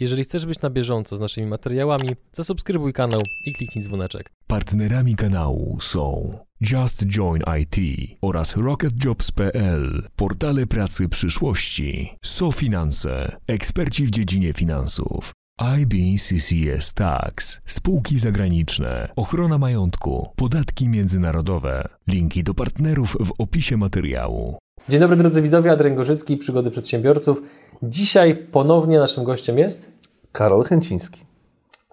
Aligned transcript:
Jeżeli 0.00 0.24
chcesz 0.24 0.46
być 0.46 0.60
na 0.60 0.70
bieżąco 0.70 1.16
z 1.16 1.20
naszymi 1.20 1.46
materiałami, 1.46 2.08
zasubskrybuj 2.32 2.92
kanał 2.92 3.20
i 3.46 3.52
kliknij 3.52 3.84
dzwoneczek. 3.84 4.30
Partnerami 4.46 5.16
kanału 5.16 5.78
są 5.80 6.38
Just 6.60 7.06
Join 7.06 7.42
IT 7.60 7.76
oraz 8.22 8.56
RocketJobs.pl, 8.56 10.02
portale 10.16 10.66
pracy 10.66 11.08
przyszłości, 11.08 12.16
SoFinanse, 12.24 13.36
eksperci 13.46 14.06
w 14.06 14.10
dziedzinie 14.10 14.52
finansów, 14.52 15.32
IBCCS 15.80 16.92
Tax, 16.94 17.60
spółki 17.66 18.18
zagraniczne, 18.18 19.08
ochrona 19.16 19.58
majątku, 19.58 20.28
podatki 20.36 20.88
międzynarodowe. 20.88 21.88
Linki 22.08 22.44
do 22.44 22.54
partnerów 22.54 23.16
w 23.20 23.30
opisie 23.38 23.76
materiału. 23.76 24.58
Dzień 24.88 25.00
dobry 25.00 25.16
drodzy 25.16 25.42
widzowie, 25.42 25.72
Adrian 25.72 25.94
Gorzycki, 25.94 26.36
Przygody 26.36 26.70
Przedsiębiorców. 26.70 27.42
Dzisiaj 27.82 28.36
ponownie 28.36 28.98
naszym 28.98 29.24
gościem 29.24 29.58
jest... 29.58 29.89
Karol 30.32 30.64
Chęciński. 30.64 31.24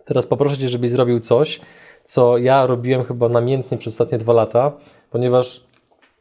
Teraz 0.06 0.26
poproszę 0.26 0.58
Cię, 0.58 0.70
żebyś 0.70 0.92
zrobił 0.92 1.20
coś, 1.20 1.62
co 2.06 2.38
ja 2.38 2.66
robiłem 2.66 3.04
chyba 3.04 3.30
namiętnie 3.30 3.78
przez 3.78 3.94
ostatnie 3.94 4.18
dwa 4.18 4.34
lata, 4.34 4.72
ponieważ, 5.12 5.64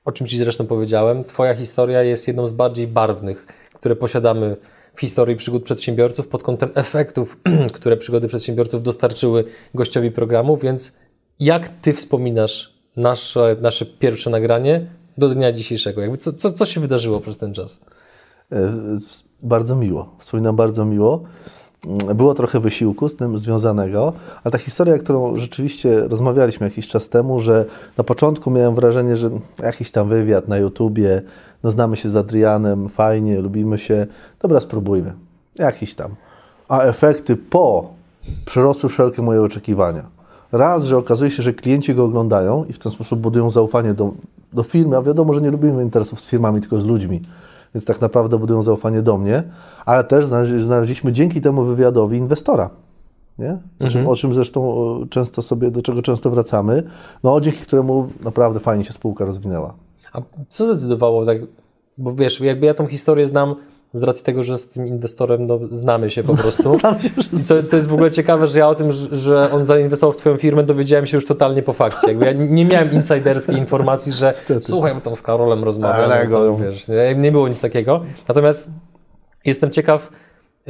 o 0.05 0.13
czym 0.13 0.27
Ci 0.27 0.39
zresztą 0.39 0.67
powiedziałem, 0.67 1.25
Twoja 1.25 1.55
historia 1.55 2.03
jest 2.03 2.29
jedną 2.29 2.47
z 2.47 2.53
bardziej 2.53 2.87
barwnych, 2.89 3.47
które 3.75 3.97
posiadamy 3.97 4.57
w 4.95 5.01
historii 5.01 5.37
przygód 5.37 5.65
przedsiębiorców 5.65 6.29
pod 6.29 6.43
kątem 6.43 6.71
efektów, 6.75 7.37
które 7.77 7.97
przygody 7.97 8.29
przedsiębiorców 8.29 8.83
dostarczyły 8.83 9.45
gościowi 9.75 10.11
programu, 10.11 10.57
więc 10.57 10.99
jak 11.41 11.69
Ty 11.69 11.93
wspominasz 11.95 12.75
nasze, 12.97 13.57
nasze 13.61 13.87
pierwsze 13.87 14.31
nagranie 14.31 14.91
do 15.19 15.29
dnia 15.29 15.53
dzisiejszego? 15.53 16.01
Jakby 16.01 16.19
co, 16.19 16.33
co, 16.33 16.53
co 16.53 16.65
się 16.67 16.81
wydarzyło 16.81 17.21
przez 17.21 17.39
ten 17.39 17.55
czas? 17.55 17.85
E, 18.53 18.73
Bardzo 19.43 19.77
miło. 19.77 20.15
Wspominam 20.19 20.57
bardzo 20.57 20.85
miło. 20.85 21.25
Było 22.15 22.35
trochę 22.35 22.61
wysiłku 22.61 23.09
z 23.09 23.17
tym 23.17 23.39
związanego, 23.39 24.13
ale 24.45 24.53
ta 24.53 24.59
historia, 24.59 24.99
którą 24.99 25.37
rzeczywiście 25.37 26.09
rozmawialiśmy 26.09 26.67
jakiś 26.67 26.89
czas 26.89 27.09
temu, 27.09 27.41
że 27.41 27.65
na 27.97 28.05
początku 28.05 28.51
miałem 28.51 28.75
wrażenie, 28.75 29.17
że 29.17 29.31
jakiś 29.63 29.91
tam 29.91 30.09
wywiad 30.09 30.49
na 30.49 30.59
YouTubie, 30.59 31.23
no 31.63 31.71
znamy 31.71 31.97
się 31.97 32.09
z 32.09 32.17
Adrianem, 32.17 32.89
fajnie, 32.89 33.41
lubimy 33.41 33.79
się, 33.79 34.07
dobra, 34.43 34.61
spróbujmy. 34.61 35.13
Jakiś 35.59 35.95
tam. 35.95 36.15
A 36.69 36.81
efekty 36.81 37.37
po 37.37 37.91
przerosły 38.45 38.89
wszelkie 38.89 39.23
moje 39.23 39.43
oczekiwania. 39.43 40.07
Raz, 40.53 40.85
że 40.85 40.97
okazuje 40.97 41.31
się, 41.31 41.43
że 41.43 41.53
klienci 41.53 41.95
go 41.95 42.05
oglądają 42.05 42.65
i 42.65 42.73
w 42.73 42.79
ten 42.79 42.93
sposób 42.93 43.21
budują 43.21 43.51
zaufanie 43.51 43.95
do, 43.95 44.13
do 44.53 44.63
firmy, 44.63 44.97
a 44.97 45.03
wiadomo, 45.03 45.35
że 45.35 45.41
nie 45.41 45.51
lubimy 45.51 45.83
interesów 45.83 46.21
z 46.21 46.27
firmami, 46.27 46.61
tylko 46.61 46.81
z 46.81 46.85
ludźmi, 46.85 47.23
więc 47.75 47.85
tak 47.85 48.01
naprawdę 48.01 48.39
budują 48.39 48.63
zaufanie 48.63 49.03
do 49.03 49.19
mnie, 49.19 49.43
ale 49.87 50.05
też 50.05 50.27
znaleźli- 50.27 50.63
znaleźliśmy 50.63 51.13
dzięki 51.13 51.41
temu 51.41 51.65
wywiadowi 51.65 52.19
inwestora. 52.19 52.71
Nie? 53.39 53.59
O, 53.81 53.91
czym, 53.91 54.07
o 54.09 54.17
czym 54.17 54.35
zresztą 54.35 54.71
o, 54.71 55.07
często 55.11 55.43
sobie, 55.43 55.71
do 55.71 55.83
czego 55.83 56.03
często 56.03 56.31
wracamy, 56.31 56.83
no 57.25 57.41
dzięki 57.41 57.61
któremu 57.61 58.09
naprawdę 58.25 58.61
fajnie 58.61 58.85
się 58.85 58.93
spółka 58.93 59.25
rozwinęła. 59.25 59.75
A 60.13 60.21
co 60.49 60.65
zdecydowało 60.65 61.27
tak, 61.27 61.39
bo 61.99 62.15
wiesz, 62.15 62.41
jakby 62.41 62.67
ja 62.67 62.75
tą 62.75 62.87
historię 62.87 63.27
znam 63.27 63.55
z 63.95 64.03
racji 64.03 64.25
tego, 64.25 64.43
że 64.43 64.59
z 64.59 64.69
tym 64.69 64.87
inwestorem 64.87 65.47
no, 65.47 65.59
znamy 65.71 66.11
się 66.11 66.23
po 66.23 66.37
prostu. 66.37 66.75
Znamy 66.79 67.01
się 67.03 67.09
I 67.33 67.39
co, 67.39 67.63
to 67.63 67.77
jest 67.77 67.89
w 67.89 67.95
ogóle 67.95 68.11
ciekawe, 68.11 68.47
że 68.47 68.59
ja 68.59 68.69
o 68.69 68.75
tym, 68.75 68.93
że- 69.13 69.51
on 69.53 69.65
zainwestował 69.65 70.13
w 70.13 70.17
Twoją 70.17 70.37
firmę, 70.37 70.63
dowiedziałem 70.63 71.07
się 71.07 71.17
już 71.17 71.27
totalnie 71.27 71.63
po 71.63 71.73
fakcie. 71.73 72.07
Jakby 72.09 72.25
ja 72.27 72.33
nie 72.33 72.65
miałem 72.65 72.93
insiderskiej 72.93 73.57
informacji, 73.57 74.13
że 74.13 74.27
Niestety. 74.37 74.67
słuchaj, 74.67 74.95
bo 74.95 75.01
tam 75.01 75.17
z 75.17 75.23
Karolem 75.23 75.65
rozmawiam. 75.65 76.11
Ale 76.11 76.27
go- 76.27 76.57
wiesz, 76.57 76.87
nie, 77.17 77.33
było 77.33 77.49
nic 77.49 77.61
takiego. 77.61 78.05
Natomiast 78.29 78.71
jestem 79.45 79.71
ciekaw, 79.71 80.11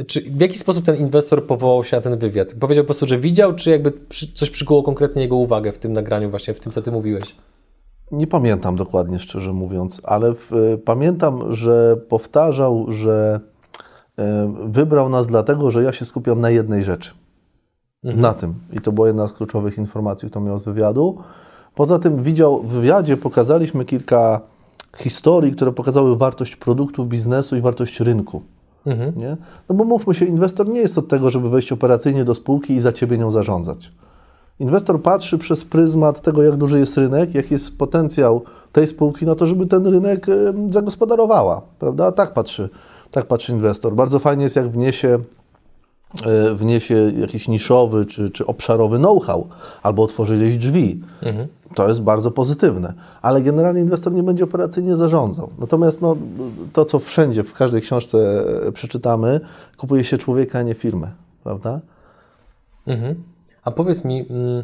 czy, 0.07 0.21
w 0.21 0.41
jaki 0.41 0.59
sposób 0.59 0.85
ten 0.85 0.95
inwestor 0.95 1.47
powołał 1.47 1.83
się 1.83 1.95
na 1.97 2.01
ten 2.01 2.17
wywiad? 2.17 2.47
Powiedział 2.59 2.83
po 2.83 2.87
prostu, 2.87 3.05
że 3.07 3.17
widział, 3.17 3.55
czy 3.55 3.69
jakby 3.69 3.93
coś 4.33 4.49
przykuło 4.49 4.83
konkretnie 4.83 5.21
jego 5.21 5.35
uwagę 5.35 5.71
w 5.71 5.77
tym 5.77 5.93
nagraniu, 5.93 6.29
właśnie 6.29 6.53
w 6.53 6.59
tym, 6.59 6.71
co 6.71 6.81
Ty 6.81 6.91
mówiłeś? 6.91 7.23
Nie 8.11 8.27
pamiętam 8.27 8.75
dokładnie, 8.75 9.19
szczerze 9.19 9.53
mówiąc, 9.53 10.01
ale 10.03 10.33
w, 10.33 10.53
y, 10.53 10.77
pamiętam, 10.85 11.53
że 11.53 11.97
powtarzał, 12.09 12.85
że 12.91 13.39
y, 14.19 14.23
wybrał 14.65 15.09
nas 15.09 15.27
dlatego, 15.27 15.71
że 15.71 15.83
ja 15.83 15.93
się 15.93 16.05
skupiam 16.05 16.41
na 16.41 16.49
jednej 16.49 16.83
rzeczy. 16.83 17.11
Na 18.03 18.33
tym. 18.33 18.53
I 18.73 18.81
to 18.81 18.91
była 18.91 19.07
jedna 19.07 19.27
z 19.27 19.33
kluczowych 19.33 19.77
informacji, 19.77 20.29
którą 20.29 20.45
miał 20.45 20.59
z 20.59 20.65
wywiadu. 20.65 21.17
Poza 21.75 21.99
tym 21.99 22.23
widział, 22.23 22.63
w 22.63 22.67
wywiadzie 22.67 23.17
pokazaliśmy 23.17 23.85
kilka 23.85 24.41
historii, 24.97 25.51
które 25.51 25.71
pokazały 25.71 26.17
wartość 26.17 26.55
produktu, 26.55 27.05
biznesu 27.05 27.57
i 27.57 27.61
wartość 27.61 27.99
rynku. 27.99 28.41
Nie? 29.15 29.37
No 29.69 29.75
bo 29.75 29.83
mówmy 29.83 30.15
się, 30.15 30.25
inwestor 30.25 30.69
nie 30.69 30.79
jest 30.79 30.97
od 30.97 31.07
tego, 31.07 31.31
żeby 31.31 31.49
wejść 31.49 31.71
operacyjnie 31.71 32.25
do 32.25 32.35
spółki 32.35 32.73
i 32.73 32.79
za 32.79 32.93
ciebie 32.93 33.17
nią 33.17 33.31
zarządzać. 33.31 33.91
Inwestor 34.59 35.01
patrzy 35.01 35.37
przez 35.37 35.65
pryzmat 35.65 36.21
tego, 36.21 36.43
jak 36.43 36.55
duży 36.55 36.79
jest 36.79 36.97
rynek, 36.97 37.35
jaki 37.35 37.53
jest 37.53 37.77
potencjał 37.77 38.41
tej 38.71 38.87
spółki 38.87 39.25
na 39.25 39.35
to, 39.35 39.47
żeby 39.47 39.65
ten 39.65 39.87
rynek 39.87 40.25
zagospodarowała. 40.69 41.61
Prawda? 41.79 42.11
Tak 42.11 42.33
patrzy, 42.33 42.69
tak 43.11 43.25
patrzy 43.25 43.51
inwestor. 43.51 43.95
Bardzo 43.95 44.19
fajnie 44.19 44.43
jest, 44.43 44.55
jak 44.55 44.69
wniesie, 44.69 45.19
e, 46.25 46.53
wniesie 46.53 47.11
jakiś 47.19 47.47
niszowy 47.47 48.05
czy, 48.05 48.29
czy 48.29 48.45
obszarowy 48.45 48.97
know-how 48.97 49.47
albo 49.83 50.03
otworzy 50.03 50.35
ileś 50.35 50.57
drzwi. 50.57 51.01
To 51.75 51.87
jest 51.87 52.01
bardzo 52.01 52.31
pozytywne. 52.31 52.93
Ale 53.21 53.41
generalnie 53.41 53.81
inwestor 53.81 54.13
nie 54.13 54.23
będzie 54.23 54.43
operacyjnie 54.43 54.95
zarządzał. 54.95 55.49
Natomiast 55.59 56.01
no, 56.01 56.17
to, 56.73 56.85
co 56.85 56.99
wszędzie, 56.99 57.43
w 57.43 57.53
każdej 57.53 57.81
książce 57.81 58.43
e, 58.67 58.71
przeczytamy, 58.71 59.39
kupuje 59.77 60.03
się 60.03 60.17
człowieka, 60.17 60.59
a 60.59 60.61
nie 60.61 60.73
firmę. 60.73 61.11
Prawda? 61.43 61.79
Mhm. 62.87 63.23
A 63.67 63.71
powiedz 63.71 64.05
mi, 64.05 64.25
mm, 64.29 64.63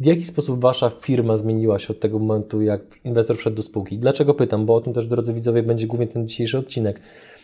w 0.00 0.04
jaki 0.04 0.24
sposób 0.24 0.60
Wasza 0.60 0.90
firma 1.00 1.36
zmieniła 1.36 1.78
się 1.78 1.88
od 1.88 2.00
tego 2.00 2.18
momentu, 2.18 2.62
jak 2.62 2.80
inwestor 3.04 3.36
wszedł 3.36 3.56
do 3.56 3.62
spółki? 3.62 3.98
Dlaczego 3.98 4.34
pytam? 4.34 4.66
Bo 4.66 4.74
o 4.74 4.80
tym 4.80 4.92
też, 4.92 5.06
drodzy 5.06 5.34
widzowie, 5.34 5.62
będzie 5.62 5.86
głównie 5.86 6.06
ten 6.06 6.28
dzisiejszy 6.28 6.58
odcinek. 6.58 7.00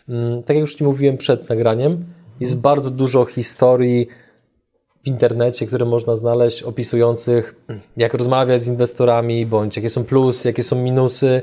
Mm, 0.09 0.43
Tak 0.43 0.57
jak 0.57 0.61
już 0.61 0.75
Ci 0.75 0.85
mówiłem 0.85 1.17
przed 1.17 1.49
nagraniem, 1.49 2.05
jest 2.41 2.61
bardzo 2.61 2.91
dużo 2.91 3.25
historii 3.25 4.09
w 5.03 5.07
internecie, 5.07 5.67
które 5.67 5.85
można 5.85 6.17
znaleźć, 6.17 6.63
opisujących, 6.63 7.55
jak 7.97 8.15
rozmawiać 8.15 8.63
z 8.63 8.69
inwestorami, 8.69 9.47
bądź 9.47 9.77
jakie 9.77 9.91
są 9.91 10.05
plusy, 10.05 10.49
jakie 10.49 10.63
są 10.63 10.83
minusy. 10.83 11.43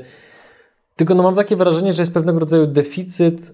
Tylko 0.96 1.14
no 1.14 1.22
mam 1.22 1.34
takie 1.34 1.56
wrażenie, 1.56 1.92
że 1.92 2.02
jest 2.02 2.14
pewnego 2.14 2.38
rodzaju 2.38 2.66
deficyt 2.66 3.52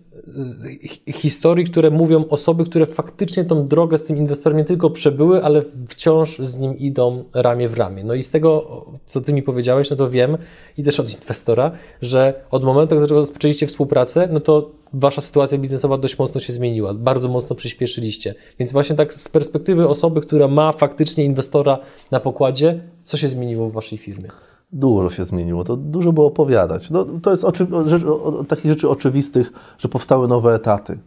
historii, 1.12 1.64
które 1.64 1.90
mówią 1.90 2.24
osoby, 2.28 2.64
które 2.64 2.86
faktycznie 2.86 3.44
tą 3.44 3.68
drogę 3.68 3.98
z 3.98 4.04
tym 4.04 4.16
inwestorem 4.16 4.58
nie 4.58 4.64
tylko 4.64 4.90
przebyły, 4.90 5.44
ale 5.44 5.62
wciąż 5.88 6.38
z 6.38 6.58
nim 6.58 6.78
idą 6.78 7.24
ramię 7.34 7.68
w 7.68 7.74
ramię. 7.74 8.04
No 8.04 8.14
i 8.14 8.22
z 8.22 8.30
tego, 8.30 8.66
co 9.06 9.20
ty 9.20 9.32
mi 9.32 9.42
powiedziałeś, 9.42 9.90
no 9.90 9.96
to 9.96 10.10
wiem 10.10 10.38
i 10.78 10.84
też 10.84 11.00
od 11.00 11.10
inwestora, 11.10 11.72
że 12.02 12.44
od 12.50 12.64
momentu, 12.64 12.94
jak 12.94 13.10
rozpoczęliście 13.10 13.66
współpracę, 13.66 14.28
no 14.32 14.40
to 14.40 14.70
wasza 14.92 15.20
sytuacja 15.20 15.58
biznesowa 15.58 15.98
dość 15.98 16.18
mocno 16.18 16.40
się 16.40 16.52
zmieniła, 16.52 16.94
bardzo 16.94 17.28
mocno 17.28 17.56
przyspieszyliście. 17.56 18.34
Więc 18.58 18.72
właśnie 18.72 18.96
tak 18.96 19.14
z 19.14 19.28
perspektywy 19.28 19.88
osoby, 19.88 20.20
która 20.20 20.48
ma 20.48 20.72
faktycznie 20.72 21.24
inwestora 21.24 21.78
na 22.10 22.20
pokładzie, 22.20 22.82
co 23.04 23.16
się 23.16 23.28
zmieniło 23.28 23.70
w 23.70 23.72
waszej 23.72 23.98
firmie? 23.98 24.28
Dużo 24.72 25.10
się 25.10 25.24
zmieniło, 25.24 25.64
to 25.64 25.76
dużo 25.76 26.12
było 26.12 26.26
opowiadać. 26.26 26.90
No, 26.90 27.06
to 27.22 27.30
jest 27.30 27.44
oczy, 27.44 27.66
rzecz- 27.86 28.04
o, 28.06 28.24
o, 28.24 28.44
takich 28.44 28.70
rzeczy 28.70 28.88
oczywistych, 28.88 29.52
że 29.78 29.88
powstały 29.88 30.28
nowe 30.28 30.54
etaty. 30.54 30.98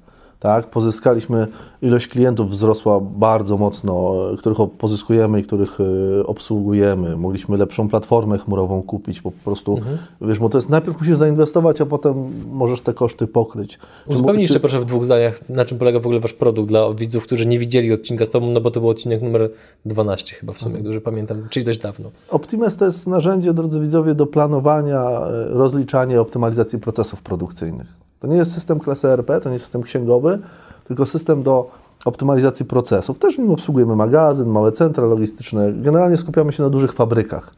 Tak? 0.45 0.69
Pozyskaliśmy, 0.69 1.47
ilość 1.81 2.07
klientów 2.07 2.49
wzrosła 2.49 2.99
bardzo 2.99 3.57
mocno, 3.57 4.15
których 4.37 4.57
pozyskujemy 4.77 5.39
i 5.39 5.43
których 5.43 5.77
e, 5.79 6.25
obsługujemy. 6.25 7.15
Mogliśmy 7.17 7.57
lepszą 7.57 7.89
platformę 7.89 8.37
chmurową 8.37 8.83
kupić, 8.83 9.21
po 9.21 9.31
prostu, 9.31 9.79
wiesz, 10.21 10.39
bo 10.39 10.49
to 10.49 10.57
jest 10.57 10.69
najpierw 10.69 10.99
musisz 10.99 11.17
zainwestować, 11.17 11.81
a 11.81 11.85
potem 11.85 12.13
możesz 12.51 12.81
te 12.81 12.93
koszty 12.93 13.27
pokryć. 13.27 13.79
Uzupełnij 14.07 14.41
jeszcze 14.41 14.59
proszę 14.59 14.79
w 14.79 14.85
dwóch 14.85 15.05
zdaniach, 15.05 15.49
na 15.49 15.65
czym 15.65 15.77
polega 15.77 15.99
w 15.99 16.05
ogóle 16.05 16.19
Wasz 16.19 16.33
produkt 16.33 16.69
dla 16.69 16.93
widzów, 16.93 17.23
którzy 17.23 17.45
nie 17.45 17.59
widzieli 17.59 17.93
odcinka 17.93 18.25
z 18.25 18.29
Tobą, 18.29 18.51
no 18.51 18.61
bo 18.61 18.71
to 18.71 18.79
był 18.79 18.89
odcinek 18.89 19.21
numer 19.21 19.49
12 19.85 20.35
chyba 20.35 20.53
w 20.53 20.59
sumie, 20.59 20.75
jak 20.75 20.83
dobrze 20.83 21.01
pamiętam, 21.01 21.47
czyli 21.49 21.65
dość 21.65 21.79
dawno. 21.79 22.11
Optimes 22.29 22.77
to 22.77 22.85
jest 22.85 23.07
narzędzie, 23.07 23.53
drodzy 23.53 23.79
widzowie, 23.79 24.15
do 24.15 24.25
planowania, 24.25 25.01
e, 25.01 25.47
rozliczania 25.49 26.15
i 26.15 26.19
optymalizacji 26.19 26.79
procesów 26.79 27.21
produkcyjnych. 27.21 28.04
To 28.25 28.29
nie 28.31 28.37
jest 28.37 28.53
system 28.53 28.79
klasy 28.79 29.07
ERP, 29.07 29.39
to 29.41 29.49
nie 29.49 29.53
jest 29.53 29.65
system 29.65 29.83
księgowy, 29.83 30.39
tylko 30.87 31.05
system 31.05 31.43
do 31.43 31.71
optymalizacji 32.05 32.65
procesów. 32.65 33.19
Też 33.19 33.35
w 33.35 33.39
nim 33.39 33.51
obsługujemy 33.51 33.95
magazyn, 33.95 34.49
małe 34.49 34.71
centra 34.71 35.05
logistyczne. 35.05 35.73
Generalnie 35.73 36.17
skupiamy 36.17 36.53
się 36.53 36.63
na 36.63 36.69
dużych 36.69 36.93
fabrykach, 36.93 37.53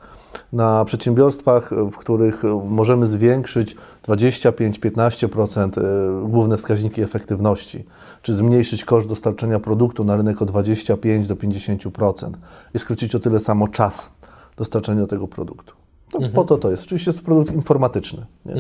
na 0.54 0.86
przedsiębiorstwach, 0.86 1.74
e, 1.74 1.92
w 1.92 1.98
których 1.98 2.46
e, 2.46 2.62
możemy 2.70 3.08
zwiększyć 3.08 3.76
25-15% 4.08 5.78
e, 5.78 6.30
główne 6.30 6.58
wskaźniki 6.58 7.02
efektywności, 7.02 7.86
czy 8.22 8.34
zmniejszyć 8.34 8.86
koszt 8.86 9.08
dostarczenia 9.08 9.60
produktu 9.60 10.04
na 10.04 10.16
rynek 10.16 10.42
o 10.42 10.46
25 10.46 11.28
do 11.28 11.36
50% 11.36 12.32
i 12.74 12.80
skrócić 12.80 13.16
o 13.16 13.20
tyle 13.20 13.40
samo 13.40 13.68
czas 13.68 14.10
dostarczenia 14.58 15.08
tego 15.08 15.28
produktu. 15.28 15.74
To 16.12 16.20
Po 16.36 16.44
to 16.44 16.58
to 16.58 16.72
jest. 16.72 16.84
Oczywiście 16.84 17.12
jest 17.12 17.20
to 17.20 17.26
produkt 17.26 17.54
informatyczny. 17.54 18.26
Nie? 18.46 18.54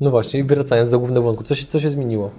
No 0.00 0.10
właśnie, 0.10 0.40
i 0.40 0.44
wracając 0.44 0.90
do 0.90 0.98
głównego 0.98 1.26
wątku, 1.26 1.44
co 1.44 1.54
się, 1.54 1.66
co 1.66 1.80
się 1.80 1.90
zmieniło? 1.90 2.30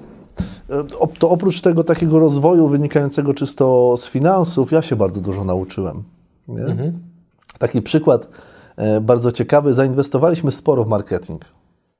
e, 0.69 0.83
to 1.19 1.29
oprócz 1.29 1.61
tego 1.61 1.83
takiego 1.83 2.19
rozwoju 2.19 2.67
wynikającego 2.67 3.33
czysto 3.33 3.95
z 3.97 4.07
finansów, 4.07 4.71
ja 4.71 4.81
się 4.81 4.95
bardzo 4.95 5.21
dużo 5.21 5.43
nauczyłem. 5.43 6.03
Mhm. 6.49 6.99
Taki 7.59 7.81
przykład 7.81 8.27
e, 8.75 9.01
bardzo 9.01 9.31
ciekawy. 9.31 9.73
Zainwestowaliśmy 9.73 10.51
sporo 10.51 10.83
w 10.83 10.87
marketing. 10.87 11.45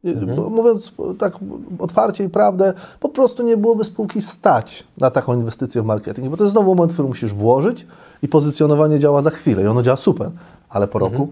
Mhm. 0.04 0.52
Mówiąc 0.52 0.94
tak 1.20 1.40
otwarcie 1.80 2.24
i 2.24 2.30
prawdę, 2.30 2.74
po 3.00 3.10
prostu 3.10 3.44
nie 3.44 3.58
byłoby 3.58 3.84
spółki 3.84 4.22
stać 4.22 4.84
na 4.98 5.12
taką 5.12 5.34
inwestycję 5.34 5.82
w 5.82 5.86
marketing, 5.86 6.30
bo 6.30 6.38
to 6.38 6.44
jest 6.44 6.52
znowu 6.52 6.76
moment, 6.76 6.92
w 6.92 6.96
który 6.96 7.08
musisz 7.08 7.34
włożyć 7.34 7.88
i 8.22 8.28
pozycjonowanie 8.28 9.00
działa 9.00 9.22
za 9.22 9.30
chwilę 9.30 9.64
i 9.64 9.68
ono 9.68 9.82
działa 9.82 9.98
super, 9.98 10.32
ale 10.70 10.88
po 10.88 11.00
roku. 11.00 11.28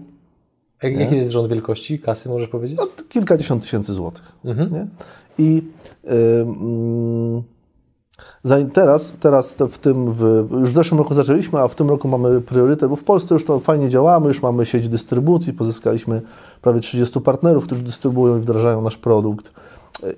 Jak, 0.82 0.96
jaki 0.96 1.16
jest 1.16 1.30
rząd 1.30 1.48
wielkości 1.48 1.98
kasy, 1.98 2.28
możesz 2.28 2.48
powiedzieć? 2.48 2.78
No, 2.78 2.86
kilkadziesiąt 3.08 3.62
tysięcy 3.62 3.92
złotych. 3.92 4.32
Mhm. 4.44 4.72
Nie? 4.72 4.86
I 5.38 5.62
yy, 6.04 7.42
teraz, 8.72 9.12
teraz 9.20 9.56
w 9.70 9.78
tym, 9.78 10.12
w, 10.12 10.48
już 10.50 10.70
w 10.70 10.74
zeszłym 10.74 10.98
roku 10.98 11.14
zaczęliśmy, 11.14 11.58
a 11.58 11.68
w 11.68 11.74
tym 11.74 11.88
roku 11.88 12.08
mamy 12.08 12.40
priorytet, 12.40 12.90
bo 12.90 12.96
w 12.96 13.04
Polsce 13.04 13.34
już 13.34 13.44
to 13.44 13.60
fajnie 13.60 13.88
działamy, 13.88 14.28
już 14.28 14.42
mamy 14.42 14.66
sieć 14.66 14.88
dystrybucji, 14.88 15.52
pozyskaliśmy 15.52 16.22
prawie 16.62 16.80
30 16.80 17.20
partnerów, 17.20 17.64
którzy 17.64 17.82
dystrybuują 17.82 18.38
i 18.38 18.40
wdrażają 18.40 18.82
nasz 18.82 18.96
produkt. 18.96 19.52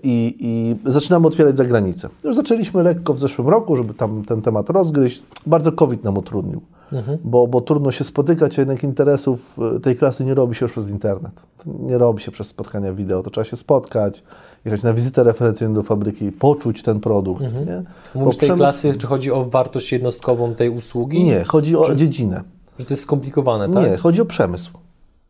I, 0.02 0.36
I, 0.40 0.76
zaczynamy 0.90 1.26
otwierać 1.26 1.56
za 1.56 1.64
granicę. 1.64 2.08
Już 2.24 2.36
zaczęliśmy 2.36 2.82
lekko 2.82 3.14
w 3.14 3.18
zeszłym 3.18 3.48
roku, 3.48 3.76
żeby 3.76 3.94
tam 3.94 4.24
ten 4.24 4.42
temat 4.42 4.70
rozgryźć. 4.70 5.22
Bardzo 5.46 5.72
COVID 5.72 6.04
nam 6.04 6.18
utrudnił, 6.18 6.60
mhm. 6.92 7.18
bo, 7.24 7.46
bo 7.46 7.60
trudno 7.60 7.92
się 7.92 8.04
spotykać, 8.04 8.58
a 8.58 8.62
jednak 8.62 8.84
interesów 8.84 9.58
e, 9.76 9.80
tej 9.80 9.96
klasy 9.96 10.24
nie 10.24 10.34
robi 10.34 10.54
się 10.54 10.64
już 10.64 10.72
przez 10.72 10.88
internet. 10.90 11.32
Nie 11.66 11.98
robi 11.98 12.22
się 12.22 12.30
przez 12.30 12.46
spotkania 12.46 12.92
wideo. 12.92 13.22
To 13.22 13.30
trzeba 13.30 13.44
się 13.44 13.56
spotkać, 13.56 14.22
jechać 14.64 14.82
na 14.82 14.94
wizytę 14.94 15.24
referencyjną 15.24 15.74
do 15.74 15.82
fabryki, 15.82 16.32
poczuć 16.32 16.82
ten 16.82 17.00
produkt. 17.00 17.42
Mhm. 17.42 17.66
Nie? 17.66 17.82
Mówisz 18.14 18.36
tej 18.36 18.50
klasy, 18.50 18.96
czy 18.96 19.06
chodzi 19.06 19.30
o 19.30 19.44
wartość 19.44 19.92
jednostkową 19.92 20.54
tej 20.54 20.70
usługi? 20.70 21.24
Nie, 21.24 21.44
chodzi 21.44 21.76
o 21.76 21.84
czy... 21.84 21.96
dziedzinę. 21.96 22.42
Że 22.78 22.84
to 22.84 22.92
jest 22.92 23.02
skomplikowane, 23.02 23.74
tak? 23.74 23.90
Nie, 23.90 23.96
chodzi 23.96 24.20
o 24.20 24.24
przemysł. 24.24 24.70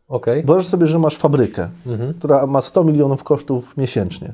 Okay. 0.07 0.43
Wyobraź 0.43 0.65
sobie, 0.65 0.87
że 0.87 0.99
masz 0.99 1.17
fabrykę, 1.17 1.69
mhm. 1.85 2.13
która 2.13 2.47
ma 2.47 2.61
100 2.61 2.83
milionów 2.83 3.23
kosztów 3.23 3.77
miesięcznie 3.77 4.33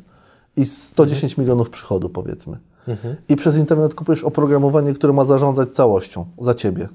i 0.58 0.66
110 0.66 1.34
mhm. 1.34 1.46
milionów 1.46 1.70
przychodu, 1.70 2.10
powiedzmy. 2.10 2.58
Mhm. 2.88 3.16
I 3.30 3.36
przez 3.36 3.58
internet 3.58 3.96
kupujesz 3.96 4.24
oprogramowanie, 4.24 4.94
które 4.94 5.14
ma 5.14 5.26
zarządzać 5.26 5.70
całością 5.70 6.26
za 6.42 6.54
ciebie. 6.54 6.88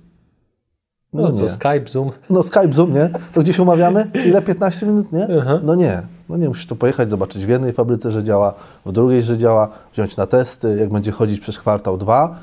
No, 1.14 1.22
no 1.22 1.32
co, 1.32 1.42
nie. 1.42 1.48
Skype, 1.48 1.88
Zoom? 1.88 2.12
No 2.30 2.42
Skype, 2.42 2.72
Zoom, 2.72 2.92
nie? 2.92 3.10
To 3.34 3.40
gdzieś 3.40 3.58
umawiamy? 3.58 4.10
Ile? 4.26 4.42
15 4.42 4.86
minut, 4.86 5.12
nie? 5.12 5.28
No 5.62 5.74
nie. 5.74 6.02
No 6.28 6.36
nie, 6.36 6.48
musisz 6.48 6.66
tu 6.66 6.76
pojechać, 6.76 7.10
zobaczyć 7.10 7.46
w 7.46 7.48
jednej 7.48 7.72
fabryce, 7.72 8.12
że 8.12 8.22
działa, 8.22 8.54
w 8.86 8.92
drugiej, 8.92 9.22
że 9.22 9.38
działa, 9.38 9.68
wziąć 9.92 10.16
na 10.16 10.26
testy, 10.26 10.76
jak 10.80 10.90
będzie 10.90 11.12
chodzić 11.12 11.40
przez 11.40 11.58
kwartał, 11.58 11.96
dwa, 11.96 12.38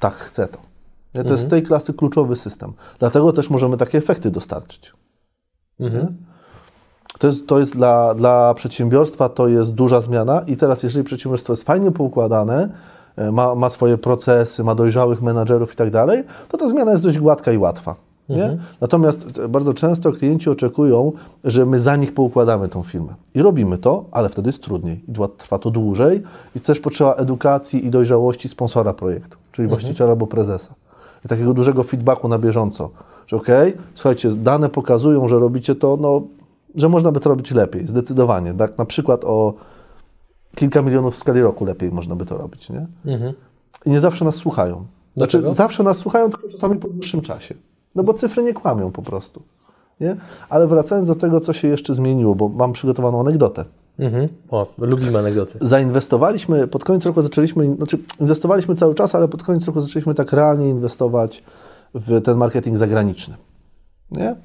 tak 0.00 0.14
chcę 0.14 0.48
to. 0.48 0.58
Nie? 1.14 1.24
To 1.24 1.32
jest 1.32 1.44
mhm. 1.44 1.50
tej 1.50 1.62
klasy 1.62 1.94
kluczowy 1.94 2.36
system. 2.36 2.72
Dlatego 2.98 3.32
też 3.32 3.50
możemy 3.50 3.76
takie 3.76 3.98
efekty 3.98 4.30
dostarczyć. 4.30 4.92
Mhm. 5.80 6.16
To 7.18 7.26
jest, 7.26 7.46
to 7.46 7.58
jest 7.58 7.76
dla, 7.76 8.14
dla 8.14 8.54
przedsiębiorstwa 8.54 9.28
to 9.28 9.48
jest 9.48 9.70
duża 9.70 10.00
zmiana 10.00 10.42
i 10.46 10.56
teraz 10.56 10.82
jeżeli 10.82 11.04
przedsiębiorstwo 11.04 11.52
jest 11.52 11.64
fajnie 11.64 11.90
poukładane, 11.90 12.68
e, 13.16 13.32
ma, 13.32 13.54
ma 13.54 13.70
swoje 13.70 13.98
procesy, 13.98 14.64
ma 14.64 14.74
dojrzałych 14.74 15.22
menadżerów 15.22 15.72
i 15.72 15.76
tak 15.76 15.90
dalej, 15.90 16.24
to 16.48 16.58
ta 16.58 16.68
zmiana 16.68 16.90
jest 16.90 17.02
dość 17.02 17.18
gładka 17.18 17.52
i 17.52 17.58
łatwa. 17.58 18.09
Mhm. 18.34 18.58
Natomiast 18.80 19.46
bardzo 19.46 19.74
często 19.74 20.12
klienci 20.12 20.50
oczekują, 20.50 21.12
że 21.44 21.66
my 21.66 21.80
za 21.80 21.96
nich 21.96 22.14
poukładamy 22.14 22.68
tą 22.68 22.82
firmę. 22.82 23.14
I 23.34 23.42
robimy 23.42 23.78
to, 23.78 24.04
ale 24.10 24.28
wtedy 24.28 24.48
jest 24.48 24.62
trudniej 24.62 25.04
i 25.08 25.12
trwa 25.38 25.58
to 25.58 25.70
dłużej 25.70 26.22
i 26.56 26.60
też 26.60 26.80
potrzeba 26.80 27.14
edukacji 27.14 27.86
i 27.86 27.90
dojrzałości 27.90 28.48
sponsora 28.48 28.92
projektu, 28.92 29.36
czyli 29.52 29.66
mhm. 29.66 29.80
właściciela 29.80 30.10
albo 30.10 30.26
prezesa. 30.26 30.74
I 31.24 31.28
takiego 31.28 31.54
dużego 31.54 31.82
feedbacku 31.82 32.28
na 32.28 32.38
bieżąco 32.38 32.90
że 33.30 33.36
okej, 33.36 33.74
okay, 33.74 33.82
słuchajcie, 33.94 34.30
dane 34.30 34.68
pokazują, 34.68 35.28
że 35.28 35.38
robicie 35.38 35.74
to, 35.74 35.98
no, 36.00 36.22
że 36.74 36.88
można 36.88 37.12
by 37.12 37.20
to 37.20 37.30
robić 37.30 37.50
lepiej, 37.50 37.88
zdecydowanie. 37.88 38.54
Tak, 38.54 38.78
na 38.78 38.84
przykład 38.84 39.24
o 39.24 39.54
kilka 40.54 40.82
milionów 40.82 41.14
w 41.14 41.18
skali 41.18 41.40
roku 41.40 41.64
lepiej 41.64 41.92
można 41.92 42.16
by 42.16 42.26
to 42.26 42.38
robić, 42.38 42.70
nie? 42.70 42.86
Mhm. 43.06 43.34
I 43.86 43.90
nie 43.90 44.00
zawsze 44.00 44.24
nas 44.24 44.34
słuchają. 44.34 44.86
Znaczy, 45.16 45.38
Dlaczego? 45.38 45.54
zawsze 45.54 45.82
nas 45.82 45.96
słuchają, 45.96 46.30
tylko 46.30 46.48
czasami 46.48 46.76
po 46.76 46.88
dłuższym 46.88 47.20
czasie. 47.20 47.54
No 47.94 48.04
bo 48.04 48.14
cyfry 48.14 48.42
nie 48.42 48.54
kłamią 48.54 48.90
po 48.90 49.02
prostu. 49.02 49.42
Nie? 50.00 50.16
Ale 50.48 50.66
wracając 50.66 51.06
do 51.08 51.14
tego, 51.14 51.40
co 51.40 51.52
się 51.52 51.68
jeszcze 51.68 51.94
zmieniło, 51.94 52.34
bo 52.34 52.48
mam 52.48 52.72
przygotowaną 52.72 53.20
anegdotę. 53.20 53.64
Mhm. 53.98 54.28
O, 54.50 54.66
lubimy 54.78 55.18
anegdoty. 55.18 55.58
Zainwestowaliśmy, 55.60 56.68
pod 56.68 56.84
koniec 56.84 57.06
roku 57.06 57.22
zaczęliśmy, 57.22 57.74
znaczy 57.76 57.98
inwestowaliśmy 58.20 58.76
cały 58.76 58.94
czas, 58.94 59.14
ale 59.14 59.28
pod 59.28 59.42
koniec 59.42 59.66
roku 59.66 59.80
zaczęliśmy 59.80 60.14
tak 60.14 60.32
realnie 60.32 60.68
inwestować 60.68 61.44
w 61.94 62.22
ten 62.22 62.36
marketing 62.36 62.78
zagraniczny. 62.78 63.36
Nie? 64.10 64.36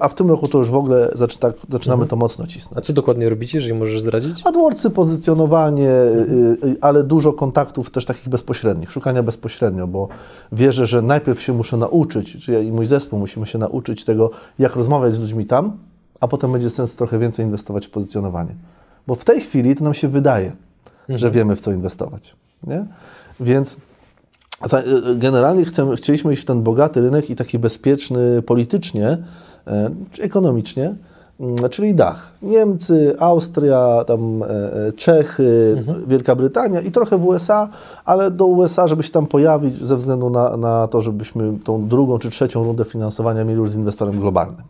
A 0.00 0.08
w 0.08 0.14
tym 0.14 0.28
roku 0.28 0.48
to 0.48 0.58
już 0.58 0.70
w 0.70 0.74
ogóle 0.74 1.10
zaczy, 1.14 1.38
tak, 1.38 1.54
zaczynamy 1.70 2.02
mhm. 2.02 2.08
to 2.08 2.16
mocno 2.16 2.46
cisnąć. 2.46 2.78
A 2.78 2.80
co 2.80 2.92
dokładnie 2.92 3.28
robicie, 3.28 3.58
jeżeli 3.58 3.74
możesz 3.74 4.00
zdradzić? 4.00 4.46
AdWordsy, 4.46 4.90
pozycjonowanie, 4.90 5.90
mhm. 5.90 6.76
ale 6.80 7.04
dużo 7.04 7.32
kontaktów 7.32 7.90
też 7.90 8.04
takich 8.04 8.28
bezpośrednich, 8.28 8.90
szukania 8.90 9.22
bezpośrednio, 9.22 9.86
bo 9.86 10.08
wierzę, 10.52 10.86
że 10.86 11.02
najpierw 11.02 11.42
się 11.42 11.52
muszę 11.52 11.76
nauczyć, 11.76 12.44
czy 12.44 12.52
ja 12.52 12.60
i 12.60 12.72
mój 12.72 12.86
zespół 12.86 13.18
musimy 13.18 13.46
się 13.46 13.58
nauczyć 13.58 14.04
tego, 14.04 14.30
jak 14.58 14.76
rozmawiać 14.76 15.14
z 15.14 15.20
ludźmi 15.20 15.46
tam, 15.46 15.72
a 16.20 16.28
potem 16.28 16.52
będzie 16.52 16.70
sens 16.70 16.94
trochę 16.94 17.18
więcej 17.18 17.44
inwestować 17.44 17.86
w 17.86 17.90
pozycjonowanie. 17.90 18.54
Bo 19.06 19.14
w 19.14 19.24
tej 19.24 19.40
chwili 19.40 19.76
to 19.76 19.84
nam 19.84 19.94
się 19.94 20.08
wydaje, 20.08 20.52
mhm. 21.00 21.18
że 21.18 21.30
wiemy 21.30 21.56
w 21.56 21.60
co 21.60 21.72
inwestować. 21.72 22.34
Nie? 22.66 22.84
Więc 23.40 23.76
generalnie 25.16 25.64
chcemy, 25.64 25.96
chcieliśmy 25.96 26.32
iść 26.32 26.42
w 26.42 26.44
ten 26.44 26.62
bogaty 26.62 27.00
rynek 27.00 27.30
i 27.30 27.36
taki 27.36 27.58
bezpieczny 27.58 28.42
politycznie, 28.42 29.08
e, 29.08 29.18
ekonomicznie, 30.20 30.94
mm, 31.40 31.56
czyli 31.70 31.94
dach. 31.94 32.32
Niemcy, 32.42 33.16
Austria, 33.18 34.04
tam 34.06 34.42
e, 34.42 34.46
e, 34.46 34.92
Czechy, 34.92 35.74
mhm. 35.78 36.06
Wielka 36.06 36.36
Brytania 36.36 36.80
i 36.80 36.90
trochę 36.90 37.18
w 37.18 37.26
USA, 37.26 37.68
ale 38.04 38.30
do 38.30 38.46
USA, 38.46 38.88
żeby 38.88 39.02
się 39.02 39.10
tam 39.10 39.26
pojawić 39.26 39.84
ze 39.84 39.96
względu 39.96 40.30
na, 40.30 40.56
na 40.56 40.88
to, 40.88 41.02
żebyśmy 41.02 41.58
tą 41.64 41.88
drugą 41.88 42.18
czy 42.18 42.30
trzecią 42.30 42.64
rundę 42.64 42.84
finansowania 42.84 43.44
mieli 43.44 43.58
już 43.58 43.70
z 43.70 43.74
inwestorem 43.74 44.20
globalnym. 44.20 44.62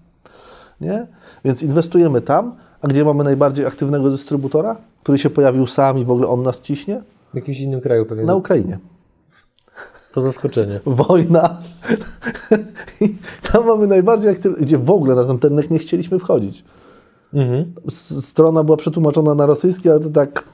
Nie? 0.80 1.06
Więc 1.44 1.62
inwestujemy 1.62 2.20
tam, 2.20 2.52
a 2.82 2.88
gdzie 2.88 3.04
mamy 3.04 3.24
najbardziej 3.24 3.66
aktywnego 3.66 4.10
dystrybutora, 4.10 4.76
który 5.02 5.18
się 5.18 5.30
pojawił 5.30 5.66
sam 5.66 5.98
i 5.98 6.04
w 6.04 6.10
ogóle 6.10 6.28
on 6.28 6.42
nas 6.42 6.60
ciśnie? 6.60 7.02
W 7.32 7.36
jakimś 7.36 7.60
innym 7.60 7.80
kraju 7.80 8.06
pewnie. 8.06 8.24
Na 8.24 8.34
Ukrainie. 8.34 8.78
To 10.18 10.22
zaskoczenie. 10.22 10.80
Wojna. 10.86 11.56
I 13.00 13.16
tam 13.52 13.66
mamy 13.66 13.87
najbardziej 13.87 14.30
aktywne, 14.30 14.58
gdzie 14.58 14.78
w 14.78 14.90
ogóle 14.90 15.14
na 15.14 15.25
ten 15.25 15.38
terynek 15.38 15.70
nie 15.70 15.78
chcieliśmy 15.78 16.18
wchodzić. 16.18 16.64
Mhm. 17.34 17.72
Strona 18.20 18.64
była 18.64 18.76
przetłumaczona 18.76 19.34
na 19.34 19.46
rosyjski, 19.46 19.90
ale 19.90 20.00
to 20.00 20.10
tak... 20.10 20.44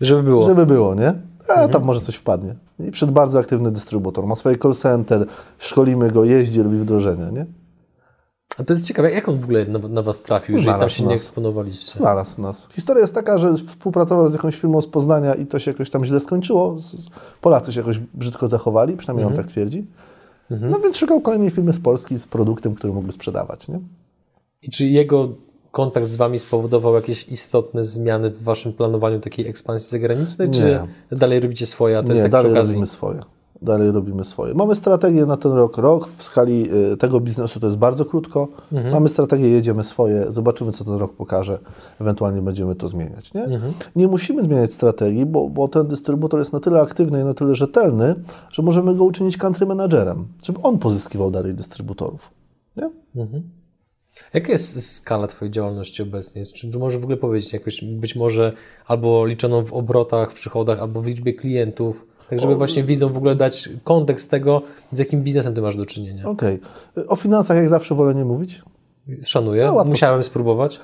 Żeby 0.00 0.22
było. 0.22 0.46
Żeby 0.46 0.66
było, 0.66 0.94
nie? 0.94 1.08
A 1.48 1.52
mhm. 1.52 1.70
tam 1.70 1.84
może 1.84 2.00
coś 2.00 2.14
wpadnie. 2.14 2.54
I 2.80 2.90
przed 2.90 3.10
bardzo 3.10 3.38
aktywny 3.38 3.70
dystrybutor. 3.70 4.26
Ma 4.26 4.34
swoje 4.34 4.58
call 4.58 4.74
center, 4.74 5.26
szkolimy 5.58 6.10
go, 6.10 6.24
jeździ, 6.24 6.62
robi 6.62 6.78
wdrożenia, 6.78 7.30
nie? 7.30 7.46
A 8.58 8.64
to 8.64 8.72
jest 8.72 8.86
ciekawe, 8.86 9.10
jak 9.10 9.28
on 9.28 9.40
w 9.40 9.44
ogóle 9.44 9.64
na, 9.64 9.78
na 9.78 10.02
Was 10.02 10.22
trafił, 10.22 10.54
jeżeli 10.54 10.78
tam 10.78 10.90
się 10.90 11.04
nie 11.04 11.14
eksponowaliście? 11.14 11.98
Znalazł 11.98 12.40
nas. 12.40 12.68
Historia 12.72 13.00
jest 13.00 13.14
taka, 13.14 13.38
że 13.38 13.54
współpracował 13.54 14.28
z 14.28 14.32
jakąś 14.32 14.56
firmą 14.56 14.80
z 14.80 14.86
Poznania 14.86 15.34
i 15.34 15.46
to 15.46 15.58
się 15.58 15.70
jakoś 15.70 15.90
tam 15.90 16.04
źle 16.04 16.20
skończyło. 16.20 16.76
Polacy 17.40 17.72
się 17.72 17.80
jakoś 17.80 17.98
brzydko 17.98 18.48
zachowali, 18.48 18.96
przynajmniej 18.96 19.24
mhm. 19.24 19.38
on 19.38 19.44
tak 19.44 19.52
twierdzi. 19.52 19.86
Mhm. 20.50 20.70
No 20.70 20.78
więc 20.78 20.96
szukał 20.96 21.20
kolejnej 21.20 21.50
firmy 21.50 21.72
z 21.72 21.80
Polski 21.80 22.18
z 22.18 22.26
produktem, 22.26 22.74
który 22.74 22.92
mógłby 22.92 23.12
sprzedawać. 23.12 23.68
Nie? 23.68 23.80
I 24.62 24.70
czy 24.70 24.86
jego 24.86 25.28
kontakt 25.70 26.06
z 26.06 26.16
Wami 26.16 26.38
spowodował 26.38 26.94
jakieś 26.94 27.28
istotne 27.28 27.84
zmiany 27.84 28.30
w 28.30 28.42
Waszym 28.42 28.72
planowaniu 28.72 29.20
takiej 29.20 29.46
ekspansji 29.48 29.90
zagranicznej, 29.90 30.50
czy 30.50 30.62
nie. 31.10 31.16
dalej 31.16 31.40
robicie 31.40 31.66
swoje, 31.66 31.98
a 31.98 32.02
to 32.02 32.08
nie, 32.08 32.14
jest 32.14 32.22
tak 32.22 32.32
dalej 32.32 32.54
robimy 32.54 32.86
swoje 32.86 33.20
dalej 33.62 33.90
robimy 33.90 34.24
swoje. 34.24 34.54
Mamy 34.54 34.76
strategię 34.76 35.26
na 35.26 35.36
ten 35.36 35.52
rok. 35.52 35.78
Rok 35.78 36.08
w 36.08 36.22
skali 36.22 36.68
y, 36.92 36.96
tego 36.96 37.20
biznesu 37.20 37.60
to 37.60 37.66
jest 37.66 37.78
bardzo 37.78 38.04
krótko. 38.04 38.48
Mhm. 38.72 38.92
Mamy 38.94 39.08
strategię, 39.08 39.48
jedziemy 39.48 39.84
swoje, 39.84 40.32
zobaczymy, 40.32 40.72
co 40.72 40.84
ten 40.84 40.94
rok 40.94 41.12
pokaże. 41.12 41.58
Ewentualnie 42.00 42.42
będziemy 42.42 42.74
to 42.74 42.88
zmieniać. 42.88 43.34
Nie, 43.34 43.44
mhm. 43.44 43.72
nie 43.96 44.08
musimy 44.08 44.42
zmieniać 44.42 44.72
strategii, 44.72 45.26
bo, 45.26 45.48
bo 45.48 45.68
ten 45.68 45.86
dystrybutor 45.86 46.40
jest 46.40 46.52
na 46.52 46.60
tyle 46.60 46.80
aktywny 46.80 47.20
i 47.20 47.24
na 47.24 47.34
tyle 47.34 47.54
rzetelny, 47.54 48.14
że 48.50 48.62
możemy 48.62 48.94
go 48.94 49.04
uczynić 49.04 49.36
country 49.36 49.66
managerem, 49.66 50.26
żeby 50.42 50.60
on 50.62 50.78
pozyskiwał 50.78 51.30
dalej 51.30 51.54
dystrybutorów. 51.54 52.30
Nie? 52.76 52.90
Mhm. 53.16 53.42
Jaka 54.34 54.52
jest 54.52 54.96
skala 54.96 55.26
Twojej 55.26 55.52
działalności 55.52 56.02
obecnie? 56.02 56.46
Czy, 56.46 56.70
czy 56.70 56.78
może 56.78 56.98
w 56.98 57.02
ogóle 57.02 57.16
powiedzieć 57.16 57.52
jakoś, 57.52 57.84
być 57.84 58.16
może 58.16 58.52
albo 58.86 59.26
liczoną 59.26 59.64
w 59.64 59.72
obrotach, 59.72 60.32
przychodach, 60.32 60.80
albo 60.80 61.02
w 61.02 61.06
liczbie 61.06 61.34
klientów? 61.34 62.06
Tak, 62.32 62.40
żeby 62.40 62.56
właśnie 62.56 62.84
widzom 62.84 63.12
w 63.12 63.16
ogóle 63.16 63.36
dać 63.36 63.68
kontekst 63.84 64.30
tego, 64.30 64.62
z 64.92 64.98
jakim 64.98 65.22
biznesem 65.22 65.54
ty 65.54 65.62
masz 65.62 65.76
do 65.76 65.86
czynienia. 65.86 66.26
Okej. 66.26 66.60
Okay. 66.92 67.08
O 67.08 67.16
finansach 67.16 67.56
jak 67.56 67.68
zawsze 67.68 67.94
wolę 67.94 68.14
nie 68.14 68.24
mówić. 68.24 68.62
Szanuję, 69.22 69.72
No, 69.76 69.84
musiałem 69.84 70.22
spróbować. 70.22 70.80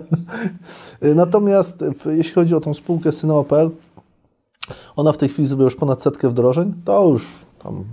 Natomiast 1.14 1.84
jeśli 2.06 2.32
chodzi 2.32 2.54
o 2.54 2.60
tą 2.60 2.74
spółkę 2.74 3.12
Syneo.pl, 3.12 3.70
ona 4.96 5.12
w 5.12 5.16
tej 5.16 5.28
chwili 5.28 5.48
zrobiła 5.48 5.64
już 5.64 5.76
ponad 5.76 6.02
setkę 6.02 6.30
wdrożeń. 6.30 6.74
To 6.84 7.08
już 7.08 7.28
tam 7.62 7.84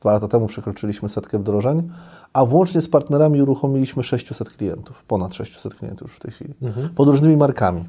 dwa 0.00 0.12
lata 0.12 0.28
temu 0.28 0.46
przekroczyliśmy 0.46 1.08
setkę 1.08 1.38
wdrożeń, 1.38 1.90
a 2.32 2.44
włącznie 2.44 2.80
z 2.80 2.88
partnerami 2.88 3.42
uruchomiliśmy 3.42 4.02
600 4.02 4.50
klientów, 4.50 5.04
ponad 5.04 5.34
600 5.34 5.74
klientów 5.74 6.08
już 6.08 6.16
w 6.16 6.20
tej 6.20 6.32
chwili, 6.32 6.54
pod 6.94 7.08
różnymi 7.08 7.36
markami. 7.36 7.84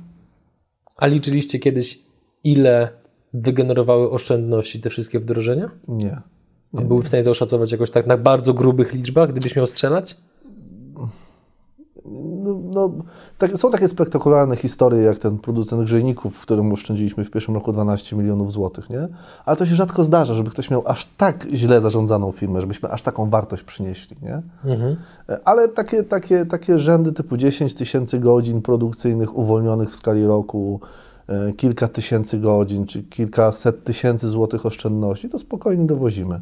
A 0.96 1.08
liczyliście 1.08 1.60
kiedyś, 1.60 2.00
ile 2.44 3.05
wygenerowały 3.42 4.10
oszczędności 4.10 4.82
te 4.82 4.90
wszystkie 4.90 5.20
wdrożenia? 5.20 5.70
Nie. 5.88 6.22
A 6.78 6.82
były 6.82 7.04
w 7.04 7.08
stanie 7.08 7.24
to 7.24 7.32
oszacować 7.32 7.72
jakoś 7.72 7.92
tak 7.92 8.08
na 8.08 8.18
bardzo 8.18 8.54
grubych 8.54 8.94
liczbach, 8.94 9.32
gdybyś 9.32 9.56
miał 9.56 9.68
strzelać? 9.68 10.18
No, 12.44 12.60
no, 12.64 12.92
tak, 13.38 13.58
są 13.58 13.72
takie 13.72 13.88
spektakularne 13.88 14.56
historie, 14.56 15.02
jak 15.02 15.20
ten 15.20 15.38
producent 15.38 15.84
grzejników, 15.84 16.36
w 16.36 16.42
którym 16.42 16.74
oszczędziliśmy 16.74 17.26
w 17.26 17.32
pierwszym 17.32 17.56
roku 17.56 17.72
12 17.72 18.16
milionów 18.16 18.52
złotych, 18.52 18.90
nie? 18.90 19.08
Ale 19.46 19.58
to 19.58 19.66
się 19.66 19.76
rzadko 19.76 20.04
zdarza, 20.04 20.34
żeby 20.34 20.52
ktoś 20.52 20.70
miał 20.70 20.84
aż 20.86 21.06
tak 21.06 21.48
źle 21.54 21.82
zarządzaną 21.82 22.32
firmę, 22.32 22.62
żebyśmy 22.62 22.90
aż 22.90 23.02
taką 23.02 23.30
wartość 23.30 23.64
przynieśli, 23.64 24.18
nie? 24.22 24.42
Ale 25.46 25.68
takie, 25.68 26.04
takie, 26.04 26.46
takie 26.46 26.80
rzędy 26.80 27.12
typu 27.12 27.38
10 27.38 27.74
tysięcy 27.74 28.20
godzin 28.20 28.62
produkcyjnych 28.62 29.38
uwolnionych 29.38 29.92
w 29.92 29.96
skali 29.96 30.26
roku, 30.26 30.80
kilka 31.58 31.88
tysięcy 31.88 32.40
godzin, 32.40 32.86
czy 32.86 33.04
kilkaset 33.04 33.84
tysięcy 33.84 34.28
złotych 34.28 34.66
oszczędności, 34.66 35.30
to 35.30 35.40
spokojnie 35.40 35.86
dowozimy. 35.86 36.42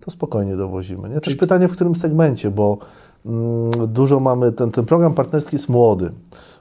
To 0.00 0.10
spokojnie 0.10 0.56
dowozimy. 0.56 1.08
Nie? 1.08 1.20
Też 1.20 1.34
pytanie, 1.34 1.68
w 1.68 1.72
którym 1.72 1.94
segmencie, 1.94 2.50
bo 2.50 2.78
mm, 3.26 3.70
dużo 3.92 4.20
mamy, 4.20 4.52
ten, 4.52 4.70
ten 4.70 4.86
program 4.86 5.14
partnerski 5.14 5.56
jest 5.56 5.68
młody. 5.68 6.10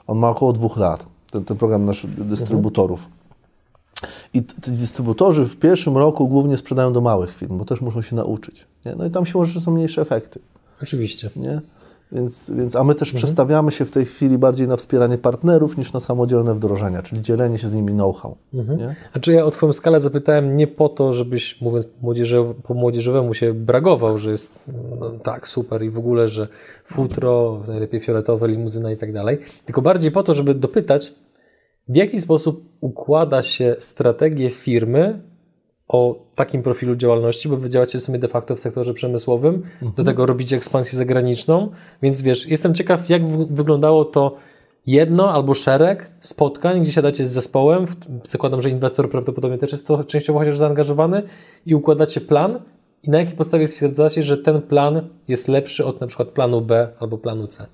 On 0.07 0.17
ma 0.17 0.29
około 0.29 0.53
dwóch 0.53 0.77
lat, 0.77 1.05
ten, 1.31 1.45
ten 1.45 1.57
program 1.57 1.85
naszych 1.85 2.25
dystrybutorów. 2.25 3.07
I 4.33 4.43
t- 4.43 4.61
ci 4.61 4.71
dystrybutorzy 4.71 5.45
w 5.45 5.57
pierwszym 5.57 5.97
roku 5.97 6.27
głównie 6.27 6.57
sprzedają 6.57 6.93
do 6.93 7.01
małych 7.01 7.35
firm, 7.35 7.57
bo 7.57 7.65
też 7.65 7.81
muszą 7.81 8.01
się 8.01 8.15
nauczyć. 8.15 8.65
Nie? 8.85 8.95
No 8.95 9.05
i 9.05 9.11
tam 9.11 9.25
siłą 9.25 9.45
rzeczy 9.45 9.61
są 9.61 9.71
mniejsze 9.71 10.01
efekty. 10.01 10.39
Oczywiście. 10.83 11.29
Nie? 11.35 11.61
Więc, 12.11 12.51
więc, 12.55 12.75
a 12.75 12.83
my 12.83 12.95
też 12.95 13.13
przestawiamy 13.13 13.71
się 13.71 13.85
w 13.85 13.91
tej 13.91 14.05
chwili 14.05 14.37
bardziej 14.37 14.67
na 14.67 14.77
wspieranie 14.77 15.17
partnerów 15.17 15.77
niż 15.77 15.93
na 15.93 15.99
samodzielne 15.99 16.55
wdrożenia, 16.55 17.01
czyli 17.01 17.21
dzielenie 17.21 17.57
się 17.57 17.69
z 17.69 17.73
nimi 17.73 17.93
know-how. 17.93 18.37
Nie? 18.53 18.95
A 19.13 19.19
czy 19.19 19.33
ja 19.33 19.45
o 19.45 19.51
Twoją 19.51 19.73
skalę 19.73 19.99
zapytałem 19.99 20.57
nie 20.57 20.67
po 20.67 20.89
to, 20.89 21.13
żebyś, 21.13 21.61
mówiąc 21.61 21.87
młodzieżow, 22.01 22.55
po 22.63 22.73
młodzieżowemu, 22.73 23.33
się 23.33 23.53
bragował, 23.53 24.17
że 24.17 24.31
jest 24.31 24.69
no, 24.99 25.09
tak 25.09 25.47
super 25.47 25.83
i 25.83 25.89
w 25.89 25.97
ogóle, 25.97 26.29
że 26.29 26.47
futro, 26.85 27.63
najlepiej 27.67 27.99
fioletowe, 27.99 28.47
limuzyna 28.47 28.91
i 28.91 28.97
tak 28.97 29.13
dalej, 29.13 29.37
tylko 29.65 29.81
bardziej 29.81 30.11
po 30.11 30.23
to, 30.23 30.33
żeby 30.33 30.55
dopytać, 30.55 31.13
w 31.89 31.95
jaki 31.95 32.19
sposób 32.19 32.63
układa 32.81 33.43
się 33.43 33.75
strategię 33.79 34.49
firmy 34.49 35.28
o 35.89 36.15
takim 36.35 36.63
profilu 36.63 36.95
działalności, 36.95 37.49
bo 37.49 37.57
wy 37.57 37.69
działacie 37.69 37.99
w 37.99 38.03
sumie 38.03 38.19
de 38.19 38.27
facto 38.27 38.55
w 38.55 38.59
sektorze 38.59 38.93
przemysłowym, 38.93 39.63
do 39.95 40.03
tego 40.03 40.25
robicie 40.25 40.55
ekspansję 40.55 40.97
zagraniczną, 40.97 41.71
więc 42.01 42.21
wiesz, 42.21 42.47
jestem 42.47 42.73
ciekaw, 42.73 43.09
jak 43.09 43.27
w- 43.27 43.53
wyglądało 43.53 44.05
to 44.05 44.35
jedno 44.85 45.31
albo 45.33 45.53
szereg 45.53 46.11
spotkań, 46.19 46.81
gdzie 46.81 46.91
siadacie 46.91 47.25
z 47.25 47.31
zespołem, 47.31 47.85
zakładam, 48.25 48.61
że 48.61 48.69
inwestor 48.69 49.09
prawdopodobnie 49.09 49.57
też 49.57 49.71
jest 49.71 49.87
to 49.87 50.03
częściowo 50.03 50.39
chociaż 50.39 50.57
zaangażowany 50.57 51.23
i 51.65 51.75
układacie 51.75 52.21
plan 52.21 52.59
i 53.03 53.09
na 53.09 53.17
jakiej 53.19 53.35
podstawie 53.35 53.67
stwierdzacie, 53.67 54.23
że 54.23 54.37
ten 54.37 54.61
plan 54.61 55.09
jest 55.27 55.47
lepszy 55.47 55.85
od 55.85 56.01
na 56.01 56.07
przykład 56.07 56.27
planu 56.29 56.61
B 56.61 56.89
albo 56.99 57.17
planu 57.17 57.47
C. 57.47 57.67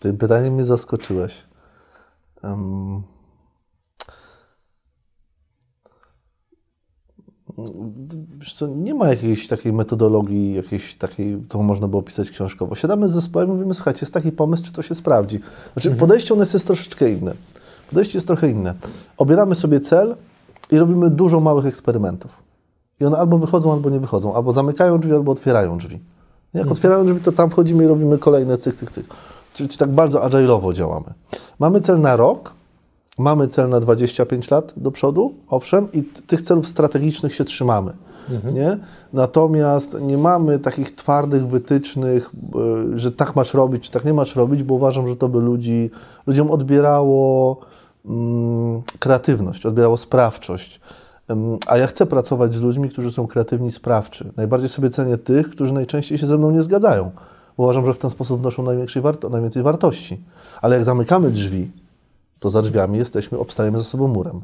Tym 0.00 0.16
pytaniem 0.18 0.54
mnie 0.54 0.64
zaskoczyłeś. 0.64 1.44
Em, 2.42 3.02
co, 8.54 8.66
nie 8.66 8.94
ma 8.94 9.08
jakiejś 9.08 9.48
takiej 9.48 9.72
metodologii, 9.72 10.54
jakiejś 10.54 10.94
takiej, 10.94 11.38
którą 11.48 11.64
można 11.64 11.88
było 11.88 12.00
opisać 12.00 12.30
książkowo. 12.30 12.74
Siadamy 12.74 13.08
z 13.08 13.12
zespołem 13.12 13.48
i 13.48 13.52
mówimy, 13.52 13.74
słuchajcie, 13.74 13.98
jest 14.02 14.14
taki 14.14 14.32
pomysł, 14.32 14.64
czy 14.64 14.72
to 14.72 14.82
się 14.82 14.94
sprawdzi. 14.94 15.40
Znaczy, 15.72 15.90
podejście 15.90 16.34
u 16.34 16.36
nas 16.36 16.54
jest 16.54 16.66
troszeczkę 16.66 17.10
inne. 17.10 17.34
Podejście 17.90 18.18
jest 18.18 18.26
trochę 18.26 18.50
inne. 18.50 18.74
Obieramy 19.16 19.54
sobie 19.54 19.80
cel 19.80 20.16
i 20.70 20.78
robimy 20.78 21.10
dużo 21.10 21.40
małych 21.40 21.66
eksperymentów. 21.66 22.30
I 23.00 23.04
one 23.04 23.18
albo 23.18 23.38
wychodzą, 23.38 23.72
albo 23.72 23.90
nie 23.90 24.00
wychodzą. 24.00 24.34
Albo 24.34 24.52
zamykają 24.52 24.98
drzwi, 24.98 25.12
albo 25.12 25.32
otwierają 25.32 25.78
drzwi. 25.78 26.00
Jak 26.54 26.70
otwierają 26.70 27.06
drzwi, 27.06 27.20
to 27.20 27.32
tam 27.32 27.50
wchodzimy 27.50 27.84
i 27.84 27.86
robimy 27.86 28.18
kolejne 28.18 28.56
cyk, 28.56 28.76
cyk, 28.76 28.90
cyk. 28.90 29.06
Czyli 29.54 29.68
tak 29.68 29.90
bardzo 29.90 30.20
agile'owo 30.20 30.72
działamy. 30.72 31.06
Mamy 31.58 31.80
cel 31.80 32.00
na 32.00 32.16
rok, 32.16 32.52
mamy 33.18 33.48
cel 33.48 33.68
na 33.68 33.80
25 33.80 34.50
lat 34.50 34.72
do 34.76 34.90
przodu, 34.90 35.34
owszem, 35.48 35.88
i 35.92 36.02
tych 36.02 36.42
celów 36.42 36.68
strategicznych 36.68 37.34
się 37.34 37.44
trzymamy. 37.44 37.92
Nie? 38.52 38.78
Natomiast 39.12 39.96
nie 40.00 40.18
mamy 40.18 40.58
takich 40.58 40.94
twardych 40.94 41.46
wytycznych, 41.46 42.30
y, 42.94 42.98
że 42.98 43.12
tak 43.12 43.36
masz 43.36 43.54
robić, 43.54 43.84
czy 43.84 43.90
tak 43.90 44.04
nie 44.04 44.14
masz 44.14 44.36
robić, 44.36 44.62
bo 44.62 44.74
uważam, 44.74 45.08
że 45.08 45.16
to 45.16 45.28
by 45.28 45.40
ludzi, 45.40 45.90
ludziom 46.26 46.50
odbierało 46.50 47.56
mm, 48.06 48.82
kreatywność, 48.98 49.66
odbierało 49.66 49.96
sprawczość. 49.96 50.80
A 51.66 51.78
ja 51.78 51.86
chcę 51.86 52.06
pracować 52.06 52.54
z 52.54 52.60
ludźmi, 52.60 52.88
którzy 52.88 53.12
są 53.12 53.26
kreatywni 53.26 53.68
i 53.68 53.72
sprawczy. 53.72 54.32
Najbardziej 54.36 54.68
sobie 54.68 54.90
cenię 54.90 55.18
tych, 55.18 55.50
którzy 55.50 55.72
najczęściej 55.72 56.18
się 56.18 56.26
ze 56.26 56.38
mną 56.38 56.50
nie 56.50 56.62
zgadzają. 56.62 57.10
Uważam, 57.56 57.86
że 57.86 57.94
w 57.94 57.98
ten 57.98 58.10
sposób 58.10 58.40
wnoszą 58.40 58.62
największej 58.62 59.02
warto- 59.02 59.30
najwięcej 59.30 59.62
wartości. 59.62 60.24
Ale 60.62 60.76
jak 60.76 60.84
zamykamy 60.84 61.30
drzwi, 61.30 61.70
to 62.44 62.50
za 62.50 62.62
drzwiami 62.62 62.98
jesteśmy, 62.98 63.38
obstajemy 63.38 63.78
za 63.78 63.84
sobą 63.84 64.08
murem. 64.08 64.40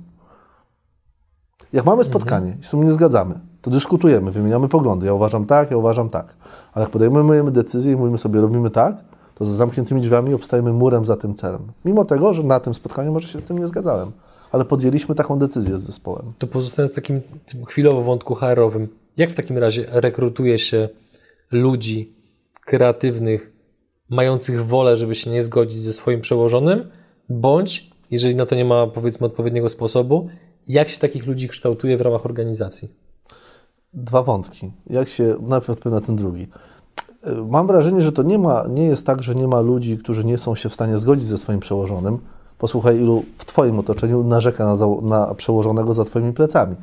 Jak 1.72 1.84
mamy 1.84 2.04
spotkanie 2.04 2.56
i 2.60 2.64
się 2.64 2.80
nie 2.80 2.92
zgadzamy, 2.92 3.34
to 3.62 3.70
dyskutujemy, 3.70 4.30
wymieniamy 4.30 4.68
poglądy. 4.68 5.06
Ja 5.06 5.14
uważam 5.14 5.46
tak, 5.46 5.70
ja 5.70 5.76
uważam 5.76 6.10
tak. 6.10 6.34
Ale 6.72 6.82
jak 6.82 6.92
podejmujemy 6.92 7.50
decyzję 7.50 7.92
i 7.92 7.96
mówimy 7.96 8.18
sobie, 8.18 8.40
robimy 8.40 8.70
tak, 8.70 8.96
to 9.34 9.44
za 9.44 9.54
zamkniętymi 9.54 10.00
drzwiami 10.00 10.34
obstajemy 10.34 10.72
murem 10.72 11.04
za 11.04 11.16
tym 11.16 11.34
celem. 11.34 11.72
Mimo 11.84 12.04
tego, 12.04 12.34
że 12.34 12.42
na 12.42 12.60
tym 12.60 12.74
spotkaniu 12.74 13.12
może 13.12 13.28
się 13.28 13.40
z 13.40 13.44
tym 13.44 13.58
nie 13.58 13.66
zgadzałem. 13.66 14.12
Ale 14.52 14.64
podjęliśmy 14.64 15.14
taką 15.14 15.38
decyzję 15.38 15.78
z 15.78 15.82
zespołem. 15.82 16.32
To 16.38 16.46
pozostając 16.46 16.92
w 16.92 16.94
takim 16.94 17.20
chwilowo 17.66 18.02
wątku 18.02 18.34
HR-owym, 18.34 18.88
jak 19.16 19.30
w 19.30 19.34
takim 19.34 19.58
razie 19.58 19.86
rekrutuje 19.90 20.58
się 20.58 20.88
ludzi 21.50 22.14
kreatywnych, 22.66 23.52
mających 24.10 24.66
wolę, 24.66 24.96
żeby 24.96 25.14
się 25.14 25.30
nie 25.30 25.42
zgodzić 25.42 25.78
ze 25.78 25.92
swoim 25.92 26.20
przełożonym, 26.20 26.90
bądź, 27.30 27.89
jeżeli 28.10 28.34
na 28.34 28.46
to 28.46 28.54
nie 28.54 28.64
ma 28.64 28.86
powiedzmy 28.86 29.26
odpowiedniego 29.26 29.68
sposobu, 29.68 30.28
jak 30.68 30.88
się 30.88 30.98
takich 30.98 31.26
ludzi 31.26 31.48
kształtuje 31.48 31.96
w 31.96 32.00
ramach 32.00 32.26
organizacji? 32.26 32.88
Dwa 33.94 34.22
wątki. 34.22 34.72
Jak 34.86 35.08
się, 35.08 35.36
najpierw 35.40 35.70
odpowiem 35.70 36.00
na 36.00 36.06
ten 36.06 36.16
drugi. 36.16 36.48
Mam 37.48 37.66
wrażenie, 37.66 38.02
że 38.02 38.12
to 38.12 38.22
nie, 38.22 38.38
ma, 38.38 38.64
nie 38.68 38.84
jest 38.84 39.06
tak, 39.06 39.22
że 39.22 39.34
nie 39.34 39.48
ma 39.48 39.60
ludzi, 39.60 39.98
którzy 39.98 40.24
nie 40.24 40.38
są 40.38 40.54
się 40.54 40.68
w 40.68 40.74
stanie 40.74 40.98
zgodzić 40.98 41.26
ze 41.26 41.38
swoim 41.38 41.60
przełożonym. 41.60 42.18
Posłuchaj, 42.58 42.96
ilu 42.96 43.24
w 43.38 43.44
Twoim 43.44 43.78
otoczeniu 43.78 44.24
narzeka 44.24 44.66
na, 44.66 44.74
zało- 44.74 45.02
na 45.02 45.34
przełożonego 45.34 45.92
za 45.92 46.04
Twoimi 46.04 46.32
plecami. 46.32 46.76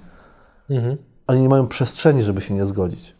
Mhm. 0.69 0.98
Oni 1.27 1.41
nie 1.41 1.50
mają 1.50 1.67
przestrzeni, 1.67 2.24
żeby 2.24 2.41
się 2.41 2.53
nie 2.53 2.65
zgodzić. 2.65 3.15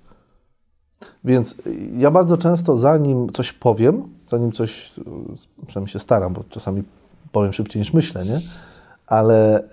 Więc 1.24 1.56
ja 1.94 2.12
bardzo 2.12 2.38
często, 2.38 2.78
zanim 2.78 3.30
coś 3.30 3.54
powiem, 3.54 4.04
zanim 4.28 4.52
coś, 4.52 4.98
y, 4.98 5.04
przynajmniej 5.68 5.92
się 5.94 6.00
staram, 6.00 6.34
bo 6.34 6.44
czasami 6.50 6.84
powiem 7.32 7.54
szybciej 7.54 7.80
niż 7.80 7.94
myślę, 7.94 8.26
nie? 8.26 8.42
Ale 9.08 9.64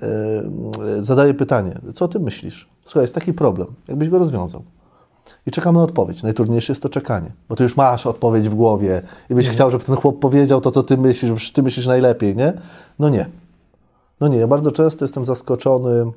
y, 0.99 1.05
zadaję 1.05 1.35
pytanie, 1.35 1.79
co 1.95 2.09
ty 2.09 2.21
myślisz? 2.21 2.69
Słuchaj, 2.85 3.03
jest 3.03 3.15
taki 3.15 3.33
problem, 3.33 3.69
jakbyś 3.89 4.09
go 4.09 4.19
rozwiązał? 4.19 4.63
I 5.47 5.51
czekam 5.51 5.75
na 5.75 5.83
odpowiedź. 5.83 6.23
Najtrudniejsze 6.23 6.73
jest 6.73 6.83
to 6.83 6.89
czekanie, 6.89 7.33
bo 7.49 7.57
ty 7.57 7.63
już 7.63 7.77
masz 7.77 8.07
odpowiedź 8.07 8.49
w 8.49 8.55
głowie 8.55 9.03
i 9.31 9.35
byś 9.35 9.51
chciał, 9.51 9.71
żeby 9.71 9.85
ten 9.85 9.97
chłop 9.97 10.19
powiedział 10.19 10.61
to, 10.61 10.71
co 10.71 10.83
ty 10.83 10.97
myślisz, 10.97 11.33
bo 11.33 11.39
ty 11.55 11.63
myślisz 11.63 11.87
najlepiej, 11.87 12.37
nie? 12.37 12.53
No 12.99 13.09
nie. 13.09 13.27
No 14.21 14.29
nie, 14.29 14.39
ja 14.39 14.47
bardzo 14.47 14.73
często 14.73 15.05
jestem 15.05 15.25
zaskoczony 15.25 16.13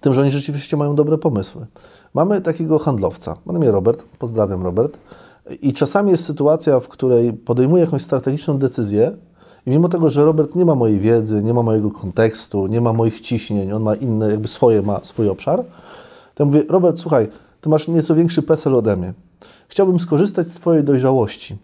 tym, 0.00 0.14
że 0.14 0.20
oni 0.20 0.30
rzeczywiście 0.30 0.76
mają 0.76 0.94
dobre 0.94 1.18
pomysły. 1.18 1.66
Mamy 2.14 2.40
takiego 2.40 2.78
handlowca, 2.78 3.36
ma 3.46 3.52
na 3.52 3.58
imię 3.58 3.70
Robert, 3.70 4.04
pozdrawiam 4.18 4.62
Robert, 4.62 4.98
i 5.60 5.72
czasami 5.72 6.10
jest 6.10 6.24
sytuacja, 6.24 6.80
w 6.80 6.88
której 6.88 7.32
podejmuje 7.32 7.84
jakąś 7.84 8.02
strategiczną 8.02 8.58
decyzję 8.58 9.16
i 9.66 9.70
mimo 9.70 9.88
tego, 9.88 10.10
że 10.10 10.24
Robert 10.24 10.54
nie 10.54 10.64
ma 10.64 10.74
mojej 10.74 10.98
wiedzy, 10.98 11.42
nie 11.42 11.54
ma 11.54 11.62
mojego 11.62 11.90
kontekstu, 11.90 12.66
nie 12.66 12.80
ma 12.80 12.92
moich 12.92 13.20
ciśnień, 13.20 13.72
on 13.72 13.82
ma 13.82 13.94
inne, 13.94 14.30
jakby 14.30 14.48
swoje, 14.48 14.82
ma 14.82 15.04
swój 15.04 15.28
obszar, 15.28 15.64
to 16.34 16.42
ja 16.42 16.46
mówię, 16.46 16.62
Robert, 16.68 16.98
słuchaj, 16.98 17.28
ty 17.60 17.68
masz 17.68 17.88
nieco 17.88 18.14
większy 18.14 18.42
PESEL 18.42 18.74
ode 18.74 18.96
mnie. 18.96 19.14
Chciałbym 19.68 20.00
skorzystać 20.00 20.48
z 20.48 20.54
twojej 20.54 20.84
dojrzałości. 20.84 21.56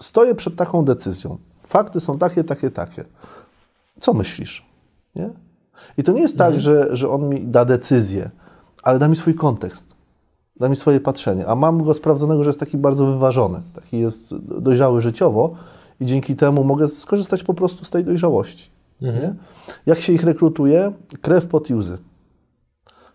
Stoję 0.00 0.34
przed 0.34 0.56
taką 0.56 0.84
decyzją. 0.84 1.38
Fakty 1.66 2.00
są 2.00 2.18
takie, 2.18 2.44
takie, 2.44 2.70
takie. 2.70 3.04
Co 4.00 4.12
myślisz? 4.12 4.66
Nie? 5.16 5.30
I 5.98 6.02
to 6.02 6.12
nie 6.12 6.22
jest 6.22 6.38
tak, 6.38 6.60
że, 6.60 6.96
że 6.96 7.08
on 7.08 7.28
mi 7.28 7.46
da 7.46 7.64
decyzję, 7.64 8.30
ale 8.82 8.98
da 8.98 9.08
mi 9.08 9.16
swój 9.16 9.34
kontekst. 9.34 9.94
da 10.60 10.68
mi 10.68 10.76
swoje 10.76 11.00
patrzenie, 11.00 11.46
a 11.46 11.54
mam 11.54 11.84
go 11.84 11.94
sprawdzonego, 11.94 12.44
że 12.44 12.50
jest 12.50 12.60
taki 12.60 12.76
bardzo 12.76 13.06
wyważony, 13.06 13.60
taki 13.74 13.98
jest 13.98 14.34
dojrzały 14.36 15.00
życiowo 15.00 15.54
i 16.00 16.06
dzięki 16.06 16.36
temu 16.36 16.64
mogę 16.64 16.88
skorzystać 16.88 17.42
po 17.42 17.54
prostu 17.54 17.84
z 17.84 17.90
tej 17.90 18.04
dojrzałości. 18.04 18.70
Nie? 19.00 19.34
Jak 19.86 20.00
się 20.00 20.12
ich 20.12 20.24
rekrutuje? 20.24 20.92
Krew, 21.20 21.46
pot 21.46 21.70
i 21.70 21.74
łzy. 21.74 21.98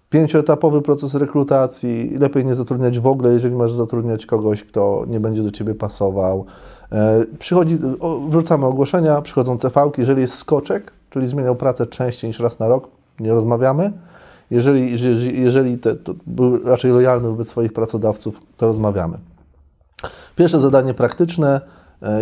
Pięcioetapowy 0.10 0.82
proces 0.82 1.14
rekrutacji, 1.14 2.18
lepiej 2.20 2.46
nie 2.46 2.56
zatrudniać 2.56 3.00
w 3.00 3.08
ogóle, 3.08 3.34
jeżeli 3.34 3.56
masz 3.56 3.74
zatrudniać 3.74 4.26
kogoś, 4.26 4.64
kto 4.64 5.06
nie 5.08 5.20
będzie 5.20 5.44
do 5.44 5.52
Ciebie 5.52 5.76
pasował. 5.76 6.46
E, 6.92 7.26
Przychodzi, 7.40 7.80
o, 8.00 8.20
wrzucamy 8.20 8.66
ogłoszenia, 8.66 9.22
przychodzą 9.22 9.58
CV-ki, 9.60 10.02
jeżeli 10.02 10.22
jest 10.22 10.36
skoczek, 10.36 10.92
czyli 11.10 11.28
zmieniał 11.28 11.56
pracę 11.56 11.86
częściej 11.86 12.28
niż 12.28 12.40
raz 12.40 12.60
na 12.60 12.68
rok, 12.68 12.88
nie 13.20 13.34
rozmawiamy. 13.34 13.92
Jeżeli, 14.52 14.92
jeżeli, 14.92 15.42
jeżeli 15.42 15.78
te, 15.78 15.96
to 15.96 16.14
był 16.28 16.64
raczej 16.64 16.92
lojalny 16.92 17.30
wobec 17.30 17.48
swoich 17.48 17.74
pracodawców, 17.74 18.42
to 18.58 18.68
rozmawiamy. 18.68 19.18
Pierwsze 20.36 20.60
zadanie 20.60 20.94
praktyczne, 20.94 21.62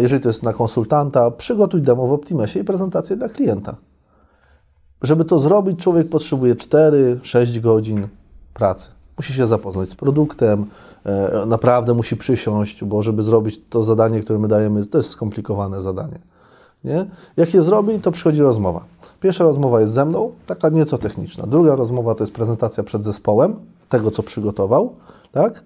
jeżeli 0.01 0.21
to 0.21 0.29
jest 0.29 0.43
na 0.43 0.53
konsultanta, 0.53 1.31
przygotuj 1.31 1.81
demo 1.81 2.07
w 2.07 2.13
Optimesie 2.13 2.59
i 2.59 2.63
prezentację 2.63 3.15
dla 3.15 3.29
klienta. 3.29 3.75
Żeby 5.01 5.25
to 5.25 5.39
zrobić, 5.39 5.79
człowiek 5.79 6.09
potrzebuje 6.09 6.55
4-6 6.55 7.59
godzin 7.59 8.07
pracy. 8.53 8.89
Musi 9.17 9.33
się 9.33 9.47
zapoznać 9.47 9.89
z 9.89 9.95
produktem, 9.95 10.65
e, 11.05 11.45
naprawdę 11.45 11.93
musi 11.93 12.17
przysiąść, 12.17 12.83
bo 12.83 13.01
żeby 13.01 13.23
zrobić 13.23 13.61
to 13.69 13.83
zadanie, 13.83 14.21
które 14.21 14.39
my 14.39 14.47
dajemy, 14.47 14.85
to 14.85 14.97
jest 14.97 15.09
skomplikowane 15.09 15.81
zadanie. 15.81 16.19
Nie? 16.83 17.05
Jak 17.37 17.53
je 17.53 17.63
zrobi, 17.63 17.99
to 17.99 18.11
przychodzi 18.11 18.41
rozmowa. 18.41 18.83
Pierwsza 19.19 19.43
rozmowa 19.43 19.81
jest 19.81 19.93
ze 19.93 20.05
mną, 20.05 20.31
taka 20.45 20.69
nieco 20.69 20.97
techniczna. 20.97 21.47
Druga 21.47 21.75
rozmowa 21.75 22.15
to 22.15 22.23
jest 22.23 22.33
prezentacja 22.33 22.83
przed 22.83 23.03
zespołem, 23.03 23.55
tego 23.89 24.11
co 24.11 24.23
przygotował, 24.23 24.93
tak? 25.31 25.63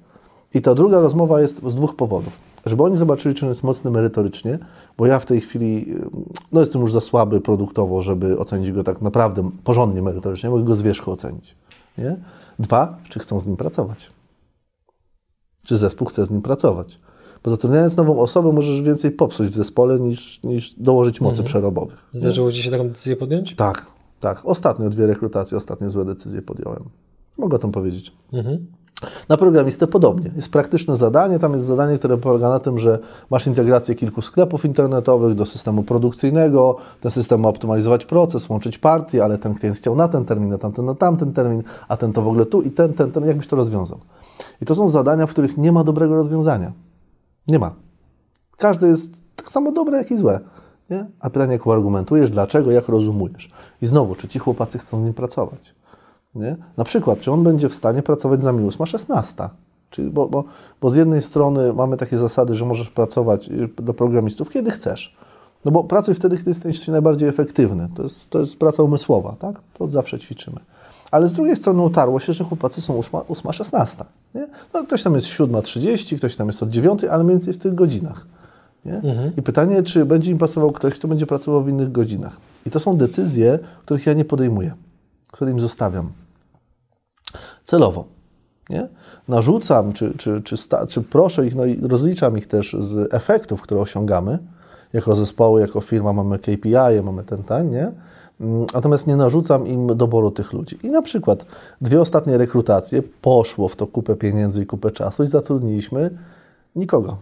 I 0.54 0.62
ta 0.62 0.76
druga 0.76 1.00
rozmowa 1.00 1.42
jest 1.42 1.62
z 1.68 1.76
dwóch 1.76 1.96
powodów. 1.96 2.47
Żeby 2.68 2.84
oni 2.84 2.98
zobaczyli, 2.98 3.36
czy 3.36 3.46
on 3.46 3.50
jest 3.50 3.64
mocny 3.64 3.92
merytorycznie, 3.92 4.60
bo 4.98 5.06
ja 5.06 5.20
w 5.20 5.26
tej 5.26 5.42
chwili 5.42 5.86
no 6.52 6.60
jestem 6.60 6.82
już 6.82 6.92
za 6.92 7.02
słaby 7.02 7.42
produktowo, 7.42 8.02
żeby 8.02 8.40
ocenić 8.40 8.72
go 8.72 8.84
tak 8.84 9.02
naprawdę 9.02 9.50
porządnie 9.64 10.02
merytorycznie, 10.02 10.50
mogę 10.50 10.64
go 10.64 10.76
z 10.76 10.82
wierzchu 10.82 11.12
ocenić. 11.12 11.56
Nie? 11.98 12.16
Dwa, 12.60 12.98
czy 13.10 13.20
chcą 13.20 13.40
z 13.40 13.48
nim 13.48 13.58
pracować. 13.58 14.12
Czy 15.66 15.78
zespół 15.78 16.08
chce 16.08 16.26
z 16.26 16.32
nim 16.32 16.42
pracować. 16.42 17.00
Bo 17.44 17.50
zatrudniając 17.50 17.98
nową 17.98 18.20
osobę, 18.20 18.52
możesz 18.52 18.82
więcej 18.82 19.12
popsuć 19.12 19.48
w 19.48 19.56
zespole 19.56 20.00
niż, 20.00 20.44
niż 20.44 20.74
dołożyć 20.74 21.22
mocy 21.22 21.44
przerobowych. 21.44 22.08
Zdarzyło 22.12 22.52
Ci 22.52 22.64
się 22.64 22.72
taką 22.72 22.88
decyzję 22.88 23.16
podjąć? 23.16 23.56
Tak, 23.56 23.92
tak. 24.20 24.42
Ostatnio 24.46 24.90
dwie 24.90 25.08
rekrutacje, 25.08 25.58
ostatnie 25.58 25.90
złe 25.90 26.06
decyzje 26.06 26.42
podjąłem. 26.42 26.84
Mogę 27.38 27.56
o 27.56 27.60
tym 27.60 27.72
powiedzieć. 27.72 28.14
Na 29.30 29.38
programistę 29.38 29.88
podobnie. 29.88 30.32
Jest 30.36 30.50
praktyczne 30.52 30.96
zadanie. 30.96 31.40
Tam 31.40 31.54
jest 31.54 31.66
zadanie, 31.66 31.98
które 31.98 32.18
polega 32.18 32.50
na 32.50 32.60
tym, 32.60 32.80
że 32.80 33.00
masz 33.30 33.48
integrację 33.48 33.96
kilku 33.96 34.22
sklepów 34.22 34.66
internetowych 34.66 35.36
do 35.36 35.46
systemu 35.46 35.84
produkcyjnego. 35.84 36.76
Ten 37.02 37.12
system 37.12 37.42
ma 37.42 37.50
optymalizować 37.50 38.06
proces, 38.06 38.50
łączyć 38.50 38.78
partie, 38.78 39.24
ale 39.24 39.38
ten 39.38 39.56
klient 39.56 39.78
chciał 39.78 39.96
na 39.96 40.08
ten 40.08 40.26
termin, 40.26 40.54
a 40.54 40.58
tamten 40.58 40.86
na 40.86 40.96
tamten 40.96 41.34
termin, 41.34 41.64
a 41.88 41.98
ten 41.98 42.14
to 42.14 42.22
w 42.22 42.28
ogóle 42.28 42.46
tu 42.46 42.62
i 42.62 42.72
ten, 42.72 42.94
ten, 42.94 43.12
ten. 43.12 43.26
Jakbyś 43.26 43.48
to 43.48 43.56
rozwiązał? 43.56 44.00
I 44.62 44.66
to 44.66 44.76
są 44.76 44.90
zadania, 44.90 45.28
w 45.28 45.30
których 45.30 45.58
nie 45.58 45.72
ma 45.72 45.84
dobrego 45.84 46.16
rozwiązania. 46.16 46.72
Nie 47.48 47.60
ma. 47.60 47.76
Każde 48.58 48.88
jest 48.88 49.22
tak 49.36 49.52
samo 49.52 49.72
dobre, 49.72 49.98
jak 49.98 50.12
i 50.12 50.18
złe. 50.18 50.40
Nie? 50.90 51.06
A 51.20 51.30
pytanie, 51.30 51.54
jak 51.54 51.68
argumentujesz, 51.68 52.32
dlaczego, 52.32 52.72
jak 52.72 52.88
rozumujesz. 52.88 53.50
I 53.82 53.88
znowu, 53.88 54.16
czy 54.16 54.28
ci 54.28 54.40
chłopacy 54.40 54.78
chcą 54.78 55.02
z 55.02 55.04
nim 55.04 55.14
pracować? 55.14 55.77
Nie? 56.38 56.56
Na 56.78 56.84
przykład, 56.84 57.20
czy 57.20 57.32
on 57.32 57.44
będzie 57.44 57.70
w 57.70 57.74
stanie 57.74 58.04
pracować 58.04 58.44
za 58.44 58.52
minus 58.52 58.80
ma 58.80 58.86
16? 58.86 59.50
Czyli, 59.90 60.10
bo, 60.10 60.30
bo, 60.30 60.44
bo 60.82 60.90
z 60.90 60.96
jednej 60.96 61.22
strony 61.22 61.74
mamy 61.74 61.98
takie 61.98 62.18
zasady, 62.18 62.56
że 62.56 62.66
możesz 62.66 62.90
pracować 62.90 63.50
y, 63.50 63.70
do 63.82 63.94
programistów, 63.94 64.50
kiedy 64.50 64.72
chcesz. 64.72 65.16
No 65.66 65.72
bo 65.72 65.84
pracuj 65.84 66.16
wtedy, 66.16 66.38
kiedy 66.38 66.52
jesteś 66.52 66.88
najbardziej 66.88 67.30
efektywny. 67.30 67.90
To 67.96 68.04
jest, 68.04 68.30
to 68.30 68.40
jest 68.40 68.58
praca 68.58 68.84
umysłowa, 68.84 69.36
tak? 69.40 69.56
To 69.74 69.88
zawsze 69.88 70.20
ćwiczymy. 70.20 70.60
Ale 71.12 71.30
z 71.30 71.34
drugiej 71.34 71.56
strony 71.56 71.82
utarło 71.82 72.20
się, 72.20 72.34
że 72.34 72.44
chłopacy 72.44 72.82
są 72.82 73.00
8-16. 73.00 74.04
No, 74.74 74.84
ktoś 74.84 75.04
tam 75.04 75.16
jest 75.16 75.28
7.30, 75.28 76.18
ktoś 76.18 76.36
tam 76.36 76.48
jest 76.48 76.64
od 76.64 76.70
9, 76.70 77.04
ale 77.04 77.24
mniej 77.24 77.34
więcej 77.34 77.54
w 77.54 77.58
tych 77.58 77.76
godzinach. 77.76 78.28
Nie? 78.86 79.02
I 79.38 79.42
pytanie, 79.42 79.84
czy 79.84 80.06
będzie 80.06 80.32
im 80.32 80.38
pasował 80.38 80.72
ktoś, 80.72 80.94
kto 80.94 81.08
będzie 81.08 81.26
pracował 81.26 81.64
w 81.64 81.70
innych 81.70 81.92
godzinach. 81.92 82.38
I 82.66 82.70
to 82.70 82.80
są 82.80 82.98
decyzje, 82.98 83.60
których 83.82 84.06
ja 84.06 84.14
nie 84.14 84.26
podejmuję, 84.26 84.74
które 85.32 85.52
im 85.52 85.60
zostawiam. 85.60 86.12
Celowo. 87.68 88.06
Nie? 88.70 88.88
Narzucam, 89.28 89.94
czy, 89.94 90.18
czy, 90.18 90.42
czy, 90.42 90.58
sta, 90.58 90.88
czy 90.88 91.02
proszę 91.02 91.48
ich, 91.48 91.56
no 91.56 91.66
i 91.66 91.88
rozliczam 91.88 92.38
ich 92.38 92.48
też 92.48 92.76
z 92.80 93.14
efektów, 93.14 93.62
które 93.62 93.82
osiągamy. 93.82 94.40
Jako 94.94 95.16
zespoły, 95.16 95.62
jako 95.62 95.82
firma 95.82 96.14
mamy 96.14 96.40
KPI, 96.40 97.04
mamy 97.04 97.24
ten, 97.24 97.44
ten, 97.44 97.70
nie? 97.70 97.92
Natomiast 98.74 99.08
nie 99.08 99.16
narzucam 99.16 99.68
im 99.68 99.98
doboru 99.98 100.32
tych 100.32 100.54
ludzi. 100.54 100.80
I 100.84 100.92
na 100.92 101.02
przykład 101.02 101.46
dwie 101.82 102.02
ostatnie 102.02 102.38
rekrutacje, 102.38 103.04
poszło 103.22 103.68
w 103.68 103.76
to 103.76 103.88
kupę 103.88 104.16
pieniędzy 104.16 104.64
i 104.64 104.66
kupę 104.66 104.92
czasu 104.92 105.24
i 105.24 105.28
zatrudniliśmy 105.28 106.18
nikogo. 106.76 107.18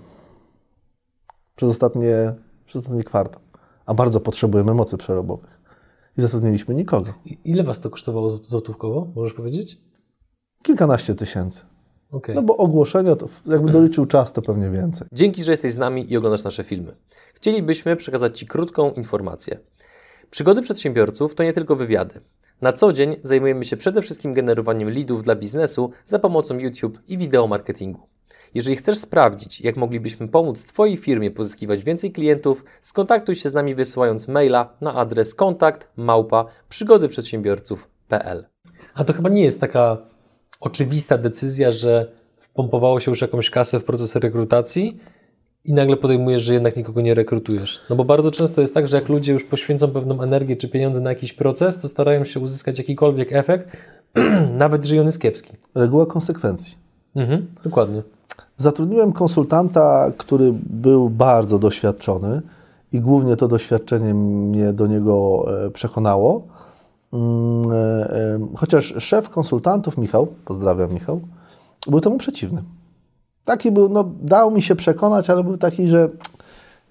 Przez, 1.55 1.69
ostatnie, 1.69 2.33
przez 2.65 2.83
ostatni 2.83 3.03
kwartał. 3.03 3.41
A 3.85 3.93
bardzo 3.93 4.19
potrzebujemy 4.19 4.73
mocy 4.73 4.97
przerobowych. 4.97 5.59
I 6.17 6.21
zatrudniliśmy 6.21 6.75
nikogo. 6.75 7.13
Ile 7.45 7.63
Was 7.63 7.79
to 7.79 7.89
kosztowało 7.89 8.37
złotówkowo, 8.37 9.07
możesz 9.15 9.33
powiedzieć? 9.33 9.84
Kilkanaście 10.65 11.15
tysięcy. 11.15 11.65
Okej. 12.11 12.35
No 12.35 12.41
bo 12.41 12.57
ogłoszenia, 12.57 13.15
to 13.15 13.29
jakby 13.45 13.71
doliczył 13.71 14.05
czas, 14.05 14.31
to 14.31 14.41
pewnie 14.41 14.69
więcej. 14.69 15.07
Dzięki, 15.11 15.43
że 15.43 15.51
jesteś 15.51 15.73
z 15.73 15.77
nami 15.77 16.13
i 16.13 16.17
oglądasz 16.17 16.43
nasze 16.43 16.63
filmy. 16.63 16.95
Chcielibyśmy 17.33 17.95
przekazać 17.95 18.39
Ci 18.39 18.47
krótką 18.47 18.91
informację. 18.91 19.59
Przygody 20.29 20.61
przedsiębiorców 20.61 21.35
to 21.35 21.43
nie 21.43 21.53
tylko 21.53 21.75
wywiady. 21.75 22.21
Na 22.61 22.73
co 22.73 22.93
dzień 22.93 23.15
zajmujemy 23.23 23.65
się 23.65 23.77
przede 23.77 24.01
wszystkim 24.01 24.33
generowaniem 24.33 24.89
leadów 24.89 25.23
dla 25.23 25.35
biznesu 25.35 25.91
za 26.05 26.19
pomocą 26.19 26.59
YouTube 26.59 26.99
i 27.07 27.17
wideo 27.17 27.47
marketingu. 27.47 28.01
Jeżeli 28.53 28.75
chcesz 28.75 28.97
sprawdzić, 28.97 29.61
jak 29.61 29.77
moglibyśmy 29.77 30.27
pomóc 30.27 30.65
Twojej 30.65 30.97
firmie 30.97 31.31
pozyskiwać 31.31 31.83
więcej 31.83 32.11
klientów, 32.11 32.63
skontaktuj 32.81 33.35
się 33.35 33.49
z 33.49 33.53
nami 33.53 33.75
wysyłając 33.75 34.27
maila 34.27 34.77
na 34.81 34.93
adres 34.93 35.35
kontakt 35.35 35.89
małpa 35.97 36.45
przygodyprzedsiębiorców.pl. 36.69 38.45
A 38.93 39.03
to 39.03 39.13
chyba 39.13 39.29
nie 39.29 39.43
jest 39.43 39.59
taka 39.59 40.14
oczywista 40.59 41.17
decyzja, 41.17 41.71
że 41.71 42.11
wpompowało 42.39 42.99
się 42.99 43.11
już 43.11 43.21
jakąś 43.21 43.49
kasę 43.49 43.79
w 43.79 43.83
proces 43.83 44.15
rekrutacji 44.15 44.99
i 45.65 45.73
nagle 45.73 45.97
podejmujesz, 45.97 46.43
że 46.43 46.53
jednak 46.53 46.75
nikogo 46.77 47.01
nie 47.01 47.13
rekrutujesz. 47.13 47.81
No 47.89 47.95
bo 47.95 48.03
bardzo 48.03 48.31
często 48.31 48.61
jest 48.61 48.73
tak, 48.73 48.87
że 48.87 48.97
jak 48.97 49.09
ludzie 49.09 49.33
już 49.33 49.43
poświęcą 49.43 49.87
pewną 49.87 50.21
energię 50.21 50.55
czy 50.55 50.69
pieniądze 50.69 51.01
na 51.01 51.09
jakiś 51.09 51.33
proces, 51.33 51.79
to 51.79 51.87
starają 51.87 52.25
się 52.25 52.39
uzyskać 52.39 52.77
jakikolwiek 52.77 53.33
efekt, 53.33 53.77
nawet 54.57 54.83
jeżeli 54.83 54.99
on 54.99 55.05
jest 55.05 55.21
kiepski. 55.21 55.53
Reguła 55.75 56.05
konsekwencji. 56.05 56.77
Mhm, 57.15 57.47
dokładnie. 57.63 58.01
Zatrudniłem 58.57 59.13
konsultanta, 59.13 60.11
który 60.17 60.53
był 60.69 61.09
bardzo 61.09 61.59
doświadczony 61.59 62.41
i 62.93 62.99
głównie 62.99 63.35
to 63.35 63.47
doświadczenie 63.47 64.13
mnie 64.13 64.73
do 64.73 64.87
niego 64.87 65.45
e, 65.65 65.71
przekonało. 65.71 66.47
Mm, 67.13 67.71
e, 67.71 67.75
e, 67.75 68.39
Chociaż 68.55 68.93
szef 69.03 69.29
konsultantów, 69.29 69.97
Michał, 69.97 70.27
pozdrawiam 70.45 70.93
Michał, 70.93 71.21
był 71.87 72.01
temu 72.01 72.17
przeciwny. 72.17 72.63
Taki 73.45 73.71
był, 73.71 73.89
no 73.89 74.11
dał 74.21 74.51
mi 74.51 74.61
się 74.61 74.75
przekonać, 74.75 75.29
ale 75.29 75.43
był 75.43 75.57
taki, 75.57 75.87
że 75.87 76.09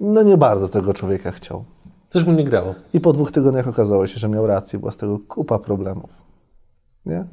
no 0.00 0.22
nie 0.22 0.36
bardzo 0.36 0.68
tego 0.68 0.94
człowieka 0.94 1.30
chciał. 1.30 1.64
Coś 2.08 2.24
mu 2.24 2.32
nie 2.32 2.44
grało. 2.44 2.74
I 2.94 3.00
po 3.00 3.12
dwóch 3.12 3.32
tygodniach 3.32 3.68
okazało 3.68 4.06
się, 4.06 4.18
że 4.20 4.28
miał 4.28 4.46
rację, 4.46 4.78
była 4.78 4.92
z 4.92 4.96
tego 4.96 5.18
kupa 5.28 5.58
problemów. 5.58 6.10
Nie? 7.06 7.24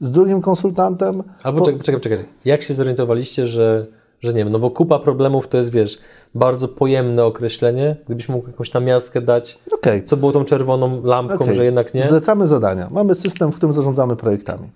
Z 0.00 0.10
drugim 0.10 0.40
konsultantem... 0.40 1.22
Albo 1.42 1.58
po- 1.58 1.64
czekaj, 1.66 1.80
czekaj, 1.80 2.00
czekaj. 2.00 2.24
Jak 2.44 2.62
się 2.62 2.74
zorientowaliście, 2.74 3.46
że, 3.46 3.86
że 4.20 4.28
nie 4.32 4.44
wiem, 4.44 4.52
no 4.52 4.58
bo 4.58 4.70
kupa 4.70 4.98
problemów 4.98 5.48
to 5.48 5.56
jest, 5.56 5.72
wiesz, 5.72 5.98
bardzo 6.34 6.68
pojemne 6.68 7.24
określenie. 7.24 7.96
Gdybyś 8.06 8.28
mógł 8.28 8.46
jakąś 8.46 8.72
namiastkę 8.72 9.20
dać, 9.20 9.58
Okej, 9.72 10.04
co 10.04 10.16
było 10.16 10.32
tą 10.32 10.44
czerwoną 10.44 11.02
lampką, 11.04 11.44
Okej. 11.44 11.56
że 11.56 11.64
jednak 11.64 11.94
nie? 11.94 12.06
Zlecamy 12.06 12.46
zadania. 12.46 12.88
Mamy 12.90 13.14
system, 13.14 13.52
w 13.52 13.56
którym 13.56 13.72
zarządzamy 13.72 14.16
projektami. 14.16 14.68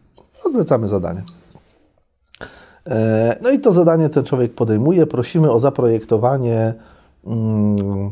No, 0.44 0.50
zlecamy 0.50 0.88
zadania. 0.88 1.22
E, 2.88 3.36
No 3.42 3.50
i 3.50 3.58
to 3.60 3.72
zadanie 3.72 4.08
ten 4.08 4.24
człowiek 4.24 4.54
podejmuje. 4.54 5.06
Prosimy 5.06 5.50
o 5.50 5.60
zaprojektowanie 5.60 6.74
mm, 7.26 8.10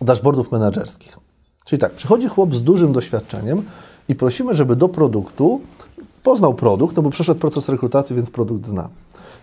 dashboardów 0.00 0.52
menedżerskich. 0.52 1.18
Czyli 1.66 1.80
tak, 1.80 1.92
przychodzi 1.92 2.28
chłop 2.28 2.54
z 2.54 2.62
dużym 2.62 2.92
doświadczeniem 2.92 3.62
i 4.08 4.14
prosimy, 4.14 4.54
żeby 4.54 4.76
do 4.76 4.88
produktu 4.88 5.60
poznał 6.22 6.54
produkt, 6.54 6.96
no 6.96 7.02
bo 7.02 7.10
przeszedł 7.10 7.40
proces 7.40 7.68
rekrutacji, 7.68 8.16
więc 8.16 8.30
produkt 8.30 8.66
zna. 8.66 8.88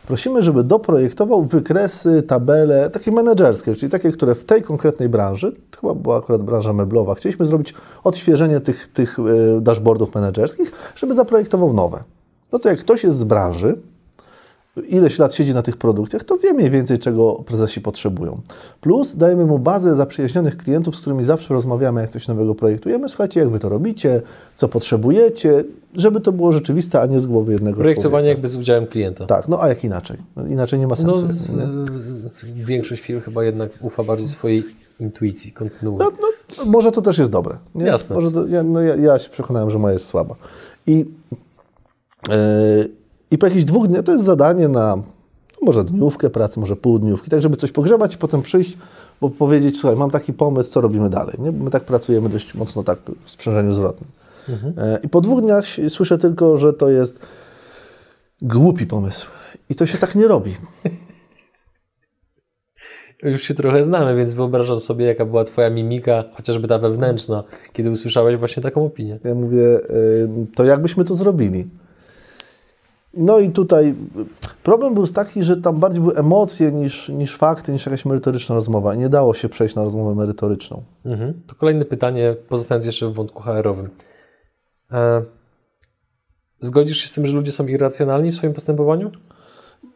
Prosimy, 0.07 0.43
żeby 0.43 0.63
doprojektował 0.63 1.45
wykresy, 1.45 2.23
tabele, 2.23 2.89
takie 2.89 3.11
menedżerskie, 3.11 3.75
czyli 3.75 3.91
takie, 3.91 4.11
które 4.11 4.35
w 4.35 4.43
tej 4.43 4.61
konkretnej 4.61 5.09
branży, 5.09 5.55
chyba 5.81 5.93
była 5.93 6.17
akurat 6.17 6.41
branża 6.41 6.73
meblowa, 6.73 7.15
chcieliśmy 7.15 7.45
zrobić 7.45 7.73
odświeżenie 8.03 8.59
tych, 8.59 8.87
tych 8.87 9.19
e, 9.19 9.61
dashboardów 9.61 10.15
menedżerskich, 10.15 10.71
żeby 10.95 11.13
zaprojektował 11.13 11.73
nowe. 11.73 12.03
No 12.51 12.59
to 12.59 12.69
jak 12.69 12.79
ktoś 12.79 13.03
jest 13.03 13.17
z 13.17 13.23
branży, 13.23 13.77
ileś 14.87 15.19
lat 15.19 15.33
siedzi 15.33 15.53
na 15.53 15.61
tych 15.61 15.77
produkcjach, 15.77 16.23
to 16.23 16.37
wie 16.37 16.53
mniej 16.53 16.69
więcej, 16.71 16.99
czego 16.99 17.33
prezesi 17.33 17.81
potrzebują. 17.81 18.41
Plus 18.81 19.15
dajemy 19.15 19.45
mu 19.45 19.59
bazę 19.59 19.95
zaprzyjaźnionych 19.95 20.57
klientów, 20.57 20.95
z 20.95 21.01
którymi 21.01 21.23
zawsze 21.23 21.53
rozmawiamy, 21.53 22.01
jak 22.01 22.09
coś 22.09 22.27
nowego 22.27 22.55
projektujemy. 22.55 23.09
Słuchajcie, 23.09 23.39
jak 23.39 23.49
wy 23.49 23.59
to 23.59 23.69
robicie, 23.69 24.21
co 24.55 24.67
potrzebujecie, 24.67 25.63
żeby 25.95 26.21
to 26.21 26.31
było 26.31 26.53
rzeczywiste, 26.53 27.01
a 27.01 27.05
nie 27.05 27.19
z 27.19 27.25
głowy 27.25 27.53
jednego 27.53 27.77
Projektowanie 27.77 28.11
człowieka. 28.11 28.29
jakby 28.29 28.47
z 28.47 28.55
udziałem 28.55 28.87
klienta. 28.87 29.25
Tak, 29.25 29.47
no 29.47 29.61
a 29.61 29.67
jak 29.67 29.83
inaczej? 29.83 30.17
No, 30.35 30.47
inaczej 30.47 30.79
nie 30.79 30.87
ma 30.87 30.95
sensu. 30.95 31.21
No, 31.21 31.27
z, 31.27 32.33
z, 32.33 32.45
większość 32.45 33.01
firm 33.01 33.21
chyba 33.21 33.43
jednak 33.43 33.69
ufa 33.81 34.03
bardziej 34.03 34.29
swojej 34.29 34.63
intuicji, 34.99 35.51
kontynuuje. 35.51 35.97
No, 35.99 36.11
no, 36.57 36.65
może 36.65 36.91
to 36.91 37.01
też 37.01 37.17
jest 37.17 37.31
dobre. 37.31 37.57
Nie? 37.75 37.85
Jasne. 37.85 38.15
Może 38.15 38.31
to, 38.31 38.47
ja, 38.47 38.63
no, 38.63 38.81
ja, 38.81 38.95
ja 38.95 39.19
się 39.19 39.29
przekonałem, 39.29 39.69
że 39.69 39.79
moja 39.79 39.93
jest 39.93 40.05
słaba. 40.05 40.35
I, 40.87 41.05
yy, 42.29 42.35
I 43.35 43.37
po 43.37 43.45
jakichś 43.45 43.65
dwóch 43.65 43.87
dniach 43.87 44.03
to 44.03 44.11
jest 44.11 44.23
zadanie 44.23 44.67
na 44.67 44.95
no, 44.95 45.03
może 45.61 45.83
dniówkę 45.83 46.29
pracy, 46.29 46.59
może 46.59 46.75
pół 46.75 46.99
dniówki, 46.99 47.29
tak 47.29 47.41
żeby 47.41 47.57
coś 47.57 47.71
pogrzebać 47.71 48.15
i 48.15 48.17
potem 48.17 48.41
przyjść, 48.41 48.77
bo 49.21 49.29
powiedzieć, 49.29 49.77
słuchaj, 49.77 49.97
mam 49.97 50.11
taki 50.11 50.33
pomysł, 50.33 50.71
co 50.71 50.81
robimy 50.81 51.09
dalej. 51.09 51.35
Nie? 51.39 51.51
My 51.51 51.69
tak 51.69 51.83
pracujemy 51.83 52.29
dość 52.29 52.53
mocno 52.53 52.83
tak 52.83 52.99
w 53.25 53.29
sprzężeniu 53.29 53.73
zwrotnym. 53.73 54.09
E, 54.77 54.99
I 55.03 55.09
po 55.09 55.21
dwóch 55.21 55.41
dniach 55.41 55.65
słyszę 55.89 56.17
tylko, 56.17 56.57
że 56.57 56.73
to 56.73 56.89
jest 56.89 57.19
głupi 58.41 58.85
pomysł. 58.85 59.27
I 59.69 59.75
to 59.75 59.85
się 59.85 59.97
tak 59.97 60.15
nie 60.15 60.27
robi. 60.27 60.55
Już 63.23 63.41
się 63.41 63.53
trochę 63.53 63.83
znamy, 63.83 64.15
więc 64.15 64.33
wyobrażam 64.33 64.79
sobie, 64.79 65.05
jaka 65.05 65.25
była 65.25 65.43
Twoja 65.43 65.69
mimika, 65.69 66.23
chociażby 66.33 66.67
ta 66.67 66.79
wewnętrzna, 66.79 67.43
kiedy 67.73 67.91
usłyszałeś 67.91 68.37
właśnie 68.37 68.63
taką 68.63 68.85
opinię. 68.85 69.19
Ja 69.23 69.35
mówię, 69.35 69.59
y, 69.59 70.27
to 70.55 70.63
jakbyśmy 70.63 71.05
to 71.05 71.15
zrobili? 71.15 71.65
No 73.15 73.39
i 73.39 73.49
tutaj 73.49 73.95
problem 74.63 74.93
był 74.93 75.07
taki, 75.07 75.43
że 75.43 75.57
tam 75.57 75.79
bardziej 75.79 76.01
były 76.01 76.15
emocje 76.15 76.71
niż, 76.71 77.09
niż 77.09 77.35
fakty, 77.35 77.71
niż 77.71 77.85
jakaś 77.85 78.05
merytoryczna 78.05 78.55
rozmowa. 78.55 78.95
Nie 78.95 79.09
dało 79.09 79.33
się 79.33 79.49
przejść 79.49 79.75
na 79.75 79.83
rozmowę 79.83 80.15
merytoryczną. 80.15 80.83
Mhm. 81.05 81.41
To 81.47 81.55
kolejne 81.55 81.85
pytanie, 81.85 82.35
pozostając 82.49 82.85
jeszcze 82.85 83.07
w 83.07 83.13
wątku 83.13 83.43
HR-owym. 83.43 83.89
E, 84.91 85.21
zgodzisz 86.59 86.97
się 86.97 87.07
z 87.07 87.13
tym, 87.13 87.25
że 87.25 87.33
ludzie 87.33 87.51
są 87.51 87.67
irracjonalni 87.67 88.31
w 88.31 88.35
swoim 88.35 88.53
postępowaniu? 88.53 89.11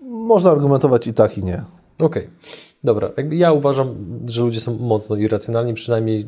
Można 0.01 0.51
argumentować 0.51 1.07
i 1.07 1.13
tak, 1.13 1.37
i 1.37 1.43
nie. 1.43 1.63
Okej, 1.99 2.29
dobra. 2.83 3.09
Jakby 3.17 3.35
Ja 3.35 3.51
uważam, 3.51 3.95
że 4.25 4.41
ludzie 4.41 4.59
są 4.59 4.77
mocno 4.77 5.15
irracjonalni, 5.15 5.73
przynajmniej 5.73 6.27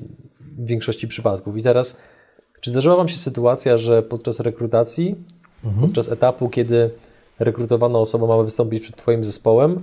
w 0.57 0.65
większości 0.65 1.07
przypadków. 1.07 1.57
I 1.57 1.63
teraz, 1.63 1.97
czy 2.61 2.71
zdarzyła 2.71 2.95
Wam 2.95 3.07
się 3.07 3.17
sytuacja, 3.17 3.77
że 3.77 4.03
podczas 4.03 4.39
rekrutacji, 4.39 5.15
podczas 5.81 6.11
etapu, 6.11 6.49
kiedy 6.49 6.89
rekrutowana 7.39 7.99
osoba 7.99 8.27
ma 8.27 8.43
wystąpić 8.43 8.83
przed 8.83 8.95
Twoim 8.95 9.23
zespołem, 9.23 9.81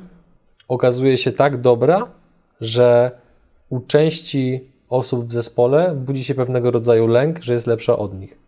okazuje 0.69 1.19
się 1.19 1.33
tak 1.33 1.61
dobra, 1.61 2.07
że 2.61 3.11
u 3.71 3.81
części 3.81 4.65
osób 4.91 5.27
w 5.27 5.33
zespole 5.33 5.95
budzi 5.95 6.25
się 6.25 6.35
pewnego 6.35 6.71
rodzaju 6.71 7.07
lęk, 7.07 7.43
że 7.43 7.55
jest 7.55 7.67
lepsza 7.67 7.97
od 7.99 8.21
nich. 8.21 8.39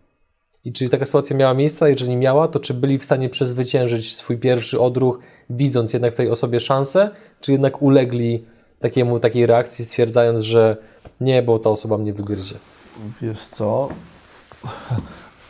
I 0.65 0.73
czy 0.73 0.89
taka 0.89 1.07
sytuacja 1.07 1.37
miała 1.37 1.55
miejsce? 1.55 1.91
Jeżeli 1.91 2.17
miała, 2.17 2.49
to 2.49 2.61
czy 2.61 2.75
byli 2.75 2.99
w 2.99 3.05
stanie 3.05 3.29
przezwyciężyć 3.29 4.17
swój 4.17 4.39
pierwszy 4.39 4.81
odruch, 4.81 5.19
widząc 5.51 5.93
jednak 5.93 6.15
w 6.15 6.17
tej 6.17 6.31
osobie 6.31 6.61
szansę, 6.61 7.11
czy 7.41 7.53
jednak 7.53 7.83
ulegli 7.83 8.45
takiemu, 8.81 9.21
takiej 9.21 9.47
reakcji, 9.47 9.85
stwierdzając, 9.85 10.41
że 10.41 10.77
nie, 11.21 11.43
bo 11.43 11.59
ta 11.59 11.71
osoba 11.71 11.99
mnie 11.99 12.13
wygryzie? 12.13 12.55
Wiesz 13.23 13.41
co? 13.41 13.89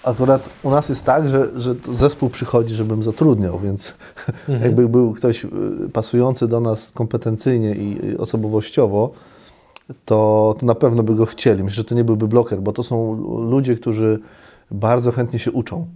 Akurat 0.05 0.49
u 0.63 0.71
nas 0.71 0.89
jest 0.89 1.05
tak, 1.05 1.29
że, 1.29 1.61
że 1.61 1.75
zespół 1.93 2.31
przychodzi, 2.31 2.75
żebym 2.75 3.03
zatrudniał, 3.03 3.59
więc 3.59 3.95
jakby 4.65 4.89
był 4.89 5.13
ktoś 5.13 5.45
y, 5.45 5.49
pasujący 5.93 6.49
do 6.49 6.61
nas 6.61 6.93
kompetencyjnie 6.93 7.75
i 7.75 7.91
i 8.07 8.17
osobowościowo, 8.17 9.11
to, 10.05 10.55
to 10.59 10.67
na 10.67 10.75
pewno 10.75 11.03
by 11.03 11.15
go 11.15 11.27
chcieli. 11.27 11.65
Myślę, 11.65 11.77
że 11.77 11.85
to 11.85 11.95
nie 11.95 12.05
byłby 12.05 12.29
bloker, 12.29 12.61
bo 12.61 12.73
to 12.73 12.83
są 12.83 13.15
ludzie, 13.51 13.75
którzy 13.75 14.19
bardzo 14.71 15.13
chętnie 15.13 15.39
się 15.39 15.53
uczą. 15.53 15.87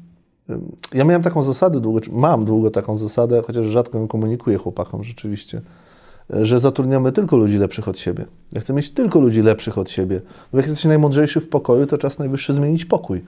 Ja 0.94 1.04
miałem 1.04 1.22
taką 1.22 1.42
zasadę, 1.42 1.80
długo, 1.80 2.00
mam 2.12 2.44
długo 2.44 2.70
taką 2.70 2.96
zasadę, 2.96 3.42
chociaż 3.46 3.66
rzadko 3.66 3.98
ją 3.98 4.08
komunikuję 4.08 4.58
chłopakom 4.58 5.04
rzeczywiście, 5.04 5.60
y, 6.34 6.46
że 6.46 6.60
zatrudniamy 6.60 7.12
tylko 7.12 7.36
ludzi 7.36 7.58
lepszych 7.58 7.88
od 7.88 7.98
siebie. 7.98 8.24
Ja 8.52 8.60
chcę 8.60 8.72
mieć 8.72 8.90
tylko 8.90 9.20
ludzi 9.20 9.42
lepszych 9.42 9.78
od 9.78 9.90
siebie. 9.90 10.20
Bo 10.52 10.58
jak 10.58 10.66
jesteś 10.66 10.84
najmądrzejszy 10.84 11.40
w 11.40 11.48
pokoju, 11.48 11.86
to 11.86 11.98
czas 11.98 12.18
najwyższy 12.18 12.52
zmienić 12.52 12.84
pokój. 12.84 13.24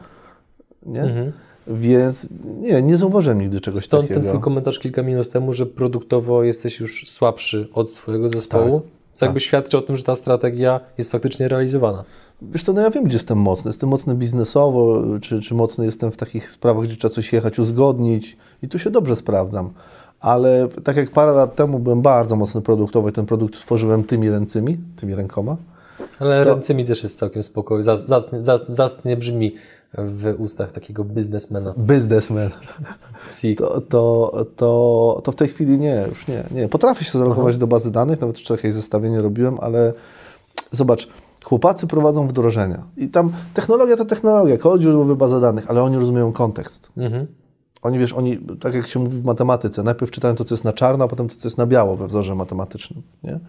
Nie? 0.87 1.33
Więc 1.67 2.29
nie, 2.61 2.83
nie 2.83 2.97
zauważyłem 2.97 3.41
nigdy 3.41 3.61
czegoś 3.61 3.83
Stąd 3.85 4.03
takiego. 4.03 4.21
ten 4.21 4.29
twój 4.29 4.41
komentarz 4.43 4.79
kilka 4.79 5.03
minut 5.03 5.31
temu, 5.31 5.53
że 5.53 5.67
produktowo 5.67 6.45
jesteś 6.45 6.81
już 6.81 7.05
słabszy 7.09 7.69
od 7.75 7.91
swojego 7.91 8.29
zespołu, 8.29 8.83
co 9.15 9.25
jakby 9.27 9.41
świadczy 9.41 9.79
o 9.79 9.83
tym, 9.83 9.97
że 9.97 10.03
ta 10.03 10.17
strategia 10.17 10.81
jest 10.99 11.13
faktycznie 11.13 11.49
realizowana. 11.49 12.05
Wiesz 12.43 12.65
co, 12.65 12.73
no 12.73 12.81
ja 12.81 12.91
wiem, 12.91 13.05
gdzie 13.05 13.17
jestem 13.17 13.39
mocny. 13.39 13.69
Jestem 13.69 13.89
mocny 13.89 14.15
biznesowo, 14.15 15.03
czy, 15.21 15.41
czy 15.43 15.55
mocny 15.55 15.85
jestem 15.85 16.13
w 16.13 16.17
takich 16.17 16.51
sprawach, 16.51 16.85
gdzie 16.85 16.97
trzeba 16.97 17.15
coś 17.15 17.33
jechać, 17.33 17.59
uzgodnić 17.59 18.37
i 18.63 18.69
tu 18.69 18.79
się 18.79 18.91
dobrze 18.91 19.17
sprawdzam. 19.17 19.71
Ale 20.21 20.69
tak 20.85 20.97
jak 20.97 21.11
parę 21.11 21.33
lat 21.33 21.55
temu 21.57 21.79
byłem 21.79 22.03
bardzo 22.03 22.37
mocny 22.37 22.63
produktowo 22.63 23.09
i 23.09 23.13
ten 23.13 23.27
produkt 23.27 23.55
tworzyłem 23.61 24.05
tymi 24.05 24.31
ręcymi, 24.31 24.79
tymi 24.97 25.15
rękoma, 25.15 25.57
Ale 26.19 26.45
To- 26.45 26.51
ręce 26.55 26.75
mi 26.75 26.85
też 26.85 27.03
jest 27.03 27.19
całkiem 27.19 27.43
spokojnie. 27.43 27.85
Zacnie, 27.85 28.39
zac- 28.39 28.65
zacnie 28.69 29.17
brzmi 29.17 29.55
w 29.95 30.35
ustach 30.39 30.73
takiego 30.73 31.05
biznesmena. 31.05 31.75
biznesmen, 31.79 32.51
to, 33.57 33.81
to, 33.81 34.47
to, 34.57 35.21
to 35.25 35.33
w 35.33 35.35
tej 35.35 35.49
chwili 35.49 35.79
nie, 35.79 36.05
już 36.09 36.29
nie. 36.29 36.45
nie. 36.51 36.69
Potrafię 36.69 37.05
się 37.05 37.19
zalogować 37.19 37.59
do 37.59 37.67
bazy 37.67 37.91
danych, 37.91 38.21
nawet 38.21 38.39
wczoraj 38.39 38.59
jakieś 38.59 38.75
zestawienie 38.75 39.23
robiłem, 39.23 39.57
ale 39.61 39.93
zobacz, 40.73 41.09
chłopacy 41.45 41.87
prowadzą 41.87 42.29
wdrożenia 42.29 42.83
i 42.97 43.09
tam 43.09 43.33
technologia 43.55 43.97
to 43.97 44.05
technologia, 44.05 44.59
kod 44.59 44.81
źródłowy, 44.81 45.17
baza 45.17 45.41
danych, 45.41 45.71
ale 45.71 45.83
oni 45.83 45.97
rozumieją 45.97 46.33
kontekst. 46.33 46.91
Mhm. 46.97 47.27
Oni, 47.83 47.99
wiesz, 47.99 48.13
oni, 48.13 48.39
tak 48.61 48.75
jak 48.75 48.87
się 48.87 49.01
mówi 49.01 49.19
w 49.19 49.25
matematyce, 49.25 49.83
najpierw 49.83 50.11
czytają 50.11 50.35
to, 50.35 50.45
co 50.45 50.55
jest 50.55 50.65
na 50.65 50.73
czarno, 50.73 51.05
a 51.05 51.09
potem 51.09 51.29
to, 51.29 51.37
co 51.37 51.49
jest 51.49 51.59
na 51.59 51.67
biało 51.67 51.97
we 51.97 52.07
wzorze 52.07 52.35
matematycznym. 52.35 53.03
Nie? 53.25 53.41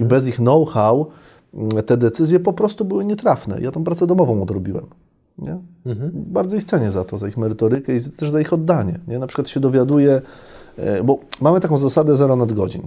I 0.00 0.04
bez 0.04 0.28
ich 0.28 0.36
know-how 0.36 1.06
mm, 1.54 1.68
te 1.70 1.96
decyzje 1.96 2.40
po 2.40 2.52
prostu 2.52 2.84
były 2.84 3.04
nietrafne. 3.04 3.60
Ja 3.60 3.70
tą 3.70 3.84
pracę 3.84 4.06
domową 4.06 4.42
odrobiłem. 4.42 4.86
Nie? 5.42 5.58
Bardzo 6.12 6.56
ich 6.56 6.64
cenię 6.64 6.90
za 6.90 7.04
to, 7.04 7.18
za 7.18 7.28
ich 7.28 7.36
merytorykę 7.36 7.96
i 7.96 8.00
też 8.00 8.30
za 8.30 8.40
ich 8.40 8.52
oddanie. 8.52 8.98
Nie? 9.08 9.18
Na 9.18 9.26
przykład 9.26 9.48
się 9.48 9.60
dowiaduję, 9.60 10.22
e, 10.76 11.02
bo 11.04 11.18
mamy 11.40 11.60
taką 11.60 11.78
zasadę 11.78 12.16
zero 12.16 12.36
nadgodzin. 12.36 12.82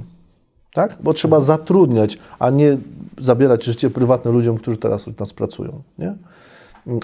Tak? 0.73 0.97
Bo 1.03 1.13
trzeba 1.13 1.39
zatrudniać, 1.39 2.17
a 2.39 2.49
nie 2.49 2.77
zabierać 3.21 3.63
życie 3.63 3.89
prywatne 3.89 4.31
ludziom, 4.31 4.57
którzy 4.57 4.77
teraz 4.77 5.07
u 5.07 5.13
nas 5.19 5.33
pracują. 5.33 5.81
Nie? 5.99 6.15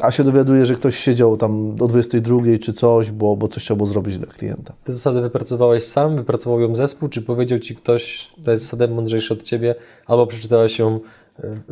A 0.01 0.11
się 0.11 0.23
dowiaduje, 0.23 0.65
że 0.65 0.75
ktoś 0.75 0.97
siedział 0.97 1.37
tam 1.37 1.75
do 1.75 1.87
22 1.87 2.39
czy 2.61 2.73
coś, 2.73 3.11
bo, 3.11 3.35
bo 3.35 3.47
coś 3.47 3.67
było 3.67 3.85
zrobić 3.85 4.17
dla 4.17 4.27
klienta. 4.27 4.73
Te 4.83 4.93
zasady 4.93 5.21
wypracowałeś 5.21 5.83
sam, 5.83 6.15
wypracował 6.15 6.61
ją 6.61 6.75
zespół, 6.75 7.09
czy 7.09 7.21
powiedział 7.21 7.59
ci 7.59 7.75
ktoś, 7.75 8.31
to 8.45 8.51
jest 8.51 8.63
zasada 8.63 8.87
mądrzejsza 8.87 9.33
od 9.33 9.43
ciebie, 9.43 9.75
albo 10.05 10.27
przeczytałeś 10.27 10.79
ją 10.79 10.99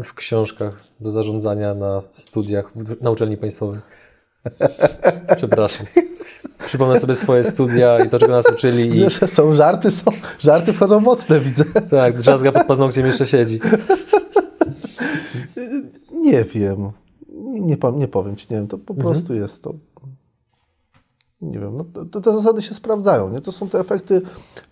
w 0.03 0.13
książkach 0.13 0.83
do 0.99 1.11
zarządzania 1.11 1.73
na 1.73 2.01
studiach 2.11 2.71
na 3.01 3.11
uczelni 3.11 3.37
państwowej? 3.37 3.79
Przepraszam. 5.37 5.85
Przypomnę 6.65 6.99
sobie 6.99 7.15
swoje 7.15 7.43
studia 7.43 7.99
i 8.05 8.09
to, 8.09 8.19
czego 8.19 8.31
nas 8.31 8.51
uczyli 8.53 8.87
i 8.87 8.91
Wiesz, 8.99 9.19
są 9.27 9.53
żarty, 9.53 9.91
są, 9.91 10.11
żarty 10.39 10.73
wchodzą 10.73 10.99
mocne, 10.99 11.39
widzę. 11.39 11.65
tak, 11.89 12.17
drzazga 12.17 12.51
pod 12.51 12.67
paznokciem 12.67 13.05
jeszcze 13.05 13.27
siedzi. 13.27 13.59
Nie 16.11 16.43
wiem. 16.43 16.91
Nie, 17.29 17.61
nie, 17.61 17.77
po- 17.77 17.91
nie 17.91 18.07
powiem 18.07 18.35
Ci, 18.35 18.47
nie 18.49 18.57
wiem, 18.57 18.67
to 18.67 18.77
po 18.77 18.93
prostu 18.93 19.33
jest 19.33 19.63
to. 19.63 19.73
Nie 21.41 21.59
wiem, 21.59 21.77
no, 21.77 21.83
to, 21.93 22.05
to 22.05 22.21
te 22.21 22.33
zasady 22.33 22.61
się 22.61 22.73
sprawdzają, 22.73 23.29
nie? 23.29 23.41
To 23.41 23.51
są 23.51 23.69
te 23.69 23.79
efekty 23.79 24.21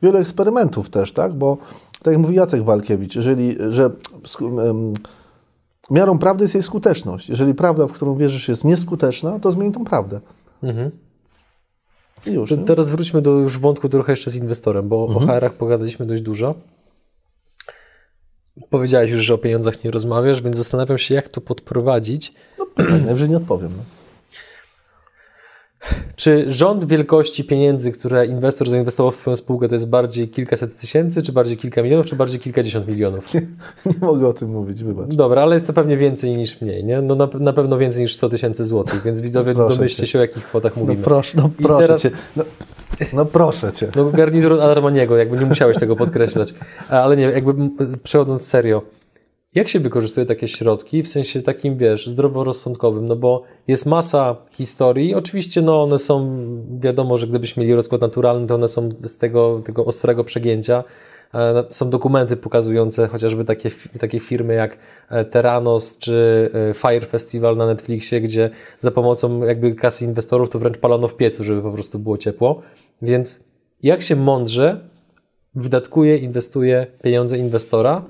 wielu 0.01 0.17
eksperymentów 0.17 0.89
też, 0.89 1.11
tak? 1.11 1.33
Bo 1.33 1.57
tak 2.03 2.13
jak 2.13 2.21
mówi 2.21 2.35
Jacek 2.35 2.63
Walkiewicz, 2.63 3.15
jeżeli, 3.15 3.57
że 3.69 3.89
em, 4.41 4.93
miarą 5.91 6.19
prawdy 6.19 6.43
jest 6.43 6.53
jej 6.53 6.63
skuteczność. 6.63 7.29
Jeżeli 7.29 7.53
prawda, 7.53 7.87
w 7.87 7.91
którą 7.91 8.15
wierzysz 8.15 8.47
jest 8.47 8.65
nieskuteczna, 8.65 9.39
to 9.39 9.51
zmień 9.51 9.71
tą 9.71 9.85
prawdę. 9.85 10.19
Mhm. 10.63 10.91
I 12.25 12.31
już, 12.31 12.51
nie? 12.51 12.57
teraz 12.57 12.89
wróćmy 12.89 13.21
do 13.21 13.31
już 13.31 13.57
wątku 13.57 13.89
trochę 13.89 14.11
jeszcze 14.11 14.31
z 14.31 14.35
inwestorem, 14.35 14.89
bo 14.89 15.05
o 15.05 15.19
HR-ach 15.19 15.53
pogadaliśmy 15.53 16.05
dość 16.05 16.21
dużo. 16.21 16.55
Powiedziałeś 18.69 19.11
już, 19.11 19.21
że 19.21 19.33
o 19.33 19.37
pieniądzach 19.37 19.83
nie 19.83 19.91
rozmawiasz, 19.91 20.41
więc 20.41 20.57
zastanawiam 20.57 20.97
się, 20.97 21.15
jak 21.15 21.27
to 21.27 21.41
podprowadzić. 21.41 22.33
No, 22.59 22.65
pytań, 22.65 23.01
najwyżej 23.05 23.29
nie 23.29 23.37
odpowiem. 23.37 23.71
No. 23.77 23.96
Czy 26.15 26.51
rząd 26.51 26.85
wielkości 26.85 27.43
pieniędzy, 27.43 27.91
które 27.91 28.25
inwestor 28.25 28.69
zainwestował 28.69 29.11
w 29.11 29.17
Twoją 29.17 29.35
spółkę, 29.35 29.67
to 29.67 29.75
jest 29.75 29.89
bardziej 29.89 30.29
kilkaset 30.29 30.77
tysięcy, 30.77 31.21
czy 31.21 31.31
bardziej 31.31 31.57
kilka 31.57 31.81
milionów, 31.83 32.05
czy 32.05 32.15
bardziej 32.15 32.39
kilkadziesiąt 32.39 32.87
milionów? 32.87 33.33
Nie 33.85 33.91
mogę 34.01 34.27
o 34.27 34.33
tym 34.33 34.49
mówić, 34.49 34.83
wybacz. 34.83 35.09
Dobra, 35.09 35.41
ale 35.41 35.55
jest 35.55 35.67
to 35.67 35.73
pewnie 35.73 35.97
więcej 35.97 36.37
niż 36.37 36.61
mniej, 36.61 36.83
nie? 36.83 37.01
No 37.01 37.15
na, 37.15 37.27
na 37.39 37.53
pewno 37.53 37.77
więcej 37.77 38.01
niż 38.01 38.15
100 38.15 38.29
tysięcy 38.29 38.65
złotych, 38.65 39.03
więc 39.03 39.19
widzowie 39.19 39.53
Proszę 39.53 39.75
domyślcie 39.75 40.03
cię. 40.03 40.07
się, 40.07 40.19
o 40.19 40.21
jakich 40.21 40.43
kwotach 40.43 40.75
No 40.77 40.81
mówimy. 40.83 41.03
proszę, 41.03 41.37
no 41.37 41.49
proszę 41.61 41.87
teraz- 41.87 42.01
Cię. 42.01 42.11
No, 42.35 42.43
No 43.13 43.25
proszę 43.25 43.71
Cię. 43.73 43.87
No 43.95 44.05
garnitur 44.05 44.61
Armaniego, 44.61 45.17
jakby 45.17 45.37
nie 45.37 45.45
musiałeś 45.45 45.77
tego 45.77 45.95
podkreślać. 45.95 46.53
Ale 46.89 47.17
nie, 47.17 47.23
jakby 47.23 47.53
przechodząc 48.03 48.47
serio, 48.47 48.81
jak 49.57 49.69
się 49.69 49.79
wykorzystuje 49.79 50.25
takie 50.25 50.47
środki 50.47 51.03
w 51.03 51.07
sensie 51.07 51.41
takim, 51.41 51.77
wiesz, 51.77 52.07
zdroworozsądkowym? 52.07 53.07
No 53.07 53.15
bo 53.15 53.43
jest 53.67 53.85
masa 53.85 54.35
historii. 54.51 55.15
Oczywiście 55.15 55.61
no 55.61 55.83
one 55.83 55.99
są, 55.99 56.39
wiadomo, 56.79 57.17
że 57.17 57.27
gdybyśmy 57.27 57.61
mieli 57.63 57.75
rozkład 57.75 58.01
naturalny, 58.01 58.47
to 58.47 58.55
one 58.55 58.67
są 58.67 58.89
z 59.03 59.17
tego, 59.17 59.61
tego 59.65 59.85
ostrego 59.85 60.23
przegięcia. 60.23 60.83
E, 61.33 61.63
są 61.69 61.89
dokumenty 61.89 62.37
pokazujące 62.37 63.07
chociażby 63.07 63.45
takie, 63.45 63.71
takie 63.99 64.19
firmy 64.19 64.53
jak 64.53 64.77
e, 65.09 65.25
Terranos 65.25 65.97
czy 65.97 66.49
e, 66.69 66.73
Fire 66.73 67.05
Festival 67.05 67.57
na 67.57 67.65
Netflixie, 67.67 68.21
gdzie 68.21 68.49
za 68.79 68.91
pomocą 68.91 69.43
jakby 69.43 69.75
kasy 69.75 70.05
inwestorów 70.05 70.49
to 70.49 70.59
wręcz 70.59 70.77
palono 70.77 71.07
w 71.07 71.15
piecu, 71.15 71.43
żeby 71.43 71.61
po 71.61 71.71
prostu 71.71 71.99
było 71.99 72.17
ciepło. 72.17 72.61
Więc 73.01 73.43
jak 73.83 74.01
się 74.01 74.15
mądrze 74.15 74.79
wydatkuje, 75.55 76.17
inwestuje 76.17 76.87
pieniądze 77.03 77.37
inwestora, 77.37 78.05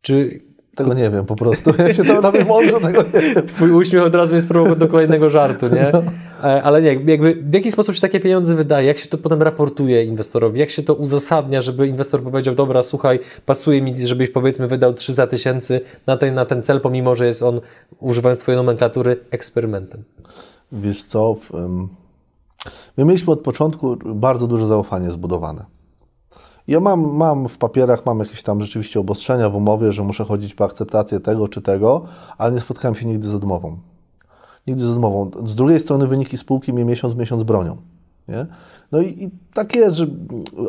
czy 0.00 0.40
tego 0.74 0.94
nie 0.94 1.10
wiem 1.10 1.24
po 1.24 1.36
prostu. 1.36 1.70
Jak 1.78 1.96
się 1.96 2.04
to 2.04 2.20
robi 2.20 2.44
mądrze, 2.44 2.80
tego 2.80 3.02
nie 3.02 3.34
wiem. 3.34 3.46
Twój 3.46 3.70
uśmiech 3.70 4.02
od 4.02 4.14
razu 4.14 4.34
jest 4.34 4.48
próbą 4.48 4.74
do 4.74 4.88
kolejnego 4.88 5.30
żartu, 5.30 5.68
nie? 5.68 5.90
No. 5.92 6.02
E, 6.44 6.62
ale 6.62 6.82
nie, 6.82 6.94
jakby 7.06 7.34
w 7.34 7.54
jaki 7.54 7.72
sposób 7.72 7.94
się 7.94 8.00
takie 8.00 8.20
pieniądze 8.20 8.54
wydaje? 8.54 8.86
Jak 8.86 8.98
się 8.98 9.08
to 9.08 9.18
potem 9.18 9.42
raportuje 9.42 10.04
inwestorowi? 10.04 10.60
Jak 10.60 10.70
się 10.70 10.82
to 10.82 10.94
uzasadnia, 10.94 11.60
żeby 11.60 11.88
inwestor 11.88 12.22
powiedział, 12.22 12.54
dobra, 12.54 12.82
słuchaj, 12.82 13.20
pasuje 13.46 13.82
mi, 13.82 14.06
żebyś 14.06 14.30
powiedzmy 14.30 14.68
wydał 14.68 14.94
300 14.94 15.26
tysięcy 15.26 15.80
na 16.06 16.16
ten, 16.16 16.34
na 16.34 16.44
ten 16.44 16.62
cel, 16.62 16.80
pomimo, 16.80 17.16
że 17.16 17.26
jest 17.26 17.42
on, 17.42 17.60
używając 18.00 18.40
Twojej 18.40 18.56
nomenklatury, 18.56 19.20
eksperymentem? 19.30 20.02
Wiesz 20.72 21.04
co, 21.04 21.36
my 22.96 23.04
mieliśmy 23.04 23.32
od 23.32 23.40
początku 23.40 23.96
bardzo 24.04 24.46
duże 24.46 24.66
zaufanie 24.66 25.10
zbudowane. 25.10 25.64
Ja 26.68 26.80
mam, 26.80 27.16
mam 27.16 27.48
w 27.48 27.58
papierach, 27.58 28.06
mam 28.06 28.18
jakieś 28.18 28.42
tam 28.42 28.60
rzeczywiście 28.60 29.00
obostrzenia 29.00 29.50
w 29.50 29.54
umowie, 29.54 29.92
że 29.92 30.02
muszę 30.02 30.24
chodzić 30.24 30.54
po 30.54 30.64
akceptację 30.64 31.20
tego 31.20 31.48
czy 31.48 31.62
tego, 31.62 32.04
ale 32.38 32.52
nie 32.52 32.60
spotkałem 32.60 32.94
się 32.94 33.06
nigdy 33.06 33.30
z 33.30 33.34
odmową. 33.34 33.78
Nigdy 34.66 34.86
z 34.86 34.90
odmową. 34.90 35.30
Z 35.46 35.54
drugiej 35.54 35.80
strony 35.80 36.06
wyniki 36.06 36.38
spółki 36.38 36.72
mnie 36.72 36.84
miesiąc 36.84 37.16
miesiąc 37.16 37.42
bronią. 37.42 37.76
Nie? 38.28 38.46
No 38.92 39.00
i, 39.00 39.24
i, 39.24 39.30
tak 39.54 39.76
jest, 39.76 39.96
że 39.96 40.06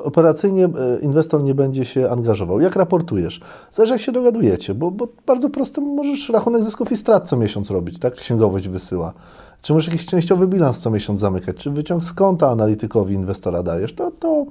operacyjnie 0.03 0.65
e, 0.65 0.99
inwestor 1.01 1.43
nie 1.43 1.55
będzie 1.55 1.85
się 1.85 2.09
angażował. 2.09 2.61
Jak 2.61 2.75
raportujesz? 2.75 3.41
Zależy 3.71 3.93
jak 3.93 4.01
się 4.01 4.11
dogadujecie, 4.11 4.73
bo, 4.73 4.91
bo 4.91 5.07
bardzo 5.27 5.49
prosto 5.49 5.81
możesz 5.81 6.29
rachunek 6.29 6.63
zysków 6.63 6.91
i 6.91 6.97
strat 6.97 7.29
co 7.29 7.37
miesiąc 7.37 7.69
robić, 7.69 7.99
tak? 7.99 8.15
Księgowość 8.15 8.69
wysyła. 8.69 9.13
Czy 9.61 9.73
możesz 9.73 9.93
jakiś 9.93 10.05
częściowy 10.05 10.47
bilans 10.47 10.79
co 10.79 10.89
miesiąc 10.89 11.19
zamykać, 11.19 11.55
czy 11.55 11.71
wyciąg 11.71 12.03
z 12.03 12.13
konta 12.13 12.49
analitykowi 12.49 13.15
inwestora 13.15 13.63
dajesz, 13.63 13.95
to, 13.95 14.11
to 14.11 14.45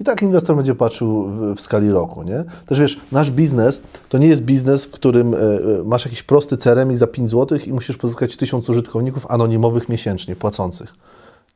i 0.00 0.04
tak 0.04 0.22
inwestor 0.22 0.56
będzie 0.56 0.74
patrzył 0.74 1.28
w, 1.54 1.60
skali 1.60 1.90
roku, 1.90 2.22
nie? 2.22 2.44
Też 2.66 2.80
wiesz, 2.80 3.00
nasz 3.12 3.30
biznes 3.30 3.82
to 4.08 4.18
nie 4.18 4.26
jest 4.26 4.42
biznes, 4.42 4.86
w 4.86 4.90
którym 4.90 5.34
y, 5.34 5.38
masz 5.84 6.04
jakiś 6.04 6.22
prosty 6.22 6.56
CRM 6.56 6.92
i 6.92 6.96
za 6.96 7.06
5 7.06 7.30
zł 7.30 7.58
i 7.66 7.72
musisz 7.72 7.96
pozyskać 7.96 8.36
1000 8.36 8.68
użytkowników 8.68 9.26
anonimowych 9.30 9.88
miesięcznie, 9.88 10.36
płacących. 10.36 10.94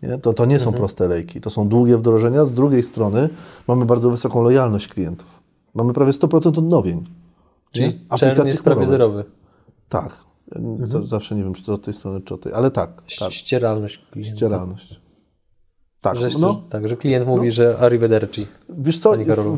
Nie? 0.02 0.18
To, 0.18 0.32
to 0.32 0.44
nie 0.44 0.58
są 0.58 0.66
mhm. 0.66 0.76
proste 0.76 1.08
lejki, 1.08 1.40
to 1.40 1.50
są 1.50 1.68
długie 1.68 1.98
wdrożenia. 1.98 2.44
Z 2.44 2.52
drugiej 2.52 2.82
strony 2.82 3.28
mamy 3.68 3.84
bardzo 3.84 4.10
wysoką 4.10 4.42
lojalność 4.42 4.88
klientów. 4.88 5.26
Mamy 5.74 5.92
prawie 5.92 6.12
100% 6.12 6.58
odnowień. 6.58 7.04
Czyli 7.72 7.98
aplikacji 8.08 8.50
jest 8.50 8.62
prawie 8.62 8.86
zerowy. 8.86 9.24
Tak. 9.88 10.16
mhm. 10.56 11.06
Zawsze 11.06 11.34
nie 11.34 11.44
wiem, 11.44 11.54
czy 11.54 11.64
to 11.64 11.72
od 11.72 11.84
tej 11.84 11.94
strony, 11.94 12.20
czy 12.20 12.34
od 12.34 12.40
tej, 12.40 12.52
ale 12.52 12.70
tak. 12.70 13.02
tak. 13.18 13.32
Ścieralność 13.32 14.00
klienta. 14.10 14.36
Ścieralność. 14.36 15.00
Tak, 16.00 16.16
że, 16.16 16.28
no, 16.38 16.62
tak, 16.70 16.88
że 16.88 16.96
klient 16.96 17.26
mówi, 17.26 17.46
no, 17.46 17.52
że 17.52 17.78
arrivederci. 17.78 18.46
Wiesz 18.68 18.98
co, 18.98 19.12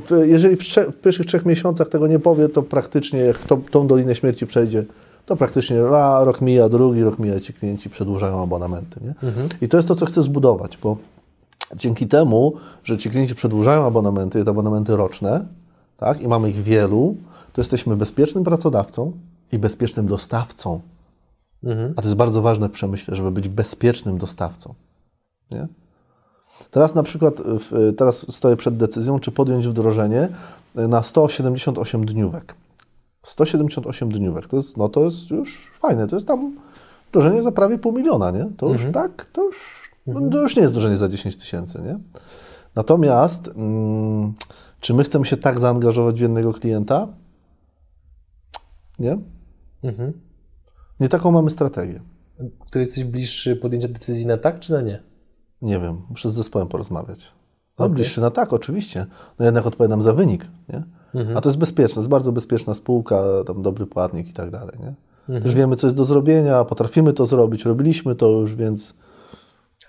w, 0.06 0.10
jeżeli 0.26 0.56
w, 0.56 0.62
w, 0.62 0.96
pierwszych 0.96 1.26
trzech 1.26 1.46
miesiącach 1.46 1.88
tego 1.88 2.06
nie 2.06 2.18
powie, 2.18 2.48
to 2.48 2.62
praktycznie 2.62 3.20
jak 3.20 3.38
to, 3.38 3.56
tą 3.70 3.86
Dolinę 3.86 4.14
Śmierci 4.14 4.46
przejdzie, 4.46 4.84
to 5.26 5.36
praktycznie 5.36 5.84
a, 5.84 6.24
rok 6.24 6.40
mija, 6.40 6.68
drugi 6.68 7.02
rok 7.02 7.18
mija, 7.18 7.40
ci 7.40 7.52
klienci 7.52 7.90
przedłużają 7.90 8.42
abonamenty. 8.42 9.00
Nie? 9.04 9.28
Mhm. 9.28 9.48
I 9.60 9.68
to 9.68 9.76
jest 9.76 9.88
to, 9.88 9.94
co 9.94 10.06
chcę 10.06 10.22
zbudować, 10.22 10.78
bo 10.82 10.96
dzięki 11.76 12.06
temu, 12.06 12.52
że 12.84 12.96
ci 12.96 13.10
klienci 13.10 13.34
przedłużają 13.34 13.86
abonamenty, 13.86 14.44
te 14.44 14.50
abonamenty 14.50 14.96
roczne, 14.96 15.46
tak, 15.96 16.22
i 16.22 16.28
mamy 16.28 16.50
ich 16.50 16.62
wielu, 16.62 17.16
to 17.52 17.60
jesteśmy 17.60 17.96
bezpiecznym 17.96 18.44
pracodawcą 18.44 19.12
i 19.52 19.58
bezpiecznym 19.58 20.06
dostawcą. 20.06 20.80
Mhm. 21.64 21.94
A 21.96 22.02
to 22.02 22.08
jest 22.08 22.16
bardzo 22.16 22.42
ważne 22.42 22.68
w 22.68 22.72
przemyśle, 22.72 23.16
żeby 23.16 23.30
być 23.30 23.48
bezpiecznym 23.48 24.18
dostawcą. 24.18 24.74
Nie? 25.50 25.68
Teraz 26.70 26.94
na 26.94 27.02
przykład, 27.02 27.34
teraz 27.96 28.34
stoję 28.34 28.56
przed 28.56 28.76
decyzją, 28.76 29.18
czy 29.18 29.32
podjąć 29.32 29.68
wdrożenie 29.68 30.28
na 30.74 31.02
178 31.02 32.06
dniówek. 32.06 32.54
178 33.22 34.12
dniówek, 34.12 34.48
to 34.48 34.56
jest, 34.56 34.76
no 34.76 34.88
to 34.88 35.04
jest 35.04 35.30
już 35.30 35.70
fajne, 35.80 36.06
to 36.06 36.16
jest 36.16 36.26
tam 36.28 36.56
wdrożenie 37.08 37.42
za 37.42 37.52
prawie 37.52 37.78
pół 37.78 37.92
miliona, 37.92 38.30
nie? 38.30 38.46
To 38.56 38.66
już 38.66 38.84
mhm. 38.84 38.92
tak, 38.92 39.26
to 39.32 39.44
już, 39.44 39.90
mhm. 40.08 40.30
to 40.30 40.42
już 40.42 40.56
nie 40.56 40.62
jest 40.62 40.74
wdrożenie 40.74 40.96
za 40.96 41.08
10 41.08 41.36
tysięcy, 41.36 41.82
nie? 41.82 41.98
Natomiast, 42.74 43.48
mm, 43.48 44.34
czy 44.80 44.94
my 44.94 45.04
chcemy 45.04 45.26
się 45.26 45.36
tak 45.36 45.60
zaangażować 45.60 46.18
w 46.18 46.22
jednego 46.22 46.52
klienta? 46.52 47.08
Nie? 48.98 49.18
Mhm. 49.82 50.12
Nie 51.00 51.08
taką 51.08 51.30
mamy 51.30 51.50
strategię. 51.50 52.00
To 52.70 52.78
jesteś 52.78 53.04
bliższy 53.04 53.56
podjęcia 53.56 53.88
decyzji 53.88 54.26
na 54.26 54.36
tak, 54.36 54.60
czy 54.60 54.72
na 54.72 54.80
nie? 54.80 55.02
Nie 55.62 55.80
wiem, 55.80 56.02
muszę 56.10 56.30
z 56.30 56.32
zespołem 56.32 56.68
porozmawiać. 56.68 57.32
No, 57.78 57.84
okay. 57.84 57.94
bliższy 57.94 58.20
na 58.20 58.30
tak, 58.30 58.52
oczywiście. 58.52 59.06
No 59.38 59.44
jednak 59.44 59.66
odpowiadam 59.66 60.02
za 60.02 60.12
wynik, 60.12 60.48
nie? 60.68 60.82
Mhm. 61.14 61.36
A 61.36 61.40
to 61.40 61.48
jest 61.48 61.58
bezpieczne, 61.58 61.94
to 61.94 62.00
jest 62.00 62.08
bardzo 62.08 62.32
bezpieczna 62.32 62.74
spółka, 62.74 63.22
tam 63.46 63.62
dobry 63.62 63.86
płatnik 63.86 64.28
i 64.28 64.32
tak 64.32 64.50
dalej, 64.50 64.76
nie? 64.80 64.94
Mhm. 65.20 65.44
Już 65.44 65.54
wiemy, 65.54 65.76
co 65.76 65.86
jest 65.86 65.96
do 65.96 66.04
zrobienia, 66.04 66.64
potrafimy 66.64 67.12
to 67.12 67.26
zrobić, 67.26 67.64
robiliśmy 67.64 68.14
to 68.14 68.28
już, 68.28 68.54
więc... 68.54 68.94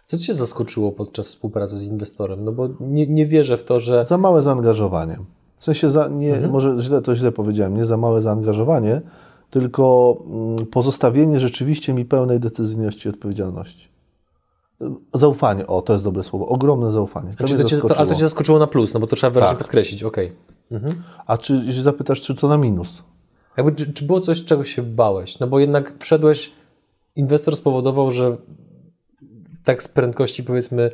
Co 0.07 0.17
Cię 0.17 0.33
zaskoczyło 0.33 0.91
podczas 0.91 1.27
współpracy 1.27 1.77
z 1.77 1.83
inwestorem? 1.83 2.43
No 2.45 2.51
bo 2.51 2.69
nie, 2.79 3.07
nie 3.07 3.27
wierzę 3.27 3.57
w 3.57 3.63
to, 3.63 3.79
że... 3.79 4.05
Za 4.05 4.17
małe 4.17 4.41
zaangażowanie. 4.41 5.17
W 5.57 5.63
sensie, 5.63 5.89
za, 5.89 6.07
nie, 6.07 6.33
mhm. 6.33 6.51
może 6.51 6.77
źle 6.79 7.01
to 7.01 7.15
źle 7.15 7.31
powiedziałem, 7.31 7.77
nie 7.77 7.85
za 7.85 7.97
małe 7.97 8.21
zaangażowanie, 8.21 9.01
tylko 9.49 10.17
mm, 10.25 10.65
pozostawienie 10.65 11.39
rzeczywiście 11.39 11.93
mi 11.93 12.05
pełnej 12.05 12.39
decyzyjności 12.39 13.07
i 13.07 13.11
odpowiedzialności. 13.11 13.90
Zaufanie, 15.13 15.67
o 15.67 15.81
to 15.81 15.93
jest 15.93 16.05
dobre 16.05 16.23
słowo, 16.23 16.47
ogromne 16.47 16.91
zaufanie. 16.91 17.31
To 17.31 17.47
to 17.47 17.63
cię, 17.63 17.77
to, 17.77 17.97
ale 17.97 18.07
to 18.07 18.15
Cię 18.15 18.21
zaskoczyło 18.21 18.59
na 18.59 18.67
plus, 18.67 18.93
no 18.93 18.99
bo 18.99 19.07
to 19.07 19.15
trzeba 19.15 19.31
wyraźnie 19.31 19.55
tak. 19.55 19.63
podkreślić, 19.63 20.03
okej. 20.03 20.25
Okay. 20.27 20.77
Mhm. 20.77 21.03
A 21.27 21.37
czy 21.37 21.63
jeśli 21.65 21.83
zapytasz, 21.83 22.21
czy 22.21 22.35
co 22.35 22.47
na 22.47 22.57
minus? 22.57 23.03
Jakby, 23.57 23.71
czy, 23.71 23.93
czy, 23.93 24.05
było 24.05 24.21
coś, 24.21 24.45
czego 24.45 24.63
się 24.63 24.81
bałeś? 24.81 25.39
No 25.39 25.47
bo 25.47 25.59
jednak 25.59 25.93
wszedłeś, 25.99 26.51
inwestor 27.15 27.55
spowodował, 27.55 28.11
że 28.11 28.37
tak 29.63 29.83
z 29.83 29.87
prędkości 29.87 30.43
powiedzmy 30.43 30.91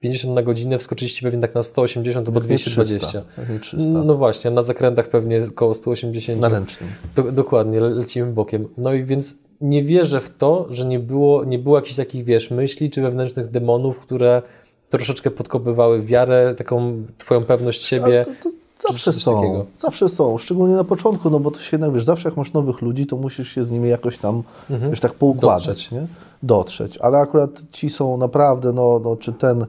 50 0.00 0.34
na 0.34 0.42
godzinę 0.42 0.78
wskoczyliście 0.78 1.22
pewnie 1.22 1.40
tak 1.40 1.54
na 1.54 1.62
180 1.62 2.28
albo 2.28 2.40
220. 2.40 3.22
300, 3.36 3.58
300. 3.60 3.88
No 3.88 4.14
właśnie, 4.14 4.50
na 4.50 4.62
zakrętach 4.62 5.08
pewnie 5.08 5.44
około 5.48 5.74
180. 5.74 6.40
Na 6.40 6.48
ręcznym. 6.48 6.90
Do, 7.16 7.32
dokładnie, 7.32 7.80
lecimy 7.80 8.32
bokiem. 8.32 8.68
No 8.78 8.92
i 8.92 9.04
więc 9.04 9.38
nie 9.60 9.84
wierzę 9.84 10.20
w 10.20 10.36
to, 10.36 10.66
że 10.70 10.84
nie 10.84 10.98
było, 10.98 11.44
nie 11.44 11.58
było 11.58 11.76
jakichś 11.76 11.96
takich, 11.96 12.24
wiesz, 12.24 12.50
myśli 12.50 12.90
czy 12.90 13.02
wewnętrznych 13.02 13.50
demonów, 13.50 14.00
które 14.00 14.42
troszeczkę 14.90 15.30
podkopywały 15.30 16.02
wiarę, 16.02 16.54
taką 16.58 17.02
twoją 17.18 17.44
pewność 17.44 17.84
siebie. 17.84 18.26
To, 18.42 18.50
to 18.82 18.88
zawsze 18.88 19.12
są, 19.12 19.34
takiego. 19.34 19.66
zawsze 19.76 20.08
są, 20.08 20.38
szczególnie 20.38 20.74
na 20.74 20.84
początku, 20.84 21.30
no 21.30 21.40
bo 21.40 21.50
to 21.50 21.58
się 21.58 21.68
jednak, 21.72 21.92
wiesz, 21.92 22.04
zawsze 22.04 22.28
jak 22.28 22.36
masz 22.36 22.52
nowych 22.52 22.82
ludzi, 22.82 23.06
to 23.06 23.16
musisz 23.16 23.48
się 23.48 23.64
z 23.64 23.70
nimi 23.70 23.88
jakoś 23.88 24.18
tam, 24.18 24.42
mhm. 24.70 24.90
wiesz, 24.90 25.00
tak 25.00 25.14
poukładać, 25.14 25.66
Dotrzeć. 25.66 25.90
nie? 25.90 26.06
Dotrzeć, 26.42 26.98
ale 26.98 27.18
akurat 27.18 27.50
ci 27.72 27.90
są 27.90 28.16
naprawdę, 28.16 28.72
no, 28.72 29.00
no 29.04 29.16
czy 29.16 29.32
ten, 29.32 29.66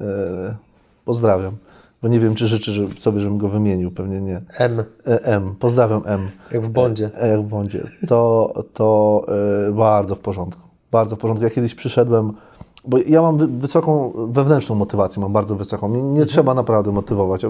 e, 0.00 0.56
pozdrawiam, 1.04 1.56
bo 2.02 2.08
nie 2.08 2.20
wiem, 2.20 2.34
czy 2.34 2.46
życzy 2.46 2.88
sobie, 2.98 3.20
żebym 3.20 3.38
go 3.38 3.48
wymienił, 3.48 3.90
pewnie 3.90 4.20
nie. 4.20 4.40
M. 4.58 4.84
E, 5.06 5.24
M, 5.24 5.54
pozdrawiam 5.58 6.02
M. 6.06 6.28
Jak 6.52 6.66
w 6.66 6.68
Bondzie. 6.68 7.10
E, 7.14 7.28
jak 7.28 7.40
w 7.40 7.48
Bondzie. 7.48 7.90
To, 8.08 8.52
to 8.72 9.22
e, 9.68 9.72
bardzo 9.72 10.14
w 10.14 10.18
porządku. 10.18 10.68
Bardzo 10.90 11.16
w 11.16 11.18
porządku. 11.18 11.44
Ja 11.44 11.50
kiedyś 11.50 11.74
przyszedłem, 11.74 12.32
bo 12.84 12.98
ja 13.06 13.22
mam 13.22 13.58
wysoką 13.58 14.12
wewnętrzną 14.28 14.74
motywację, 14.74 15.22
mam 15.22 15.32
bardzo 15.32 15.56
wysoką. 15.56 15.88
Nie, 15.88 16.02
nie 16.02 16.08
mhm. 16.08 16.26
trzeba 16.26 16.54
naprawdę 16.54 16.92
motywować. 16.92 17.42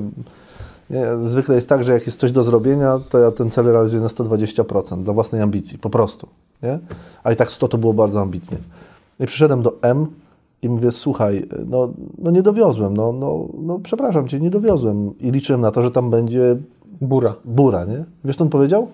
Zwykle 1.23 1.55
jest 1.55 1.69
tak, 1.69 1.85
że 1.85 1.93
jak 1.93 2.07
jest 2.07 2.21
coś 2.21 2.33
do 2.33 2.43
zrobienia, 2.43 3.01
to 3.11 3.19
ja 3.19 3.31
ten 3.31 3.51
cel 3.51 3.67
realizuję 3.67 4.03
na 4.03 4.09
120% 4.09 5.03
dla 5.03 5.15
własnej 5.15 5.43
ambicji, 5.43 5.79
po 5.79 5.91
prostu. 5.91 6.29
Nie? 6.63 6.79
A 7.25 7.33
i 7.33 7.37
tak 7.37 7.49
100 7.49 7.69
to 7.69 7.79
było 7.79 7.95
bardzo 7.95 8.21
ambitnie. 8.21 8.59
I 9.21 9.27
przyszedłem 9.27 9.63
do 9.63 9.73
M, 9.83 10.07
i 10.67 10.69
mówię, 10.69 10.91
słuchaj, 10.91 11.47
no, 11.67 11.89
no 12.19 12.31
nie 12.31 12.43
dowiozłem, 12.43 12.97
no, 12.97 13.13
no, 13.13 13.49
no 13.59 13.79
przepraszam 13.79 14.29
cię, 14.29 14.41
nie 14.41 14.51
dowiozłem. 14.51 15.19
I 15.19 15.31
liczyłem 15.31 15.61
na 15.61 15.71
to, 15.71 15.83
że 15.83 15.91
tam 15.91 16.11
będzie 16.11 16.57
bura. 17.01 17.35
Bura, 17.45 17.85
nie? 17.85 18.05
Wiesz, 18.25 18.37
co 18.37 18.45
on 18.45 18.51
powiedział? 18.51 18.89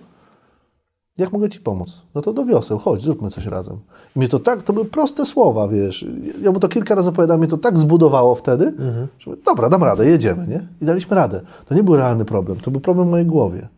Jak 1.19 1.33
mogę 1.33 1.49
Ci 1.49 1.61
pomóc? 1.61 2.03
No 2.15 2.23
to 2.23 2.33
do 2.33 2.45
wioseł, 2.45 2.79
chodź, 2.79 3.03
zróbmy 3.03 3.31
coś 3.31 3.47
razem. 3.47 3.77
I 4.17 4.19
mnie 4.19 4.29
to 4.29 4.39
tak, 4.39 4.63
to 4.63 4.73
były 4.73 4.85
proste 4.85 5.27
słowa, 5.27 5.69
wiesz. 5.69 6.07
Ja 6.43 6.53
mu 6.53 6.61
to 6.61 6.69
kilka 6.69 6.95
razy 6.95 7.09
opowiadałem, 7.09 7.41
mnie 7.41 7.49
to 7.51 7.59
tak 7.59 7.79
zbudowało 7.79 8.35
wtedy, 8.35 8.67
Mhm. 8.67 9.09
że 9.19 9.31
mówię, 9.31 9.43
dobra, 9.47 9.69
dam 9.69 9.83
radę, 9.85 10.07
jedziemy, 10.07 10.47
nie? 10.47 10.69
I 10.83 10.85
daliśmy 10.85 11.17
radę. 11.17 11.41
To 11.67 11.75
nie 11.75 11.83
był 11.83 11.97
realny 11.97 12.25
problem, 12.25 12.61
to 12.61 12.71
był 12.71 12.81
problem 12.81 13.07
w 13.09 13.11
mojej 13.11 13.27
głowie. 13.27 13.69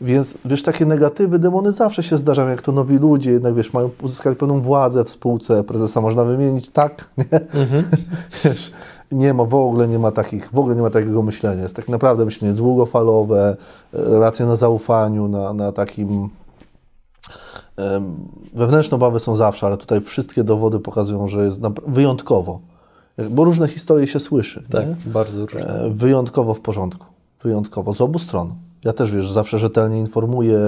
Więc 0.00 0.34
wiesz, 0.44 0.62
takie 0.62 0.86
negatywy, 0.86 1.38
demony 1.38 1.72
zawsze 1.72 2.02
się 2.02 2.18
zdarzają, 2.18 2.48
jak 2.48 2.62
to 2.62 2.72
nowi 2.72 2.98
ludzie, 2.98 3.30
jednak 3.30 3.54
wiesz, 3.54 3.72
mają 3.72 3.90
uzyskali 4.02 4.36
pewną 4.36 4.60
władzę 4.60 5.04
w 5.04 5.10
spółce, 5.10 5.64
prezesa 5.64 6.00
można 6.00 6.24
wymienić, 6.24 6.70
tak, 6.70 7.10
nie? 7.18 7.40
Wiesz, 8.44 8.72
nie 9.12 9.34
ma, 9.34 9.44
w 9.44 9.54
ogóle 9.54 9.88
nie 9.88 9.98
ma 9.98 10.10
takich, 10.10 10.50
w 10.52 10.58
ogóle 10.58 10.76
nie 10.76 10.82
ma 10.82 10.90
takiego 10.90 11.22
myślenia. 11.22 11.62
Jest 11.62 11.76
tak 11.76 11.88
naprawdę 11.88 12.24
myślenie 12.24 12.54
długofalowe, 12.54 13.56
e, 13.94 14.04
relacje 14.04 14.46
na 14.46 14.56
zaufaniu, 14.56 15.28
na, 15.28 15.52
na 15.52 15.72
takim 15.72 16.30
wewnętrzne 18.54 18.94
obawy 18.94 19.20
są 19.20 19.36
zawsze, 19.36 19.66
ale 19.66 19.76
tutaj 19.76 20.00
wszystkie 20.00 20.44
dowody 20.44 20.80
pokazują, 20.80 21.28
że 21.28 21.44
jest 21.44 21.60
wyjątkowo. 21.86 22.60
Bo 23.30 23.44
różne 23.44 23.68
historie 23.68 24.06
się 24.06 24.20
słyszy. 24.20 24.64
Tak, 24.70 24.86
nie? 24.88 24.96
bardzo 25.06 25.46
różne. 25.46 25.84
E, 25.84 25.90
Wyjątkowo 25.90 26.54
w 26.54 26.60
porządku. 26.60 27.06
Wyjątkowo 27.42 27.94
z 27.94 28.00
obu 28.00 28.18
stron. 28.18 28.54
Ja 28.84 28.92
też 28.92 29.12
wiesz, 29.12 29.30
zawsze 29.30 29.58
rzetelnie 29.58 30.00
informuję, 30.00 30.58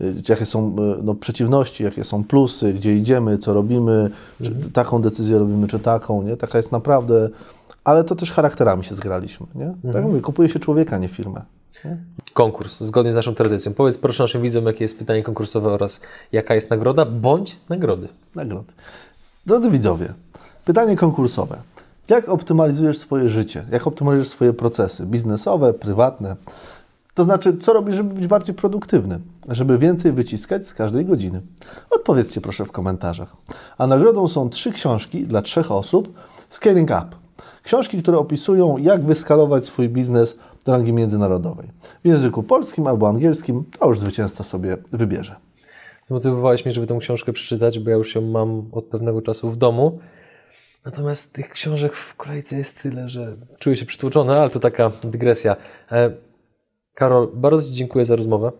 y, 0.00 0.14
jakie 0.28 0.46
są 0.46 0.76
y, 0.98 1.02
no, 1.02 1.14
przeciwności, 1.14 1.84
jakie 1.84 2.04
są 2.04 2.24
plusy, 2.24 2.72
gdzie 2.72 2.94
idziemy, 2.96 3.38
co 3.38 3.54
robimy, 3.54 4.10
czy 4.42 4.54
taką 4.72 5.02
decyzję 5.02 5.38
robimy, 5.38 5.68
czy 5.68 5.78
taką, 5.78 6.22
nie? 6.22 6.36
Taka 6.36 6.58
jest 6.58 6.72
naprawdę, 6.72 7.28
ale 7.84 8.04
to 8.04 8.14
też 8.14 8.32
charakterami 8.32 8.84
się 8.84 8.94
zgraliśmy, 8.94 9.46
nie? 9.54 9.74
Tak 9.84 9.94
jak 9.94 10.04
mówię, 10.04 10.20
kupuje 10.20 10.48
się 10.48 10.58
człowieka, 10.58 10.98
nie 10.98 11.08
firmę. 11.08 11.42
Konkurs, 12.34 12.80
zgodnie 12.80 13.12
z 13.12 13.14
naszą 13.14 13.34
tradycją. 13.34 13.74
Powiedz 13.74 13.98
proszę 13.98 14.22
naszym 14.22 14.42
widzom, 14.42 14.66
jakie 14.66 14.84
jest 14.84 14.98
pytanie 14.98 15.22
konkursowe 15.22 15.70
oraz 15.70 16.00
jaka 16.32 16.54
jest 16.54 16.70
nagroda 16.70 17.04
bądź 17.04 17.56
nagrody. 17.68 18.08
Nagrody. 18.34 18.72
Drodzy 19.46 19.70
widzowie, 19.70 20.14
pytanie 20.64 20.96
konkursowe. 20.96 21.58
Jak 22.08 22.28
optymalizujesz 22.28 22.98
swoje 22.98 23.28
życie? 23.28 23.64
Jak 23.70 23.86
optymalizujesz 23.86 24.28
swoje 24.28 24.52
procesy 24.52 25.06
biznesowe, 25.06 25.74
prywatne? 25.74 26.36
To 27.18 27.24
znaczy, 27.24 27.56
co 27.56 27.72
robisz, 27.72 27.94
żeby 27.94 28.14
być 28.14 28.26
bardziej 28.26 28.54
produktywny, 28.54 29.20
żeby 29.48 29.78
więcej 29.78 30.12
wyciskać 30.12 30.66
z 30.66 30.74
każdej 30.74 31.04
godziny? 31.04 31.42
Odpowiedzcie 31.90 32.40
proszę 32.40 32.64
w 32.64 32.72
komentarzach. 32.72 33.36
A 33.78 33.86
nagrodą 33.86 34.28
są 34.28 34.50
trzy 34.50 34.72
książki 34.72 35.24
dla 35.24 35.42
trzech 35.42 35.72
osób 35.72 36.14
Scaling 36.50 36.90
Up. 36.90 37.08
Książki, 37.62 38.02
które 38.02 38.18
opisują, 38.18 38.76
jak 38.76 39.04
wyskalować 39.04 39.64
swój 39.64 39.88
biznes 39.88 40.38
do 40.64 40.72
rangi 40.72 40.92
międzynarodowej. 40.92 41.68
W 42.04 42.08
języku 42.08 42.42
polskim 42.42 42.86
albo 42.86 43.08
angielskim, 43.08 43.64
to 43.78 43.88
już 43.88 43.98
zwycięzca 43.98 44.44
sobie 44.44 44.76
wybierze. 44.92 45.36
Zmotywowałeś 46.06 46.64
mnie, 46.64 46.74
żeby 46.74 46.86
tę 46.86 46.98
książkę 47.00 47.32
przeczytać, 47.32 47.78
bo 47.78 47.90
ja 47.90 47.96
już 47.96 48.14
ją 48.14 48.20
mam 48.20 48.68
od 48.72 48.84
pewnego 48.84 49.22
czasu 49.22 49.50
w 49.50 49.56
domu. 49.56 49.98
Natomiast 50.84 51.32
tych 51.32 51.50
książek 51.50 51.96
w 51.96 52.16
kolejce 52.16 52.56
jest 52.56 52.82
tyle, 52.82 53.08
że 53.08 53.36
czuję 53.58 53.76
się 53.76 53.86
przytłoczony, 53.86 54.40
ale 54.40 54.50
to 54.50 54.60
taka 54.60 54.92
dygresja. 55.04 55.56
Karol, 56.98 57.28
bardzo 57.34 57.68
Ci 57.68 57.74
dziękuję 57.74 58.04
za 58.04 58.16
rozmowę. 58.16 58.52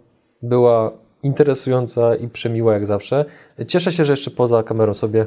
Była 0.42 0.92
interesująca 1.22 2.16
i 2.16 2.28
przemiła 2.28 2.74
jak 2.74 2.86
zawsze. 2.86 3.24
Cieszę 3.66 3.92
się, 3.92 4.04
że 4.04 4.12
jeszcze 4.12 4.30
poza 4.30 4.62
kamerą 4.62 4.94
sobie 4.94 5.26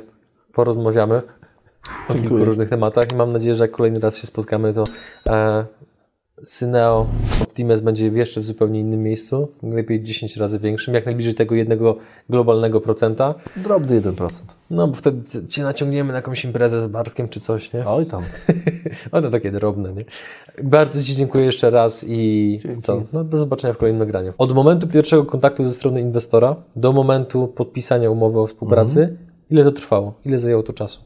porozmawiamy 0.53 1.21
o 2.09 2.13
kilku 2.13 2.45
różnych 2.45 2.69
tematach 2.69 3.03
i 3.13 3.15
mam 3.15 3.31
nadzieję, 3.31 3.55
że 3.55 3.63
jak 3.63 3.71
kolejny 3.71 3.99
raz 3.99 4.17
się 4.17 4.27
spotkamy, 4.27 4.73
to 4.73 4.83
e, 5.27 5.65
Syneo 6.43 7.07
Optimus 7.41 7.79
będzie 7.79 8.07
jeszcze 8.07 8.41
w 8.41 8.45
zupełnie 8.45 8.79
innym 8.79 9.03
miejscu, 9.03 9.47
najlepiej 9.63 10.03
10 10.03 10.37
razy 10.37 10.59
większym, 10.59 10.93
jak 10.93 11.05
najbliżej 11.05 11.33
tego 11.33 11.55
jednego 11.55 11.97
globalnego 12.29 12.81
procenta. 12.81 13.35
Drobny 13.57 14.01
1%. 14.01 14.29
No, 14.69 14.87
bo 14.87 14.95
wtedy 14.95 15.47
Cię 15.47 15.63
naciągniemy 15.63 16.09
na 16.11 16.15
jakąś 16.15 16.45
imprezę 16.45 16.87
z 16.87 16.91
Bartkiem 16.91 17.29
czy 17.29 17.39
coś, 17.39 17.73
nie? 17.73 17.85
Oj 17.85 18.05
tam. 18.05 18.23
O, 19.11 19.21
to 19.21 19.29
takie 19.29 19.51
drobne, 19.51 19.93
nie? 19.93 20.05
Bardzo 20.63 21.03
Ci 21.03 21.15
dziękuję 21.15 21.45
jeszcze 21.45 21.69
raz 21.69 22.05
i 22.07 22.59
Dzięki. 22.63 22.81
co? 22.81 23.03
No, 23.13 23.23
do 23.23 23.37
zobaczenia 23.37 23.73
w 23.73 23.77
kolejnym 23.77 23.99
nagraniu. 23.99 24.33
Od 24.37 24.53
momentu 24.53 24.87
pierwszego 24.87 25.25
kontaktu 25.25 25.65
ze 25.65 25.71
strony 25.71 26.01
inwestora 26.01 26.55
do 26.75 26.91
momentu 26.91 27.47
podpisania 27.47 28.09
umowy 28.11 28.39
o 28.39 28.47
współpracy, 28.47 29.17
ile 29.49 29.63
to 29.63 29.71
trwało? 29.71 30.13
Ile 30.25 30.39
zajęło 30.39 30.63
to 30.63 30.73
czasu? 30.73 31.01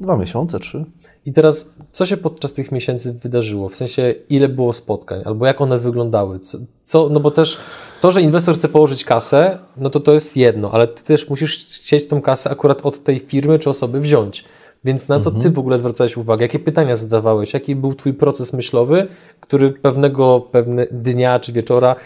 Dwa 0.00 0.16
miesiące, 0.16 0.58
trzy. 0.58 0.84
I 1.26 1.32
teraz, 1.32 1.74
co 1.92 2.06
się 2.06 2.16
podczas 2.16 2.52
tych 2.52 2.72
miesięcy 2.72 3.12
wydarzyło? 3.12 3.68
W 3.68 3.76
sensie, 3.76 4.14
ile 4.28 4.48
było 4.48 4.72
spotkań, 4.72 5.22
albo 5.24 5.46
jak 5.46 5.60
one 5.60 5.78
wyglądały? 5.78 6.40
Co, 6.40 6.58
co, 6.82 7.08
no 7.08 7.20
bo 7.20 7.30
też 7.30 7.58
to, 8.00 8.12
że 8.12 8.22
inwestor 8.22 8.54
chce 8.54 8.68
położyć 8.68 9.04
kasę, 9.04 9.58
no 9.76 9.90
to 9.90 10.00
to 10.00 10.12
jest 10.12 10.36
jedno, 10.36 10.70
ale 10.72 10.88
ty 10.88 11.04
też 11.04 11.28
musisz 11.28 11.64
chcieć 11.64 12.06
tą 12.06 12.22
kasę 12.22 12.50
akurat 12.50 12.86
od 12.86 13.04
tej 13.04 13.18
firmy 13.18 13.58
czy 13.58 13.70
osoby 13.70 14.00
wziąć. 14.00 14.44
Więc 14.84 15.08
na 15.08 15.18
co 15.18 15.30
ty 15.30 15.50
w 15.50 15.58
ogóle 15.58 15.78
zwracałeś 15.78 16.16
uwagę? 16.16 16.44
Jakie 16.44 16.58
pytania 16.58 16.96
zadawałeś? 16.96 17.54
Jaki 17.54 17.76
był 17.76 17.94
twój 17.94 18.14
proces 18.14 18.52
myślowy, 18.52 19.08
który 19.40 19.72
pewnego 19.72 20.40
pewne 20.40 20.86
dnia 20.90 21.40
czy 21.40 21.52
wieczora 21.52 21.96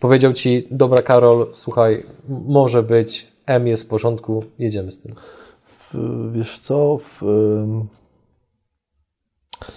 powiedział 0.00 0.32
ci, 0.32 0.66
dobra 0.70 1.02
Karol, 1.02 1.46
słuchaj, 1.52 2.06
może 2.28 2.82
być, 2.82 3.26
M 3.46 3.66
jest 3.66 3.84
w 3.84 3.88
porządku, 3.88 4.44
jedziemy 4.58 4.92
z 4.92 5.00
tym. 5.00 5.14
W, 5.78 5.94
wiesz 6.32 6.58
co, 6.58 6.98
w, 6.98 7.22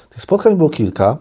tych 0.10 0.22
spotkań 0.22 0.56
było 0.56 0.70
kilka. 0.70 1.18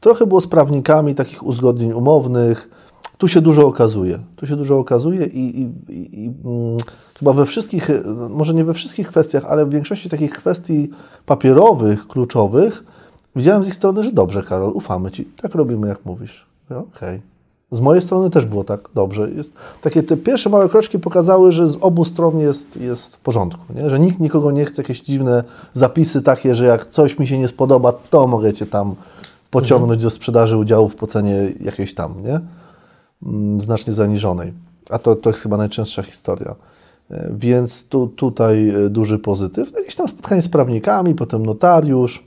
Trochę 0.00 0.26
było 0.26 0.40
z 0.40 0.46
prawnikami 0.46 1.14
takich 1.14 1.46
uzgodnień 1.46 1.92
umownych. 1.92 2.70
Tu 3.18 3.28
się 3.28 3.40
dużo 3.40 3.66
okazuje. 3.66 4.18
Tu 4.36 4.46
się 4.46 4.56
dużo 4.56 4.78
okazuje 4.78 5.26
i, 5.26 5.60
i, 5.60 5.70
i, 6.24 6.26
mm, 6.26 6.78
chyba 7.18 7.32
we 7.32 7.46
wszystkich, 7.46 7.90
może 8.30 8.54
nie 8.54 8.64
we 8.64 8.74
wszystkich 8.74 9.08
kwestiach, 9.08 9.44
ale 9.44 9.66
w 9.66 9.70
większości 9.70 10.08
takich 10.08 10.30
kwestii 10.30 10.90
papierowych, 11.26 12.06
kluczowych, 12.06 12.84
widziałem 13.36 13.64
z 13.64 13.68
ich 13.68 13.74
strony, 13.74 14.04
że 14.04 14.12
dobrze, 14.12 14.42
Karol, 14.42 14.72
ufamy 14.74 15.10
Ci. 15.10 15.24
Tak 15.24 15.54
robimy, 15.54 15.88
jak 15.88 16.04
mówisz. 16.04 16.46
Ja, 16.70 16.78
Okej. 16.78 17.37
Z 17.70 17.80
mojej 17.80 18.02
strony 18.02 18.30
też 18.30 18.46
było 18.46 18.64
tak 18.64 18.88
dobrze. 18.94 19.30
Jest, 19.30 19.52
takie 19.82 20.02
te 20.02 20.16
pierwsze 20.16 20.50
małe 20.50 20.68
kroczki 20.68 20.98
pokazały, 20.98 21.52
że 21.52 21.68
z 21.68 21.78
obu 21.80 22.04
stron 22.04 22.38
jest, 22.38 22.76
jest 22.76 23.16
w 23.16 23.20
porządku. 23.20 23.72
Nie? 23.74 23.90
Że 23.90 24.00
nikt 24.00 24.20
nikogo 24.20 24.50
nie 24.50 24.64
chce, 24.64 24.82
jakieś 24.82 25.00
dziwne 25.00 25.44
zapisy 25.74 26.22
takie, 26.22 26.54
że 26.54 26.64
jak 26.64 26.86
coś 26.86 27.18
mi 27.18 27.26
się 27.26 27.38
nie 27.38 27.48
spodoba, 27.48 27.92
to 27.92 28.26
mogę 28.26 28.52
Cię 28.52 28.66
tam 28.66 28.94
pociągnąć 29.50 30.02
do 30.02 30.10
sprzedaży 30.10 30.56
udziałów 30.56 30.96
po 30.96 31.06
cenie 31.06 31.52
jakiejś 31.60 31.94
tam, 31.94 32.22
nie? 32.22 32.40
Mm, 33.22 33.60
znacznie 33.60 33.92
zaniżonej. 33.92 34.52
A 34.90 34.98
to, 34.98 35.16
to 35.16 35.30
jest 35.30 35.42
chyba 35.42 35.56
najczęstsza 35.56 36.02
historia. 36.02 36.54
E, 37.10 37.30
Więc 37.32 37.84
tu, 37.88 38.06
tutaj 38.06 38.68
e, 38.68 38.90
duży 38.90 39.18
pozytyw. 39.18 39.72
Jakieś 39.72 39.96
tam 39.96 40.08
spotkanie 40.08 40.42
z 40.42 40.48
prawnikami, 40.48 41.14
potem 41.14 41.46
notariusz, 41.46 42.24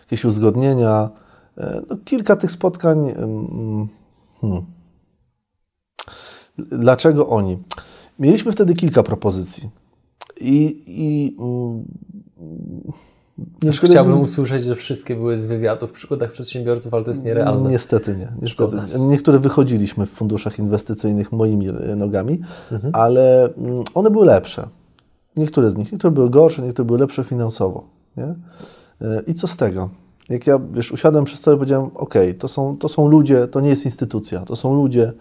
jakieś 0.00 0.24
uzgodnienia. 0.24 1.10
E, 1.58 1.80
No, 1.90 1.96
kilka 2.04 2.36
tych 2.36 2.50
spotkań. 2.50 2.98
mm, 3.10 3.88
Hmm. 4.40 4.62
Dlaczego 6.58 7.28
oni? 7.28 7.58
Mieliśmy 8.18 8.52
wtedy 8.52 8.74
kilka 8.74 9.02
propozycji. 9.02 9.70
I, 10.40 10.82
i 10.86 11.36
mm, 11.38 11.84
Chciałbym 13.72 14.20
usłyszeć, 14.20 14.64
że 14.64 14.74
wszystkie 14.76 15.16
były 15.16 15.38
z 15.38 15.46
wywiadów 15.46 15.90
w 15.90 15.92
przygodach 15.92 16.32
przedsiębiorców, 16.32 16.94
ale 16.94 17.04
to 17.04 17.10
jest 17.10 17.24
nierealne. 17.24 17.70
Niestety 17.70 18.16
nie. 18.16 18.32
Niestety. 18.42 18.76
Niektóre 18.98 19.38
wychodziliśmy 19.38 20.06
w 20.06 20.10
funduszach 20.10 20.58
inwestycyjnych 20.58 21.32
moimi 21.32 21.68
e, 21.68 21.96
nogami, 21.96 22.40
Mhm. 22.72 22.92
ale 22.96 23.54
mm, 23.54 23.84
one 23.94 24.10
były 24.10 24.26
lepsze. 24.26 24.68
Niektóre 25.36 25.70
z 25.70 25.76
nich. 25.76 25.92
Niektóre 25.92 26.10
były 26.10 26.30
gorsze, 26.30 26.62
niektóre 26.62 26.86
były 26.86 26.98
lepsze 26.98 27.24
finansowo. 27.24 27.84
Nie? 28.16 28.24
E, 29.00 29.22
I 29.26 29.34
co 29.34 29.46
z 29.46 29.56
tego? 29.56 29.90
Jak 30.28 30.46
ja 30.46 30.60
wiesz, 30.72 30.92
usiadłem 30.92 31.24
przy 31.24 31.36
stole 31.36 31.56
i 31.56 31.58
powiedziałem, 31.58 31.90
ok, 31.94 32.14
to 32.38 32.48
są, 32.48 32.76
to 32.76 32.88
są 32.88 33.08
ludzie, 33.08 33.48
to 33.48 33.60
nie 33.60 33.70
jest 33.70 33.84
instytucja, 33.84 34.40
to 34.40 34.56
są 34.56 34.74
ludzie, 34.74 35.12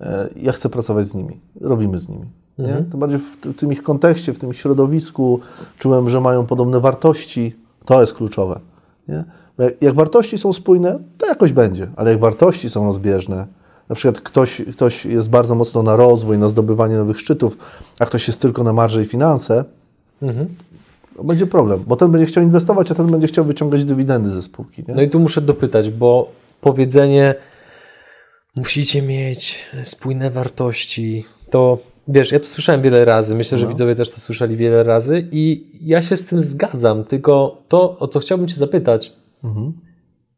e, 0.00 0.28
ja 0.36 0.52
chcę 0.52 0.68
pracować 0.68 1.06
z 1.06 1.14
nimi, 1.14 1.40
robimy 1.60 1.98
z 1.98 2.08
nimi. 2.08 2.26
Nie? 2.58 2.64
Mhm. 2.64 2.90
Tym 2.90 3.00
bardziej 3.00 3.18
w, 3.18 3.46
w 3.46 3.54
tym 3.54 3.72
ich 3.72 3.82
kontekście, 3.82 4.32
w 4.32 4.38
tym 4.38 4.50
ich 4.50 4.56
środowisku 4.56 5.40
czułem, 5.78 6.10
że 6.10 6.20
mają 6.20 6.46
podobne 6.46 6.80
wartości, 6.80 7.56
to 7.84 8.00
jest 8.00 8.14
kluczowe. 8.14 8.60
Nie? 9.08 9.24
Jak, 9.58 9.82
jak 9.82 9.94
wartości 9.94 10.38
są 10.38 10.52
spójne, 10.52 10.98
to 11.18 11.26
jakoś 11.26 11.52
będzie, 11.52 11.88
ale 11.96 12.10
jak 12.10 12.20
wartości 12.20 12.70
są 12.70 12.84
rozbieżne, 12.84 13.46
na 13.88 13.94
przykład 13.94 14.20
ktoś, 14.20 14.62
ktoś 14.72 15.04
jest 15.04 15.30
bardzo 15.30 15.54
mocno 15.54 15.82
na 15.82 15.96
rozwój, 15.96 16.38
na 16.38 16.48
zdobywanie 16.48 16.96
nowych 16.96 17.18
szczytów, 17.18 17.56
a 17.98 18.06
ktoś 18.06 18.28
jest 18.28 18.40
tylko 18.40 18.62
na 18.62 18.72
marże 18.72 19.02
i 19.02 19.06
finanse, 19.06 19.64
Mhm. 20.22 20.46
Będzie 21.24 21.46
problem, 21.46 21.84
bo 21.86 21.96
ten 21.96 22.12
będzie 22.12 22.26
chciał 22.26 22.44
inwestować, 22.44 22.90
a 22.90 22.94
ten 22.94 23.06
będzie 23.06 23.26
chciał 23.26 23.44
wyciągać 23.44 23.84
dywidendy 23.84 24.30
ze 24.30 24.42
spółki. 24.42 24.84
Nie? 24.88 24.94
No 24.94 25.02
i 25.02 25.10
tu 25.10 25.20
muszę 25.20 25.40
dopytać, 25.40 25.90
bo 25.90 26.32
powiedzenie 26.60 27.34
musicie 28.56 29.02
mieć 29.02 29.66
spójne 29.82 30.30
wartości, 30.30 31.24
to 31.50 31.78
wiesz, 32.08 32.32
ja 32.32 32.38
to 32.38 32.46
słyszałem 32.46 32.82
wiele 32.82 33.04
razy, 33.04 33.34
myślę, 33.34 33.58
że 33.58 33.64
No. 33.64 33.70
widzowie 33.72 33.94
też 33.94 34.10
to 34.10 34.20
słyszeli 34.20 34.56
wiele 34.56 34.82
razy 34.82 35.28
i 35.32 35.66
ja 35.80 36.02
się 36.02 36.16
z 36.16 36.26
tym 36.26 36.40
zgadzam, 36.40 37.04
tylko 37.04 37.62
to, 37.68 37.98
o 37.98 38.08
co 38.08 38.20
chciałbym 38.20 38.48
Cię 38.48 38.56
zapytać, 38.56 39.12
Mhm. 39.44 39.72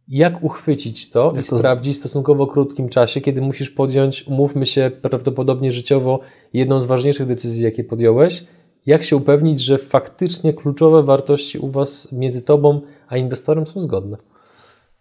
Jak 0.09 0.45
uchwycić 0.45 1.11
to 1.11 1.33
i 1.41 1.43
to 1.45 1.59
sprawdzić 1.59 1.97
w 1.97 2.01
stosunkowo 2.01 2.47
krótkim 2.47 2.89
czasie, 2.89 3.21
kiedy 3.21 3.41
musisz 3.41 3.71
podjąć, 3.71 4.27
umówmy 4.27 4.67
się, 4.67 4.91
prawdopodobnie 5.03 5.73
życiowo 5.73 6.21
jedną 6.53 6.81
z 6.81 6.87
ważniejszych 6.87 7.27
decyzji, 7.27 7.65
jakie 7.65 7.85
podjąłeś? 7.85 8.45
Jak 8.87 9.05
się 9.05 9.17
upewnić, 9.17 9.61
że 9.61 9.79
faktycznie 9.79 10.53
kluczowe 10.55 11.03
wartości 11.03 11.59
u 11.59 11.71
Was 11.71 12.13
między 12.13 12.43
Tobą 12.43 12.81
a 13.09 13.17
inwestorem 13.17 13.67
są 13.67 13.81
zgodne? 13.81 14.17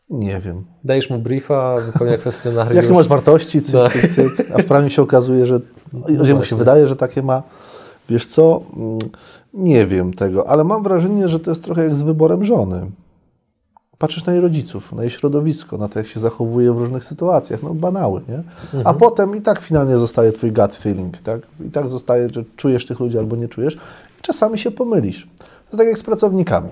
Nie 0.09 0.39
wiem. 0.39 0.63
Dajesz 0.83 1.09
mu 1.09 1.19
briefa, 1.19 1.77
wypełnia 1.77 2.17
kwestionariusz. 2.17 2.75
Jakie 2.83 2.93
masz 2.93 3.07
wartości, 3.07 3.61
cyk, 3.61 3.73
Tak. 3.73 3.91
cyk, 3.91 4.11
cyk, 4.11 4.51
a 4.53 4.57
w 4.57 4.65
prawie 4.65 4.89
się 4.89 5.01
okazuje, 5.01 5.47
że, 5.47 5.59
że 6.21 6.35
mu 6.35 6.43
się 6.43 6.55
wydaje, 6.55 6.87
że 6.87 6.95
takie 6.95 7.21
ma. 7.21 7.43
Wiesz 8.09 8.25
co, 8.25 8.61
Mm, 8.77 8.99
nie 9.53 9.87
wiem 9.87 10.13
tego, 10.13 10.49
ale 10.49 10.63
mam 10.63 10.83
wrażenie, 10.83 11.29
że 11.29 11.39
to 11.39 11.51
jest 11.51 11.63
trochę 11.63 11.83
jak 11.83 11.95
z 11.95 12.01
wyborem 12.01 12.43
żony. 12.43 12.91
Patrzysz 13.99 14.25
na 14.25 14.33
jej 14.33 14.41
rodziców, 14.41 14.93
na 14.93 15.01
jej 15.01 15.11
środowisko, 15.11 15.77
na 15.77 15.89
to, 15.89 15.99
jak 15.99 16.07
się 16.07 16.19
zachowuje 16.19 16.73
w 16.73 16.77
różnych 16.77 17.05
sytuacjach, 17.05 17.63
no 17.63 17.73
banały, 17.73 18.21
nie? 18.29 18.43
A 18.83 18.93
potem 18.93 19.35
i 19.35 19.41
tak 19.41 19.59
finalnie 19.59 19.97
zostaje 19.97 20.31
twój 20.31 20.51
gut 20.51 20.73
feeling, 20.73 21.17
tak? 21.17 21.41
I 21.67 21.71
tak 21.71 21.89
zostaje, 21.89 22.27
że 22.33 22.43
czujesz 22.55 22.85
tych 22.85 22.99
ludzi 22.99 23.17
albo 23.17 23.35
nie 23.35 23.47
czujesz 23.47 23.75
i 24.19 24.21
czasami 24.21 24.57
się 24.57 24.71
pomylisz. 24.71 25.27
To 25.37 25.43
jest 25.63 25.77
tak 25.77 25.87
jak 25.87 25.97
z 25.97 26.03
pracownikami. 26.03 26.69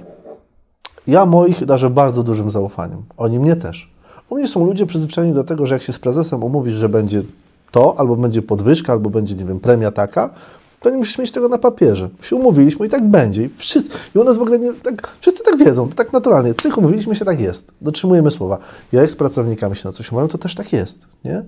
Ja 1.07 1.25
moich 1.25 1.65
darzę 1.65 1.89
bardzo 1.89 2.23
dużym 2.23 2.51
zaufaniem. 2.51 3.03
Oni 3.17 3.39
mnie 3.39 3.55
też. 3.55 3.91
U 4.29 4.35
mnie 4.35 4.47
są 4.47 4.65
ludzie 4.65 4.85
przyzwyczajeni 4.85 5.33
do 5.33 5.43
tego, 5.43 5.65
że 5.65 5.75
jak 5.75 5.81
się 5.81 5.93
z 5.93 5.99
prezesem 5.99 6.43
umówisz, 6.43 6.73
że 6.73 6.89
będzie 6.89 7.21
to, 7.71 7.99
albo 7.99 8.15
będzie 8.15 8.41
podwyżka, 8.41 8.93
albo 8.93 9.09
będzie, 9.09 9.35
nie 9.35 9.45
wiem, 9.45 9.59
premia 9.59 9.91
taka, 9.91 10.29
to 10.81 10.89
nie 10.89 10.97
musisz 10.97 11.17
mieć 11.17 11.31
tego 11.31 11.47
na 11.47 11.57
papierze. 11.57 12.09
Się 12.21 12.35
umówiliśmy 12.35 12.85
i 12.85 12.89
tak 12.89 13.09
będzie. 13.09 13.43
I, 13.43 13.49
wszyscy, 13.49 13.91
i 14.15 14.19
u 14.19 14.23
nas 14.23 14.37
w 14.37 14.41
ogóle 14.41 14.59
nie, 14.59 14.73
tak, 14.73 15.07
wszyscy 15.21 15.43
tak 15.43 15.57
wiedzą, 15.57 15.89
to 15.89 15.95
tak 15.95 16.13
naturalnie. 16.13 16.53
Cyk, 16.53 16.77
umówiliśmy 16.77 17.15
się, 17.15 17.25
tak 17.25 17.39
jest. 17.39 17.71
Dotrzymujemy 17.81 18.31
słowa. 18.31 18.57
Ja 18.91 19.01
jak 19.01 19.11
z 19.11 19.15
pracownikami 19.15 19.75
się 19.75 19.81
na 19.85 19.91
coś 19.91 20.11
umawiam, 20.11 20.29
to 20.29 20.37
też 20.37 20.55
tak 20.55 20.73
jest. 20.73 21.07
Nie? 21.25 21.43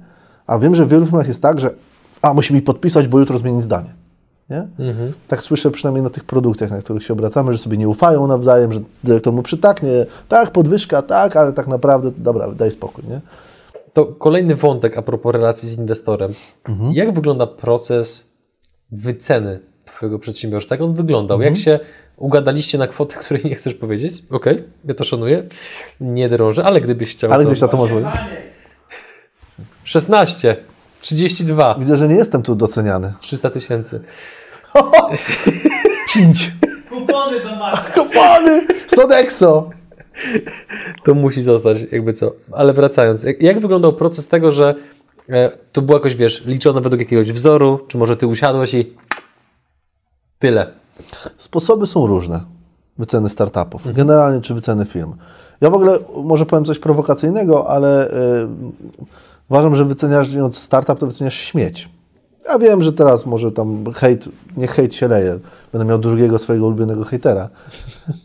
A 0.48 0.60
wiem, 0.60 0.76
że 0.76 0.86
w 0.86 0.90
wielu 0.90 1.06
firmach 1.06 1.28
jest 1.28 1.42
tak, 1.42 1.60
że 1.60 1.72
a, 2.22 2.34
musi 2.34 2.54
mi 2.54 2.62
podpisać, 2.62 3.08
bo 3.08 3.20
jutro 3.20 3.38
zmieni 3.38 3.62
zdanie. 3.62 3.94
Nie? 4.50 4.68
Tak 5.28 5.44
słyszę 5.44 5.72
przynajmniej 5.72 6.04
na 6.04 6.10
tych 6.10 6.24
produkcjach, 6.24 6.72
na 6.72 6.80
których 6.80 7.04
się 7.04 7.14
obracamy, 7.14 7.52
że 7.54 7.58
sobie 7.58 7.78
nie 7.78 7.90
ufają 7.90 8.28
nawzajem, 8.28 8.74
że 8.74 8.80
dyrektor 9.04 9.34
mu 9.34 9.44
przytaknie, 9.44 10.06
tak, 10.28 10.52
podwyżka, 10.52 11.02
tak, 11.02 11.36
ale 11.36 11.54
tak 11.54 11.68
naprawdę, 11.68 12.12
dobra, 12.18 12.52
daj 12.52 12.72
spokój, 12.72 13.04
nie? 13.10 13.22
To 13.94 14.06
kolejny 14.06 14.56
wątek 14.56 14.98
a 14.98 15.02
propos 15.02 15.34
relacji 15.34 15.70
z 15.70 15.78
inwestorem. 15.78 16.34
Mhm. 16.70 16.92
Jak 16.92 17.14
wygląda 17.14 17.48
proces 17.48 18.29
wyceny 18.92 19.60
Twojego 19.86 20.20
przedsiębiorstwa? 20.20 20.76
Jak 20.76 20.82
on 20.82 20.94
wyglądał? 20.94 21.38
Mhm. 21.38 21.56
Jak 21.56 21.64
się 21.64 21.80
ugadaliście 22.18 22.78
na 22.78 22.88
kwotę, 22.88 23.16
której 23.16 23.46
nie 23.46 23.56
chcesz 23.56 23.74
powiedzieć? 23.74 24.24
Okej, 24.30 24.64
ja 24.86 24.94
to 24.94 25.04
szanuję. 25.04 25.44
Nie 26.02 26.30
drążę, 26.30 26.64
ale 26.64 26.82
gdybyś 26.82 27.12
chciał. 27.12 27.32
Ale 27.32 27.44
to... 27.44 27.50
gdzieś 27.50 27.62
na 27.62 27.68
to 27.68 27.78
może 27.78 27.94
powiedzieć. 27.94 28.22
16, 29.84 30.56
32, 31.02 31.76
Widzę, 31.80 31.98
że 31.98 32.08
nie 32.08 32.16
jestem 32.16 32.44
tu 32.44 32.56
doceniany. 32.56 33.14
300 33.22 33.50
tysięcy. 33.50 34.02
Pięć. 36.14 36.52
Kupony 36.90 37.44
do 37.44 37.56
Marka. 37.56 37.92
Kopany! 38.04 38.68
Sodexo! 38.88 39.70
To 41.04 41.14
musi 41.14 41.44
zostać, 41.44 41.78
jakby 41.92 42.14
co. 42.14 42.34
Ale 42.52 42.74
wracając, 42.74 43.24
jak, 43.24 43.42
jak 43.42 43.60
wyglądał 43.60 43.94
proces 43.94 44.28
tego, 44.28 44.52
że 44.52 44.76
to 45.72 45.82
było 45.82 45.98
jakoś, 45.98 46.16
wiesz, 46.16 46.46
liczone 46.46 46.82
według 46.82 47.00
jakiegoś 47.00 47.32
wzoru, 47.32 47.80
czy 47.88 47.98
może 47.98 48.18
ty 48.18 48.28
usiadłeś 48.28 48.74
i 48.74 48.96
tyle. 50.40 50.72
Sposoby 51.38 51.88
są 51.88 52.08
różne 52.08 52.42
wyceny 52.98 53.30
startupów, 53.30 53.94
generalnie 53.94 54.42
czy 54.42 54.54
wyceny 54.54 54.86
firm. 54.86 55.14
Ja 55.62 55.70
w 55.70 55.74
ogóle 55.74 56.00
może 56.24 56.46
powiem 56.46 56.66
coś 56.66 56.80
prowokacyjnego, 56.80 57.70
ale 57.70 58.08
y, 58.08 58.12
uważam, 59.50 59.76
że 59.76 59.86
wyceniając 59.86 60.58
startup, 60.58 61.00
to 61.00 61.06
wyceniasz 61.06 61.36
śmieć. 61.36 61.90
Ja 62.50 62.60
wiem, 62.60 62.84
że 62.84 62.94
teraz 62.94 63.26
może 63.26 63.52
tam 63.52 63.86
hejt, 63.94 64.30
niech 64.58 64.72
hejt 64.72 64.96
się 64.96 65.08
leje. 65.08 65.40
Będę 65.72 65.86
miał 65.86 66.00
drugiego 66.00 66.40
swojego 66.40 66.68
ulubionego 66.68 67.04
hejtera. 67.04 67.50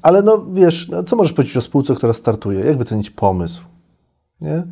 Ale 0.02 0.22
no 0.22 0.44
wiesz, 0.52 0.88
no, 0.88 1.02
co 1.02 1.16
możesz 1.16 1.32
powiedzieć 1.32 1.56
o 1.56 1.60
spółce, 1.60 1.94
która 1.94 2.12
startuje? 2.12 2.60
Jak 2.60 2.78
wycenić 2.78 3.10
pomysł? 3.10 3.62
Nie? 4.40 4.62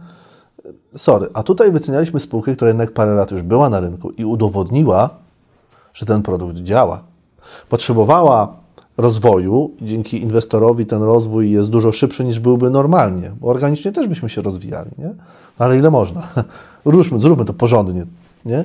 Sorry, 0.96 1.26
a 1.34 1.42
tutaj 1.42 1.72
wycenialiśmy 1.72 2.20
spółkę, 2.20 2.56
która 2.56 2.68
jednak 2.68 2.92
parę 2.92 3.14
lat 3.14 3.30
już 3.30 3.42
była 3.42 3.68
na 3.68 3.80
rynku 3.80 4.10
i 4.10 4.24
udowodniła, 4.24 5.10
że 5.94 6.06
ten 6.06 6.22
produkt 6.22 6.56
działa. 6.56 7.02
Potrzebowała 7.68 8.56
rozwoju 8.96 9.70
dzięki 9.82 10.22
inwestorowi 10.22 10.86
ten 10.86 11.02
rozwój 11.02 11.50
jest 11.50 11.70
dużo 11.70 11.92
szybszy 11.92 12.24
niż 12.24 12.40
byłby 12.40 12.70
normalnie, 12.70 13.32
bo 13.40 13.48
organicznie 13.48 13.92
też 13.92 14.08
byśmy 14.08 14.30
się 14.30 14.42
rozwijali, 14.42 14.90
nie? 14.98 15.14
No 15.58 15.64
Ale 15.64 15.78
ile 15.78 15.90
można? 15.90 16.28
Ruszmy, 16.84 17.20
zróbmy 17.20 17.44
to 17.44 17.52
porządnie, 17.52 18.06
nie? 18.44 18.64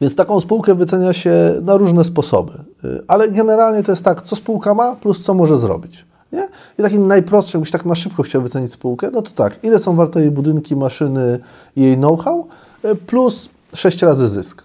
Więc 0.00 0.16
taką 0.16 0.40
spółkę 0.40 0.74
wycenia 0.74 1.12
się 1.12 1.54
na 1.62 1.76
różne 1.76 2.04
sposoby. 2.04 2.52
Y, 2.84 3.04
Ale 3.08 3.30
generalnie 3.30 3.82
to 3.82 3.92
jest 3.92 4.04
tak, 4.04 4.22
co 4.22 4.36
spółka 4.36 4.74
ma 4.74 4.96
plus 4.96 5.22
co 5.22 5.34
może 5.34 5.58
zrobić. 5.58 6.04
Nie? 6.34 6.48
I 6.78 6.82
takim 6.82 7.06
najprostszym, 7.06 7.58
jakbyś 7.58 7.70
tak 7.70 7.84
na 7.84 7.94
szybko 7.94 8.22
chciał 8.22 8.42
wycenić 8.42 8.72
spółkę, 8.72 9.10
no 9.12 9.22
to 9.22 9.30
tak, 9.30 9.64
ile 9.64 9.78
są 9.78 9.96
warte 9.96 10.20
jej 10.20 10.30
budynki, 10.30 10.76
maszyny 10.76 11.38
i 11.76 11.82
jej 11.82 11.96
know-how, 11.96 12.46
y, 12.84 12.94
plus 12.94 13.48
6 13.74 14.02
razy 14.02 14.28
zysk. 14.28 14.62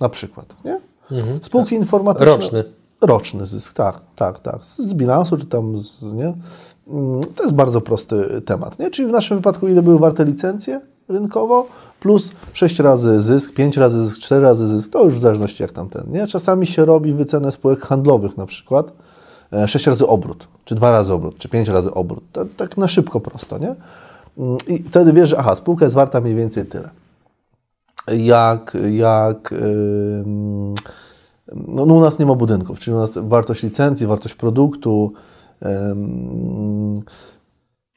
Na 0.00 0.08
przykład, 0.08 0.56
nie? 0.64 0.80
Spółki 1.42 1.74
informatyczne. 1.74 2.26
Roczny. 2.26 2.64
Roczny 3.02 3.46
zysk, 3.46 3.74
tak, 3.74 4.00
tak, 4.16 4.40
tak. 4.40 4.64
Z, 4.64 4.94
bilansu 4.94 5.36
czy 5.36 5.46
tam 5.46 5.78
z, 5.78 6.02
nie? 6.12 6.34
Mm, 6.88 7.20
To 7.34 7.42
jest 7.42 7.54
bardzo 7.54 7.80
prosty 7.80 8.42
temat, 8.44 8.78
nie? 8.78 8.90
Czyli 8.90 9.08
w 9.08 9.10
naszym 9.12 9.36
wypadku 9.36 9.68
ile 9.68 9.82
były 9.82 9.98
warte 9.98 10.24
licencje 10.24 10.80
rynkowo, 11.08 11.66
plus 12.00 12.30
6 12.52 12.78
razy 12.78 13.22
zysk, 13.22 13.54
5 13.54 13.76
razy 13.76 14.04
zysk, 14.08 14.18
4 14.18 14.42
razy 14.42 14.66
zysk, 14.66 14.92
to 14.92 15.04
już 15.04 15.14
w 15.14 15.20
zależności 15.20 15.62
jak 15.62 15.72
tam 15.72 15.88
ten, 15.88 16.04
nie? 16.08 16.26
Czasami 16.26 16.66
się 16.66 16.84
robi 16.84 17.12
wycenę 17.12 17.52
spółek 17.52 17.80
handlowych 17.80 18.36
na 18.36 18.46
przykład, 18.46 18.92
6 19.66 19.86
razy 19.86 20.06
obrót, 20.06 20.48
czy 20.64 20.74
2 20.74 20.90
razy 20.90 21.12
obrót, 21.12 21.38
czy 21.38 21.48
5 21.48 21.68
razy 21.68 21.94
obrót, 21.94 22.24
tak, 22.32 22.46
tak 22.56 22.76
na 22.76 22.88
szybko 22.88 23.20
prosto, 23.20 23.58
nie? 23.58 23.74
Mm, 24.38 24.56
I 24.68 24.82
wtedy 24.82 25.12
wiesz, 25.12 25.28
że 25.28 25.38
aha, 25.38 25.56
spółka 25.56 25.84
jest 25.84 25.94
warta 25.94 26.20
mniej 26.20 26.34
więcej 26.34 26.66
tyle 26.66 26.90
jak, 28.16 28.76
jak 28.90 29.54
no, 31.68 31.86
no 31.86 31.94
u 31.94 32.00
nas 32.00 32.18
nie 32.18 32.26
ma 32.26 32.34
budynków, 32.34 32.78
czyli 32.78 32.96
u 32.96 33.00
nas 33.00 33.18
wartość 33.22 33.62
licencji, 33.62 34.06
wartość 34.06 34.34
produktu. 34.34 35.12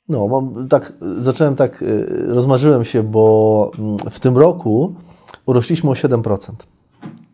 no, 0.09 0.27
mam, 0.27 0.67
tak, 0.67 0.93
zacząłem 1.17 1.55
tak, 1.55 1.81
y, 1.81 2.25
rozmarzyłem 2.27 2.85
się, 2.85 3.03
bo 3.03 3.71
mm, 3.79 3.97
w 3.97 4.19
tym 4.19 4.37
roku 4.37 4.93
urośliśmy 5.45 5.89
o 5.89 5.93
7%. 5.93 6.51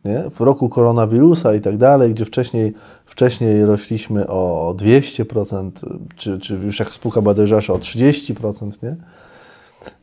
Nie? 0.05 0.23
W 0.29 0.41
roku 0.41 0.69
koronawirusa 0.69 1.53
i 1.53 1.61
tak 1.61 1.77
dalej, 1.77 2.13
gdzie 2.13 2.25
wcześniej, 2.25 2.73
wcześniej 3.17 3.65
rośliśmy 3.65 4.27
o 4.27 4.73
200%, 4.77 5.71
czy, 6.15 6.39
czy 6.39 6.53
już 6.53 6.79
jak 6.79 6.89
spółka 6.89 7.21
była 7.21 7.33
dojrzalsza 7.33 7.73
o 7.73 7.77
30%, 7.77 8.83
nie? 8.83 8.95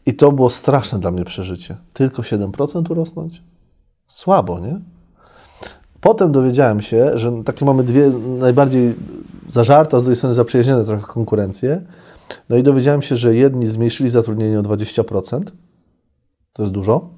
I 0.06 0.14
to 0.14 0.32
było 0.32 0.50
straszne 0.50 0.98
dla 0.98 1.10
mnie 1.10 1.24
przeżycie. 1.24 1.76
Tylko 1.92 2.22
7% 2.22 2.90
urosnąć? 2.90 3.42
Słabo, 4.06 4.60
nie? 4.60 4.80
Potem 6.00 6.32
dowiedziałem 6.32 6.80
się, 6.80 7.18
że 7.18 7.44
takie 7.44 7.64
mamy 7.64 7.84
dwie 7.84 8.10
najbardziej 8.38 8.94
zażarte, 9.48 9.96
a 9.96 10.00
z 10.00 10.02
drugiej 10.02 10.16
strony 10.16 10.34
zaprzyjaźnione 10.34 10.84
trochę 10.84 11.06
konkurencje. 11.06 11.82
No 12.48 12.56
i 12.56 12.62
dowiedziałem 12.62 13.02
się, 13.02 13.16
że 13.16 13.34
jedni 13.34 13.66
zmniejszyli 13.66 14.10
zatrudnienie 14.10 14.58
o 14.58 14.62
20%. 14.62 15.40
To 16.52 16.62
jest 16.62 16.74
dużo. 16.74 17.10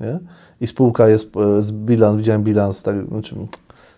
Nie? 0.00 0.18
I 0.60 0.66
spółka 0.66 1.08
jest, 1.08 1.36
e, 1.36 1.62
z 1.62 1.72
bilans, 1.72 2.16
widziałem 2.16 2.42
bilans, 2.42 2.82
tak, 2.82 3.08
znaczy, 3.08 3.36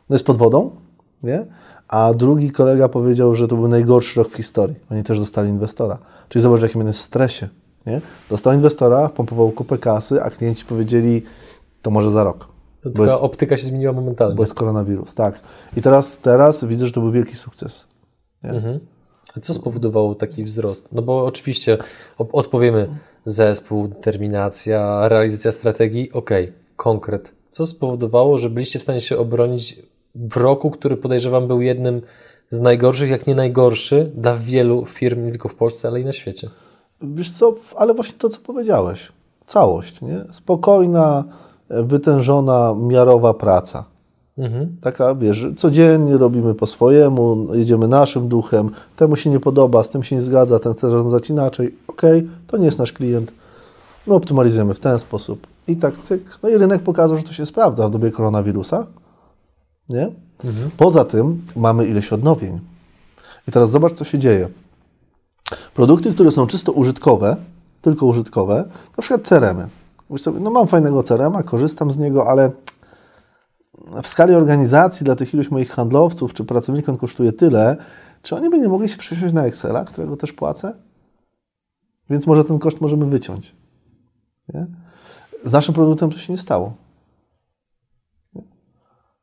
no 0.09 0.15
jest 0.17 0.27
pod 0.27 0.37
wodą, 0.37 0.86
nie? 1.23 1.47
A 1.89 2.15
drugi 2.15 2.51
kolega 2.51 2.89
powiedział, 2.89 3.35
że 3.35 3.49
to 3.49 3.57
był 3.57 3.69
najgorszy 3.69 4.21
rok 4.21 4.33
w 4.33 4.37
historii. 4.37 4.77
Oni 4.91 5.03
też 5.03 5.19
dostali 5.21 5.51
inwestora. 5.51 5.99
Czyli 6.29 6.43
zobacz, 6.43 6.61
w 6.61 6.63
jakim 6.63 6.81
on 6.81 6.87
jest 6.87 7.01
stresie. 7.01 7.49
Nie? 7.87 8.01
Dostał 8.31 8.53
inwestora, 8.53 9.09
wpompował 9.09 9.51
kupę 9.51 9.79
kasy, 9.79 10.23
a 10.23 10.31
klienci 10.31 10.65
powiedzieli, 10.65 11.23
to 11.83 11.91
może 11.91 12.11
za 12.11 12.25
rok. 12.25 12.49
To 12.83 12.91
Bo 12.91 13.03
jest, 13.05 13.17
optyka 13.21 13.59
się 13.59 13.67
zmieniła 13.67 13.93
momentalnie. 13.93 14.37
bo 14.37 14.43
jest 14.43 14.55
koronawirus, 14.55 15.15
tak. 15.15 15.41
I 15.77 15.83
teraz, 15.83 16.19
teraz 16.19 16.65
widzę, 16.65 16.87
że 16.87 16.93
to 16.93 17.01
był 17.01 17.13
wielki 17.13 17.37
sukces. 17.37 17.87
Nie? 18.45 18.81
A 19.37 19.41
co 19.41 19.55
spowodowało 19.55 20.15
taki 20.15 20.45
wzrost? 20.45 20.93
No 20.93 21.03
bo 21.03 21.25
oczywiście 21.25 21.79
odpowiemy 22.19 22.89
zespół, 23.27 23.89
determinacja, 23.89 25.09
realizacja 25.09 25.53
strategii, 25.53 26.13
okej, 26.13 26.53
konkret. 26.77 27.33
Co 27.51 27.67
spowodowało, 27.67 28.39
że 28.39 28.51
byliście 28.51 28.79
w 28.79 28.83
stanie 28.83 29.01
się 29.01 29.19
obronić 29.19 29.83
w 30.17 30.37
roku, 30.37 30.71
który 30.71 30.97
podejrzewam 30.97 31.49
był 31.49 31.61
jednym 31.61 32.03
z 32.51 32.61
najgorszych, 32.61 33.11
jak 33.11 33.27
nie 33.27 33.35
najgorszy 33.35 34.13
dla 34.15 34.39
wielu 34.39 34.87
firm, 34.87 35.25
nie 35.25 35.31
tylko 35.31 35.49
w 35.49 35.55
Polsce, 35.55 35.89
ale 35.89 36.01
i 36.01 36.05
na 36.05 36.13
świecie? 36.13 36.51
Wiesz 37.03 37.31
co, 37.31 37.55
ale 37.77 37.95
właśnie 37.95 38.15
to, 38.19 38.29
co 38.29 38.41
powiedziałeś. 38.41 39.13
Całość, 39.47 40.01
nie? 40.01 40.25
Spokojna, 40.31 41.25
e, 41.69 41.83
wytężona, 41.83 42.75
miarowa 42.79 43.35
praca. 43.35 43.85
Mhm. 44.39 44.77
Taka, 44.81 45.15
wiesz, 45.15 45.47
codziennie 45.57 46.19
robimy 46.19 46.55
po 46.55 46.67
swojemu, 46.67 47.55
jedziemy 47.55 47.89
naszym 47.89 48.29
duchem, 48.29 48.71
temu 48.97 49.17
się 49.17 49.31
nie 49.31 49.41
podoba, 49.41 49.85
z 49.85 49.89
tym 49.89 50.03
się 50.03 50.17
nie 50.17 50.23
zgadza, 50.23 50.59
ten 50.59 50.75
chce 50.75 50.91
rozwiązać 50.91 51.31
inaczej. 51.31 51.75
Okej, 51.89 52.27
to 52.47 52.57
nie 52.57 52.67
jest 52.67 52.79
nasz 52.79 52.93
klient. 52.93 53.33
My 54.07 54.15
optymalizujemy 54.15 54.75
w 54.75 54.81
ten 54.81 54.99
sposób. 54.99 55.47
I 55.69 55.77
tak 55.77 55.99
cyk. 55.99 56.39
No 56.43 56.49
i 56.49 56.59
rynek 56.59 56.83
pokazał, 56.83 57.17
że 57.17 57.23
to 57.23 57.33
się 57.33 57.47
sprawdza 57.47 57.89
w 57.89 57.91
dobie 57.91 58.11
koronawirusa. 58.11 58.87
Nie? 59.89 60.11
Poza 60.77 61.05
tym 61.05 61.43
mamy 61.57 61.87
ileś 61.87 62.13
odnowień. 62.13 62.61
I 63.49 63.53
teraz 63.53 63.71
zobacz, 63.71 63.93
co 63.93 64.05
się 64.05 64.19
dzieje. 64.19 64.49
Produkty, 65.75 66.15
które 66.15 66.31
są 66.31 66.47
czysto 66.47 66.73
użytkowe, 66.73 67.37
tylko 67.83 68.07
użytkowe, 68.07 68.65
na 68.97 69.03
przykład 69.03 69.29
CRM-y. 69.29 69.69
Mówisz 70.09 70.23
sobie, 70.23 70.41
no 70.41 70.51
mam 70.51 70.67
fajnego 70.67 71.03
CRM-a, 71.03 71.43
korzystam 71.43 71.91
z 71.91 71.99
niego, 71.99 72.29
ale 72.29 72.51
w 74.03 74.09
skali 74.09 74.35
organizacji 74.35 75.05
dla 75.05 75.17
tych 75.17 75.35
iluś 75.35 75.51
moich 75.51 75.71
handlowców 75.71 76.35
czy 76.35 76.45
pracowników 76.45 76.89
on 76.89 76.97
kosztuje 76.97 77.33
tyle, 77.33 77.77
czy 78.23 78.37
oni 78.37 78.51
by 78.51 78.59
nie 78.59 78.69
mogli 78.69 78.89
się 78.89 78.97
przesiąść 78.97 79.35
na 79.35 79.45
Excela, 79.45 79.85
którego 79.85 80.17
też 80.17 80.33
płacę? 80.33 80.75
Więc 82.11 82.27
może 82.27 82.45
ten 82.45 82.59
koszt 82.59 82.81
możemy 82.81 83.07
wyciąć. 83.07 83.55
Nie? 84.55 84.67
Z 85.45 85.53
naszym 85.53 85.75
produktem 85.75 86.11
to 86.11 86.19
się 86.19 86.33
nie 86.33 86.39
stało. 86.39 86.75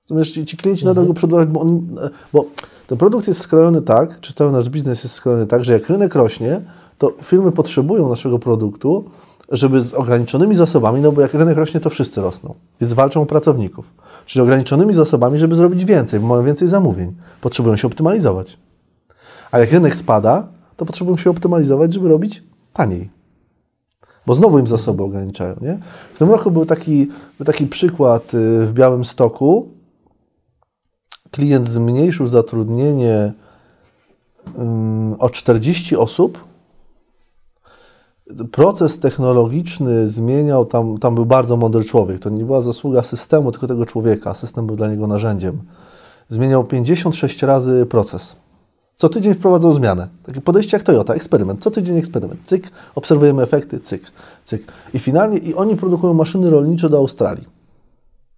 Rozumiesz, 0.09 0.31
ci, 0.31 0.45
ci 0.45 0.57
klienci 0.57 0.85
nadal 0.85 1.07
go 1.07 1.13
przedłużać, 1.13 1.49
bo, 1.49 1.61
on, 1.61 1.95
bo 2.33 2.45
ten 2.87 2.97
produkt 2.97 3.27
jest 3.27 3.39
skrojony 3.39 3.81
tak, 3.81 4.19
czy 4.19 4.33
cały 4.33 4.51
nasz 4.51 4.69
biznes 4.69 5.03
jest 5.03 5.15
skrojony 5.15 5.47
tak, 5.47 5.65
że 5.65 5.73
jak 5.73 5.89
rynek 5.89 6.15
rośnie, 6.15 6.61
to 6.97 7.13
firmy 7.23 7.51
potrzebują 7.51 8.09
naszego 8.09 8.39
produktu, 8.39 9.05
żeby 9.51 9.81
z 9.81 9.93
ograniczonymi 9.93 10.55
zasobami, 10.55 11.01
no 11.01 11.11
bo 11.11 11.21
jak 11.21 11.33
rynek 11.33 11.57
rośnie, 11.57 11.79
to 11.79 11.89
wszyscy 11.89 12.21
rosną, 12.21 12.55
więc 12.81 12.93
walczą 12.93 13.21
o 13.21 13.25
pracowników. 13.25 13.85
Czyli 14.25 14.43
ograniczonymi 14.43 14.93
zasobami, 14.93 15.39
żeby 15.39 15.55
zrobić 15.55 15.85
więcej, 15.85 16.19
bo 16.19 16.27
mają 16.27 16.43
więcej 16.43 16.67
zamówień. 16.67 17.15
Potrzebują 17.41 17.77
się 17.77 17.87
optymalizować. 17.87 18.57
A 19.51 19.59
jak 19.59 19.71
rynek 19.71 19.95
spada, 19.95 20.47
to 20.77 20.85
potrzebują 20.85 21.17
się 21.17 21.29
optymalizować, 21.29 21.93
żeby 21.93 22.09
robić 22.09 22.43
taniej. 22.73 23.09
Bo 24.25 24.35
znowu 24.35 24.59
im 24.59 24.67
zasoby 24.67 25.03
ograniczają. 25.03 25.55
Nie? 25.61 25.79
W 26.13 26.19
tym 26.19 26.31
roku 26.31 26.51
był 26.51 26.65
taki, 26.65 27.07
był 27.37 27.45
taki 27.45 27.65
przykład 27.65 28.33
y, 28.33 28.65
w 28.65 28.73
Białym 28.73 29.05
Stoku. 29.05 29.82
Klient 31.33 31.67
zmniejszył 31.67 32.27
zatrudnienie 32.27 33.33
ym, 34.59 35.15
o 35.19 35.29
40 35.29 35.95
osób. 35.95 36.45
Proces 38.51 38.99
technologiczny 38.99 40.09
zmieniał, 40.09 40.65
tam, 40.65 40.97
tam 40.97 41.15
był 41.15 41.25
bardzo 41.25 41.57
mądry 41.57 41.83
człowiek. 41.83 42.19
To 42.19 42.29
nie 42.29 42.45
była 42.45 42.61
zasługa 42.61 43.03
systemu, 43.03 43.51
tylko 43.51 43.67
tego 43.67 43.85
człowieka. 43.85 44.33
System 44.33 44.67
był 44.67 44.75
dla 44.75 44.87
niego 44.87 45.07
narzędziem. 45.07 45.61
Zmieniał 46.29 46.63
56 46.63 47.43
razy 47.43 47.85
proces. 47.85 48.35
Co 48.97 49.09
tydzień 49.09 49.33
wprowadzał 49.33 49.73
zmianę. 49.73 50.07
Takie 50.25 50.41
podejście 50.41 50.77
jak 50.77 50.83
Toyota, 50.83 51.13
eksperyment. 51.13 51.63
Co 51.63 51.71
tydzień 51.71 51.97
eksperyment. 51.97 52.41
Cyk, 52.45 52.71
obserwujemy 52.95 53.43
efekty, 53.43 53.79
cyk, 53.79 54.11
cyk. 54.43 54.71
I 54.93 54.99
finalnie, 54.99 55.37
i 55.37 55.55
oni 55.55 55.75
produkują 55.75 56.13
maszyny 56.13 56.49
rolnicze 56.49 56.89
do 56.89 56.97
Australii. 56.97 57.52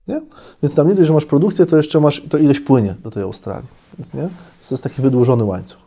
Nie? 0.07 0.21
Więc 0.63 0.75
tam 0.75 0.87
nie 0.87 0.95
dość, 0.95 1.07
że 1.07 1.13
masz 1.13 1.25
produkcję, 1.25 1.65
to 1.65 1.77
jeszcze 1.77 1.99
masz, 1.99 2.21
to 2.29 2.37
ileś 2.37 2.59
płynie 2.59 2.95
do 3.03 3.11
tej 3.11 3.23
Australii. 3.23 3.67
Więc 3.97 4.13
nie? 4.13 4.21
To 4.69 4.75
jest 4.75 4.83
taki 4.83 5.01
wydłużony 5.01 5.43
łańcuch. 5.43 5.85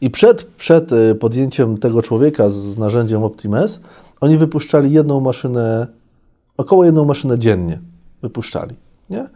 I 0.00 0.10
przed, 0.10 0.44
przed 0.44 0.92
y, 0.92 1.14
podjęciem 1.14 1.78
tego 1.78 2.02
człowieka 2.02 2.48
z, 2.48 2.54
z 2.54 2.78
narzędziem 2.78 3.22
Optimes, 3.22 3.80
oni 4.20 4.38
wypuszczali 4.38 4.92
jedną 4.92 5.20
maszynę, 5.20 5.86
około 6.56 6.84
jedną 6.84 7.04
maszynę 7.04 7.38
dziennie 7.38 7.80
wypuszczali, 8.22 8.76
nie? 9.10 9.28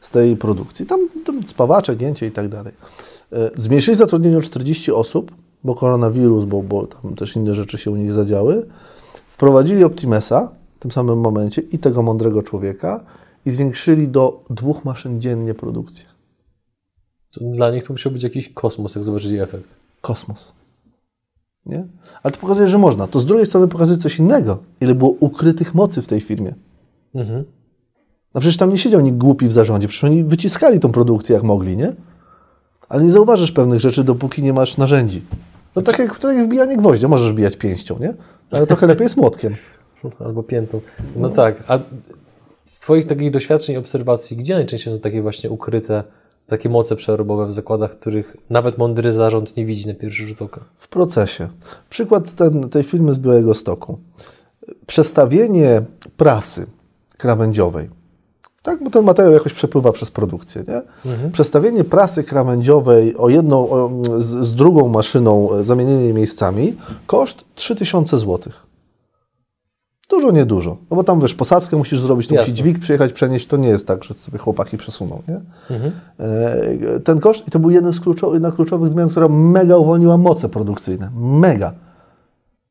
Z 0.00 0.10
tej 0.10 0.36
produkcji. 0.36 0.86
Tam, 0.86 1.00
tam 1.24 1.42
spawacze, 1.46 1.96
gięcie 1.96 2.26
i 2.26 2.30
tak 2.30 2.48
dalej. 2.48 2.72
Y, 3.32 3.36
Zmniejszyli 3.56 3.96
zatrudnienie 3.96 4.38
o 4.38 4.42
40 4.42 4.92
osób, 4.92 5.32
bo 5.64 5.74
koronawirus, 5.74 6.44
bo, 6.44 6.62
bo 6.62 6.86
tam 6.86 7.14
też 7.14 7.36
inne 7.36 7.54
rzeczy 7.54 7.78
się 7.78 7.90
u 7.90 7.96
nich 7.96 8.12
zadziały. 8.12 8.66
Wprowadzili 9.28 9.84
Optimesa 9.84 10.48
tym 10.86 10.92
samym 10.92 11.18
momencie 11.20 11.62
i 11.62 11.78
tego 11.78 12.02
mądrego 12.02 12.42
człowieka 12.42 13.04
i 13.46 13.50
zwiększyli 13.50 14.08
do 14.08 14.44
dwóch 14.50 14.84
maszyn 14.84 15.20
dziennie 15.20 15.54
produkcję. 15.54 16.06
To 17.30 17.44
dla 17.44 17.70
nich 17.70 17.84
to 17.84 17.92
musiał 17.92 18.12
być 18.12 18.22
jakiś 18.22 18.52
kosmos, 18.52 18.94
jak 18.94 19.04
zobaczyli 19.04 19.38
efekt. 19.38 19.76
kosmos. 20.00 20.52
Nie? 21.66 21.86
Ale 22.22 22.32
to 22.32 22.40
pokazuje, 22.40 22.68
że 22.68 22.78
można. 22.78 23.06
To 23.06 23.20
z 23.20 23.26
drugiej 23.26 23.46
strony 23.46 23.68
pokazuje 23.68 23.98
coś 23.98 24.18
innego. 24.18 24.58
Ile 24.80 24.94
było 24.94 25.10
ukrytych 25.10 25.74
mocy 25.74 26.02
w 26.02 26.06
tej 26.06 26.20
firmie. 26.20 26.54
Mhm. 27.14 27.44
No 28.34 28.40
przecież 28.40 28.56
tam 28.56 28.70
nie 28.70 28.78
siedział 28.78 29.00
nikt 29.00 29.18
głupi 29.18 29.48
w 29.48 29.52
zarządzie. 29.52 29.88
Przecież 29.88 30.04
oni 30.04 30.24
wyciskali 30.24 30.80
tą 30.80 30.92
produkcję 30.92 31.34
jak 31.34 31.42
mogli, 31.42 31.76
nie? 31.76 31.92
Ale 32.88 33.04
nie 33.04 33.12
zauważysz 33.12 33.52
pewnych 33.52 33.80
rzeczy, 33.80 34.04
dopóki 34.04 34.42
nie 34.42 34.52
masz 34.52 34.76
narzędzi. 34.76 35.22
No 35.76 35.82
tak 35.82 35.98
jak, 35.98 36.18
tak 36.18 36.36
jak 36.36 36.46
wbijanie 36.46 36.76
gwoździa. 36.76 37.08
Możesz 37.08 37.32
wbijać 37.32 37.56
pięścią, 37.56 37.98
nie? 37.98 38.14
Ale 38.50 38.66
trochę 38.66 38.86
lepiej 38.86 39.04
jest 39.04 39.16
młotkiem. 39.16 39.56
Albo 40.20 40.42
piętą. 40.42 40.80
No 41.16 41.30
tak. 41.30 41.64
A 41.68 41.78
z 42.64 42.80
Twoich 42.80 43.06
takich 43.06 43.30
doświadczeń 43.30 43.74
i 43.74 43.78
obserwacji, 43.78 44.36
gdzie 44.36 44.54
najczęściej 44.54 44.92
są 44.92 45.00
takie 45.00 45.22
właśnie 45.22 45.50
ukryte, 45.50 46.04
takie 46.46 46.68
moce 46.68 46.96
przerobowe 46.96 47.46
w 47.46 47.52
zakładach, 47.52 47.90
których 47.90 48.36
nawet 48.50 48.78
mądry 48.78 49.12
zarząd 49.12 49.56
nie 49.56 49.66
widzi 49.66 49.88
na 49.88 49.94
pierwszy 49.94 50.26
rzut 50.26 50.42
oka? 50.42 50.60
w 50.78 50.88
procesie. 50.88 51.48
Przykład 51.90 52.34
ten, 52.34 52.68
tej 52.68 52.82
filmy 52.82 53.14
z 53.14 53.18
Białego 53.18 53.54
Stoku. 53.54 53.98
Przestawienie 54.86 55.82
prasy 56.16 56.66
krawędziowej, 57.18 57.88
tak, 58.66 58.84
bo 58.84 58.90
ten 58.90 59.04
materiał 59.04 59.32
jakoś 59.32 59.52
przepływa 59.52 59.92
przez 59.92 60.10
produkcję, 60.10 60.64
nie? 60.68 60.82
Przestawienie 61.32 61.84
prasy 61.84 62.24
krawędziowej 62.24 63.16
o 63.16 63.28
jedną, 63.28 63.70
o, 63.70 63.90
z, 64.18 64.46
z 64.46 64.54
drugą 64.54 64.88
maszyną, 64.88 65.52
e, 65.52 65.64
zamienienie 65.64 66.12
miejscami, 66.12 66.76
koszt 67.06 67.38
3000 67.54 68.18
zł. 68.18 68.52
Dużo, 70.10 70.30
niedużo. 70.30 70.76
No 70.90 70.96
bo 70.96 71.04
tam, 71.04 71.20
wiesz, 71.20 71.34
posadzkę 71.34 71.76
musisz 71.76 72.00
zrobić, 72.00 72.28
to 72.28 72.34
musi 72.34 72.54
dźwig 72.54 72.78
przyjechać, 72.78 73.12
przenieść, 73.12 73.46
to 73.46 73.56
nie 73.56 73.68
jest 73.68 73.86
tak, 73.86 74.04
że 74.04 74.14
sobie 74.14 74.38
chłopaki 74.38 74.76
przesuną, 74.76 75.22
nie? 75.28 75.40
E, 76.20 77.00
Ten 77.00 77.20
koszt, 77.20 77.48
i 77.48 77.50
to 77.50 77.58
był 77.58 77.70
jeden 77.70 77.92
z 77.92 78.00
kluczowych, 78.00 78.34
jedna 78.34 78.50
z 78.50 78.54
kluczowych 78.54 78.88
zmian, 78.88 79.08
która 79.08 79.28
mega 79.28 79.76
uwolniła 79.76 80.16
moce 80.16 80.48
produkcyjne. 80.48 81.10
Mega. 81.16 81.72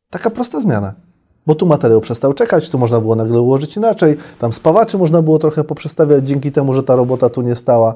Taka 0.09 0.29
prosta 0.29 0.61
zmiana. 0.61 0.93
Bo 1.47 1.55
tu 1.55 1.65
materiał 1.65 2.01
przestał 2.01 2.33
czekać, 2.33 2.69
tu 2.69 2.79
można 2.79 2.99
było 2.99 3.15
nagle 3.15 3.41
ułożyć 3.41 3.77
inaczej, 3.77 4.17
tam 4.39 4.53
spawaczy 4.53 4.97
można 4.97 5.21
było 5.21 5.39
trochę 5.39 5.63
poprzestawiać 5.63 6.27
dzięki 6.27 6.51
temu, 6.51 6.73
że 6.73 6.83
ta 6.83 6.95
robota 6.95 7.29
tu 7.29 7.41
nie 7.41 7.55
stała. 7.55 7.95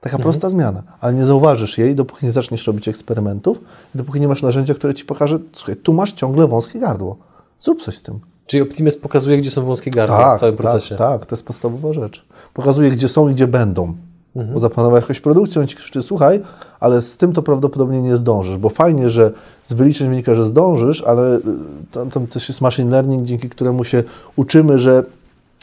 Taka 0.00 0.18
prosta 0.18 0.50
zmiana, 0.50 0.82
ale 1.00 1.14
nie 1.14 1.26
zauważysz 1.26 1.78
jej, 1.78 1.94
dopóki 1.94 2.26
nie 2.26 2.32
zaczniesz 2.32 2.66
robić 2.66 2.88
eksperymentów, 2.88 3.60
dopóki 3.94 4.20
nie 4.20 4.28
masz 4.28 4.42
narzędzia, 4.42 4.74
które 4.74 4.94
ci 4.94 5.04
pokaże, 5.04 5.38
słuchaj, 5.52 5.76
tu 5.76 5.92
masz 5.92 6.12
ciągle 6.12 6.46
wąskie 6.46 6.78
gardło. 6.80 7.16
Zrób 7.60 7.82
coś 7.82 7.98
z 7.98 8.02
tym. 8.02 8.20
Czyli 8.46 8.62
Optimus 8.62 8.96
pokazuje, 8.96 9.38
gdzie 9.38 9.50
są 9.50 9.62
wąskie 9.62 9.90
gardła 9.90 10.36
w 10.36 10.40
całym 10.40 10.56
procesie. 10.56 10.96
Tak, 10.96 11.20
tak, 11.20 11.26
to 11.26 11.34
jest 11.34 11.46
podstawowa 11.46 11.92
rzecz. 11.92 12.26
Pokazuje, 12.54 12.90
gdzie 12.90 13.08
są 13.08 13.28
i 13.28 13.34
gdzie 13.34 13.46
będą. 13.46 13.94
Mhm. 14.36 14.54
Bo 14.54 14.60
zaplanował 14.60 15.00
jakąś 15.00 15.20
produkcję, 15.20 15.60
on 15.60 15.66
ci 15.68 15.76
krzyczy, 15.76 16.02
słuchaj, 16.02 16.42
ale 16.80 17.02
z 17.02 17.16
tym 17.16 17.32
to 17.32 17.42
prawdopodobnie 17.42 18.02
nie 18.02 18.16
zdążysz, 18.16 18.56
bo 18.56 18.68
fajnie, 18.68 19.10
że 19.10 19.30
z 19.64 19.72
wyliczeń 19.72 20.08
wynika, 20.08 20.34
że 20.34 20.44
zdążysz, 20.44 21.02
ale 21.02 21.36
y, 21.36 21.42
tam, 21.90 22.10
tam 22.10 22.26
też 22.26 22.48
jest 22.48 22.60
machine 22.60 22.90
learning, 22.90 23.24
dzięki 23.24 23.48
któremu 23.48 23.84
się 23.84 24.02
uczymy, 24.36 24.78
że 24.78 25.02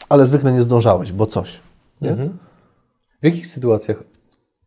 ale 0.08 0.26
zwykle 0.26 0.52
nie 0.52 0.62
zdążałeś, 0.62 1.12
bo 1.12 1.26
coś. 1.26 1.60
Nie? 2.00 2.10
Mhm. 2.10 2.38
W 3.22 3.24
jakich 3.24 3.46
sytuacjach 3.46 4.04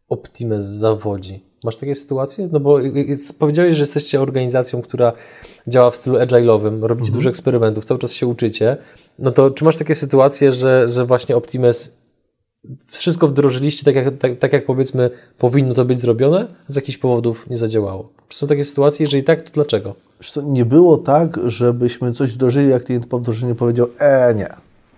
Optimus 0.09 0.63
zawodzi? 0.63 1.43
Masz 1.65 1.77
takie 1.77 1.95
sytuacje? 1.95 2.49
No 2.51 2.59
bo 2.59 2.79
jest, 2.79 3.39
powiedziałeś, 3.39 3.75
że 3.75 3.81
jesteście 3.81 4.21
organizacją, 4.21 4.81
która 4.81 5.13
działa 5.67 5.91
w 5.91 5.95
stylu 5.95 6.17
agile'owym, 6.17 6.83
robicie 6.83 7.11
dużo 7.11 7.29
eksperymentów, 7.29 7.85
cały 7.85 7.99
czas 7.99 8.13
się 8.13 8.27
uczycie. 8.27 8.77
No 9.19 9.31
to 9.31 9.51
czy 9.51 9.63
masz 9.63 9.77
takie 9.77 9.95
sytuacje, 9.95 10.51
że, 10.51 10.87
że 10.89 11.05
właśnie 11.05 11.35
Optimus 11.35 11.93
wszystko 12.87 13.27
wdrożyliście 13.27 13.85
tak 13.85 13.95
jak, 13.95 14.17
tak, 14.17 14.39
tak 14.39 14.53
jak 14.53 14.65
powiedzmy 14.65 15.09
powinno 15.37 15.73
to 15.73 15.85
być 15.85 15.99
zrobione, 15.99 16.47
z 16.67 16.75
jakichś 16.75 16.97
powodów 16.97 17.49
nie 17.49 17.57
zadziałało? 17.57 18.09
Czy 18.27 18.37
są 18.37 18.47
takie 18.47 18.63
sytuacje? 18.63 19.03
Jeżeli 19.03 19.23
tak, 19.23 19.41
to 19.41 19.49
dlaczego? 19.53 19.95
Nie 20.43 20.65
było 20.65 20.97
tak, 20.97 21.39
żebyśmy 21.45 22.11
coś 22.11 22.33
wdrożyli, 22.33 22.69
jak 22.69 22.83
klient 22.83 23.05
po 23.05 23.19
wdrożeniu 23.19 23.55
powiedział, 23.55 23.87
e 23.99 24.33
nie, 24.35 24.49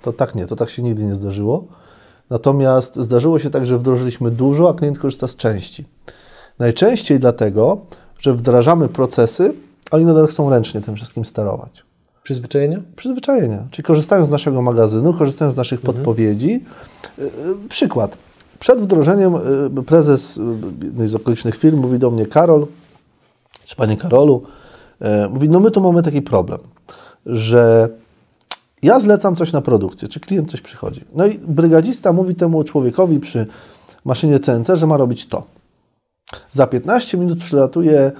to 0.01 0.13
tak 0.13 0.35
nie, 0.35 0.45
to 0.45 0.55
tak 0.55 0.69
się 0.69 0.83
nigdy 0.83 1.03
nie 1.03 1.15
zdarzyło. 1.15 1.67
Natomiast 2.29 2.95
zdarzyło 2.95 3.39
się 3.39 3.49
tak, 3.49 3.65
że 3.65 3.77
wdrożyliśmy 3.77 4.31
dużo, 4.31 4.69
a 4.69 4.73
klient 4.73 4.99
korzysta 4.99 5.27
z 5.27 5.35
części. 5.35 5.85
Najczęściej 6.59 7.19
dlatego, 7.19 7.77
że 8.19 8.33
wdrażamy 8.33 8.89
procesy, 8.89 9.53
a 9.91 9.95
oni 9.95 10.05
nadal 10.05 10.27
chcą 10.27 10.49
ręcznie 10.49 10.81
tym 10.81 10.95
wszystkim 10.95 11.25
sterować. 11.25 11.83
Przyzwyczajenia? 12.23 12.81
Przyzwyczajenia, 12.95 13.67
czyli 13.71 13.83
korzystają 13.83 14.25
z 14.25 14.29
naszego 14.29 14.61
magazynu, 14.61 15.13
korzystają 15.13 15.51
z 15.51 15.55
naszych 15.55 15.81
podpowiedzi. 15.81 16.63
Y, 17.19 17.23
y, 17.23 17.29
Przykład. 17.69 18.17
Przed 18.59 18.81
wdrożeniem 18.81 19.35
y, 19.77 19.83
prezes 19.83 20.39
jednej 20.81 21.07
z 21.07 21.15
okolicznych 21.15 21.55
firm 21.55 21.79
mówi 21.79 21.99
do 21.99 22.11
mnie, 22.11 22.25
Karol, 22.25 22.67
czy 23.65 23.75
Panie 23.75 23.97
Karolu, 23.97 24.43
mówi, 25.29 25.49
no 25.49 25.59
my 25.59 25.71
tu 25.71 25.81
mamy 25.81 26.03
taki 26.03 26.21
problem, 26.21 26.59
że 27.25 27.89
Ja 28.83 28.99
zlecam 28.99 29.35
coś 29.35 29.51
na 29.51 29.61
produkcję, 29.61 30.07
czy 30.07 30.19
klient 30.19 30.51
coś 30.51 30.61
przychodzi. 30.61 31.03
No 31.15 31.25
i 31.25 31.37
brygadzista 31.37 32.13
mówi 32.13 32.35
temu 32.35 32.63
człowiekowi 32.63 33.19
przy 33.19 33.47
maszynie 34.05 34.39
CNC, 34.39 34.67
że 34.73 34.87
ma 34.87 34.97
robić 34.97 35.25
to. 35.25 35.43
Za 36.51 36.67
15 36.67 37.17
minut 37.17 37.39
przylatuje 37.39 38.11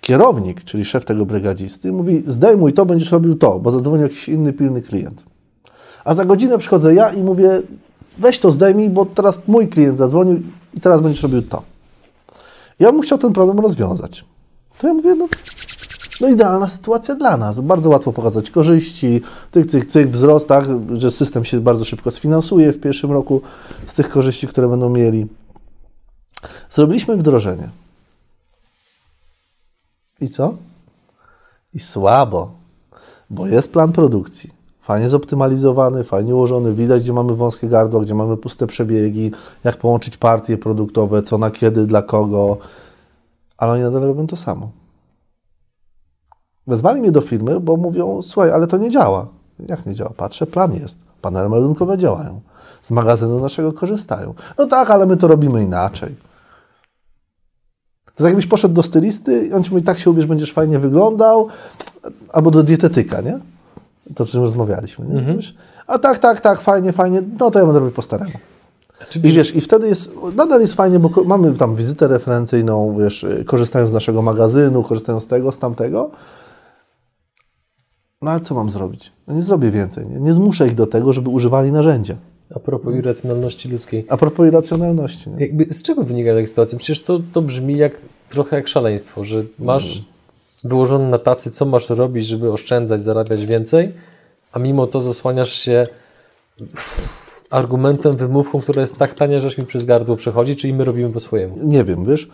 kierownik, 0.00 0.64
czyli 0.64 0.84
szef 0.84 1.04
tego 1.04 1.26
brygadzisty, 1.26 1.92
mówi: 1.92 2.22
Zdejmuj 2.26 2.72
to, 2.72 2.86
będziesz 2.86 3.12
robił 3.12 3.36
to, 3.36 3.58
bo 3.58 3.70
zadzwonił 3.70 4.02
jakiś 4.02 4.28
inny 4.28 4.52
pilny 4.52 4.82
klient. 4.82 5.24
A 6.04 6.14
za 6.14 6.24
godzinę 6.24 6.58
przychodzę 6.58 6.94
ja 6.94 7.10
i 7.10 7.22
mówię: 7.22 7.62
Weź 8.18 8.38
to 8.38 8.52
zdejmij, 8.52 8.90
bo 8.90 9.04
teraz 9.06 9.40
mój 9.46 9.68
klient 9.68 9.98
zadzwonił 9.98 10.42
i 10.74 10.80
teraz 10.80 11.00
będziesz 11.00 11.22
robił 11.22 11.42
to. 11.42 11.62
Ja 12.80 12.92
bym 12.92 13.02
chciał 13.02 13.18
ten 13.18 13.32
problem 13.32 13.58
rozwiązać. 13.58 14.24
To 14.78 14.86
ja 14.86 14.94
mówię: 14.94 15.14
No, 15.14 15.28
no 16.20 16.28
idealna 16.28 16.68
sytuacja 16.68 17.14
dla 17.14 17.36
nas. 17.36 17.60
Bardzo 17.60 17.90
łatwo 17.90 18.12
pokazać 18.12 18.50
korzyści, 18.50 19.20
tych, 19.50 19.66
cyk, 19.66 19.86
cyk, 19.86 20.10
wzrost, 20.10 20.48
tak, 20.48 20.64
że 20.96 21.10
system 21.10 21.44
się 21.44 21.60
bardzo 21.60 21.84
szybko 21.84 22.10
sfinansuje 22.10 22.72
w 22.72 22.80
pierwszym 22.80 23.12
roku 23.12 23.40
z 23.86 23.94
tych 23.94 24.08
korzyści, 24.08 24.48
które 24.48 24.68
będą 24.68 24.90
mieli. 24.90 25.26
Zrobiliśmy 26.70 27.16
wdrożenie. 27.16 27.68
I 30.20 30.28
co? 30.28 30.54
I 31.74 31.78
słabo, 31.78 32.50
bo 33.30 33.46
jest 33.46 33.72
plan 33.72 33.92
produkcji. 33.92 34.56
Fajnie 34.82 35.08
zoptymalizowany, 35.08 36.04
fajnie 36.04 36.34
ułożony, 36.34 36.74
widać, 36.74 37.02
gdzie 37.02 37.12
mamy 37.12 37.34
wąskie 37.34 37.68
gardła, 37.68 38.00
gdzie 38.00 38.14
mamy 38.14 38.36
puste 38.36 38.66
przebiegi, 38.66 39.30
jak 39.64 39.76
połączyć 39.76 40.16
partie 40.16 40.58
produktowe, 40.58 41.22
co 41.22 41.38
na 41.38 41.50
kiedy, 41.50 41.86
dla 41.86 42.02
kogo, 42.02 42.58
ale 43.58 43.72
oni 43.72 43.82
nadal 43.82 44.02
robią 44.02 44.26
to 44.26 44.36
samo. 44.36 44.70
Wezwali 46.66 47.00
mnie 47.00 47.12
do 47.12 47.20
firmy, 47.20 47.60
bo 47.60 47.76
mówią, 47.76 48.22
słuchaj, 48.22 48.52
ale 48.52 48.66
to 48.66 48.76
nie 48.76 48.90
działa. 48.90 49.26
Jak 49.68 49.86
nie 49.86 49.94
działa? 49.94 50.10
Patrzę, 50.16 50.46
plan 50.46 50.74
jest. 50.74 50.98
Panele 51.22 51.48
meldunkowe 51.48 51.98
działają. 51.98 52.40
Z 52.82 52.90
magazynu 52.90 53.40
naszego 53.40 53.72
korzystają. 53.72 54.34
No 54.58 54.66
tak, 54.66 54.90
ale 54.90 55.06
my 55.06 55.16
to 55.16 55.28
robimy 55.28 55.64
inaczej. 55.64 56.16
To 58.16 58.24
tak 58.24 58.26
jakbyś 58.26 58.46
poszedł 58.46 58.74
do 58.74 58.82
stylisty 58.82 59.46
i 59.46 59.52
on 59.52 59.64
ci 59.64 59.70
mówi, 59.70 59.82
tak 59.82 59.98
się 59.98 60.10
ubierz, 60.10 60.26
będziesz 60.26 60.52
fajnie 60.52 60.78
wyglądał, 60.78 61.48
albo 62.32 62.50
do 62.50 62.62
dietetyka, 62.62 63.20
nie? 63.20 63.38
To, 64.14 64.24
o 64.24 64.26
czym 64.26 64.42
rozmawialiśmy, 64.42 65.06
nie? 65.06 65.22
Mówisz, 65.22 65.54
A 65.86 65.98
tak, 65.98 66.18
tak, 66.18 66.40
tak, 66.40 66.60
fajnie, 66.60 66.92
fajnie, 66.92 67.22
no 67.38 67.50
to 67.50 67.58
ja 67.58 67.64
będę 67.64 67.80
robił 67.80 67.94
po 67.94 68.02
staremu. 68.02 68.32
I 69.16 69.32
wiesz, 69.32 69.56
i 69.56 69.60
wtedy 69.60 69.88
jest, 69.88 70.12
nadal 70.36 70.60
jest 70.60 70.74
fajnie, 70.74 70.98
bo 70.98 71.10
mamy 71.24 71.52
tam 71.52 71.76
wizytę 71.76 72.08
referencyjną, 72.08 72.96
wiesz, 72.98 73.26
korzystają 73.46 73.86
z 73.86 73.92
naszego 73.92 74.22
magazynu, 74.22 74.82
korzystają 74.82 75.20
z 75.20 75.26
tego, 75.26 75.52
z 75.52 75.58
tamtego. 75.58 76.10
No 78.22 78.30
ale 78.30 78.40
co 78.40 78.54
mam 78.54 78.70
zrobić? 78.70 79.12
No 79.26 79.34
nie 79.34 79.42
zrobię 79.42 79.70
więcej, 79.70 80.06
nie? 80.06 80.20
nie 80.20 80.32
zmuszę 80.32 80.66
ich 80.66 80.74
do 80.74 80.86
tego, 80.86 81.12
żeby 81.12 81.30
używali 81.30 81.72
narzędzia. 81.72 82.14
A 82.54 82.58
propos 82.58 82.94
irracjonalności 82.94 83.68
ludzkiej. 83.68 84.06
A 84.08 84.16
propos 84.16 84.46
irracjonalności. 84.46 85.30
Nie? 85.30 85.46
Jakby, 85.46 85.66
z 85.70 85.82
czego 85.82 86.02
wynika 86.02 86.34
taka 86.34 86.46
sytuacja? 86.46 86.78
Przecież 86.78 87.02
to, 87.02 87.20
to 87.32 87.42
brzmi 87.42 87.76
jak, 87.76 87.92
trochę 88.28 88.56
jak 88.56 88.68
szaleństwo, 88.68 89.24
że 89.24 89.42
masz 89.58 90.02
wyłożone 90.64 91.08
na 91.08 91.18
tacy, 91.18 91.50
co 91.50 91.66
masz 91.66 91.90
robić, 91.90 92.26
żeby 92.26 92.52
oszczędzać, 92.52 93.02
zarabiać 93.02 93.46
więcej, 93.46 93.92
a 94.52 94.58
mimo 94.58 94.86
to 94.86 95.00
zasłaniasz 95.00 95.52
się 95.52 95.86
argumentem, 97.50 98.16
wymówką, 98.16 98.60
która 98.60 98.80
jest 98.80 98.96
tak 98.96 99.14
tania, 99.14 99.40
że 99.40 99.46
aż 99.46 99.58
mi 99.58 99.66
przez 99.66 99.84
gardło 99.84 100.16
przechodzi, 100.16 100.56
czyli 100.56 100.74
my 100.74 100.84
robimy 100.84 101.12
po 101.12 101.20
swojemu. 101.20 101.56
nie 101.62 101.84
wiem, 101.84 102.04
wiesz, 102.04 102.28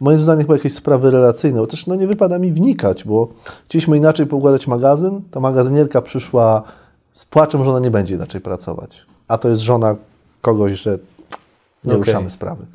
moim 0.00 0.22
zdaniem 0.22 0.42
chyba 0.42 0.54
jakieś 0.54 0.74
sprawy 0.74 1.10
relacyjne, 1.10 1.60
bo 1.60 1.66
też 1.66 1.86
no, 1.86 1.94
nie 1.94 2.06
wypada 2.06 2.38
mi 2.38 2.52
wnikać, 2.52 3.04
bo 3.04 3.28
chcieliśmy 3.64 3.96
inaczej 3.96 4.26
poukładać 4.26 4.66
magazyn, 4.66 5.20
to 5.30 5.40
magazynierka 5.40 6.02
przyszła 6.02 6.62
z 7.12 7.24
płaczem, 7.24 7.64
że 7.64 7.70
ona 7.70 7.80
nie 7.80 7.90
będzie 7.90 8.14
inaczej 8.14 8.40
pracować. 8.40 9.06
A 9.28 9.38
to 9.38 9.48
jest 9.48 9.62
żona 9.62 9.96
kogoś, 10.40 10.72
że 10.72 10.98
nie 11.84 11.92
Okej. 11.92 11.98
ruszamy 11.98 12.30
sprawy. 12.30 12.66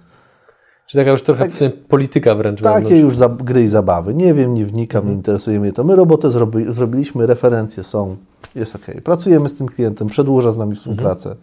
Czyli 0.88 1.02
taka 1.02 1.12
już 1.12 1.24
trochę 1.24 1.52
sumie 1.52 1.70
polityka 1.70 2.36
wręcz 2.36 2.62
Takie 2.62 2.74
wewnątrz. 2.74 3.02
już 3.02 3.18
za, 3.18 3.30
gry 3.30 3.64
i 3.64 3.68
zabawy. 3.68 4.14
Nie 4.14 4.34
wiem, 4.34 4.54
nie 4.54 4.66
wnikam, 4.66 5.08
nie 5.08 5.14
interesuje 5.14 5.60
mnie 5.60 5.74
to. 5.74 5.84
My 5.84 5.96
robotę 5.96 6.32
zrobi, 6.32 6.66
zrobiliśmy, 6.68 7.28
referencje 7.28 7.84
są, 7.84 8.18
jest 8.56 8.76
ok. 8.76 8.86
Pracujemy 9.04 9.50
z 9.50 9.56
tym 9.56 9.68
klientem, 9.68 10.08
przedłuża 10.08 10.54
z 10.54 10.58
nami 10.58 10.76
współpracę. 10.76 11.36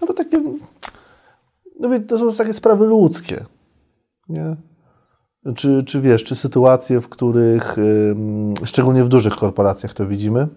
No 0.00 0.06
to 0.06 0.14
takie, 0.14 0.42
no 1.80 1.88
to 2.08 2.18
są 2.18 2.32
takie 2.32 2.52
sprawy 2.52 2.86
ludzkie. 2.86 3.44
Nie? 4.28 4.56
Czy, 5.56 5.84
czy 5.84 6.00
wiesz, 6.00 6.24
czy 6.24 6.36
sytuacje, 6.36 7.00
w 7.00 7.08
których, 7.08 7.76
szczególnie 8.64 9.04
w 9.04 9.08
dużych 9.08 9.36
korporacjach 9.36 9.94
to 9.94 10.06
widzimy, 10.06 10.48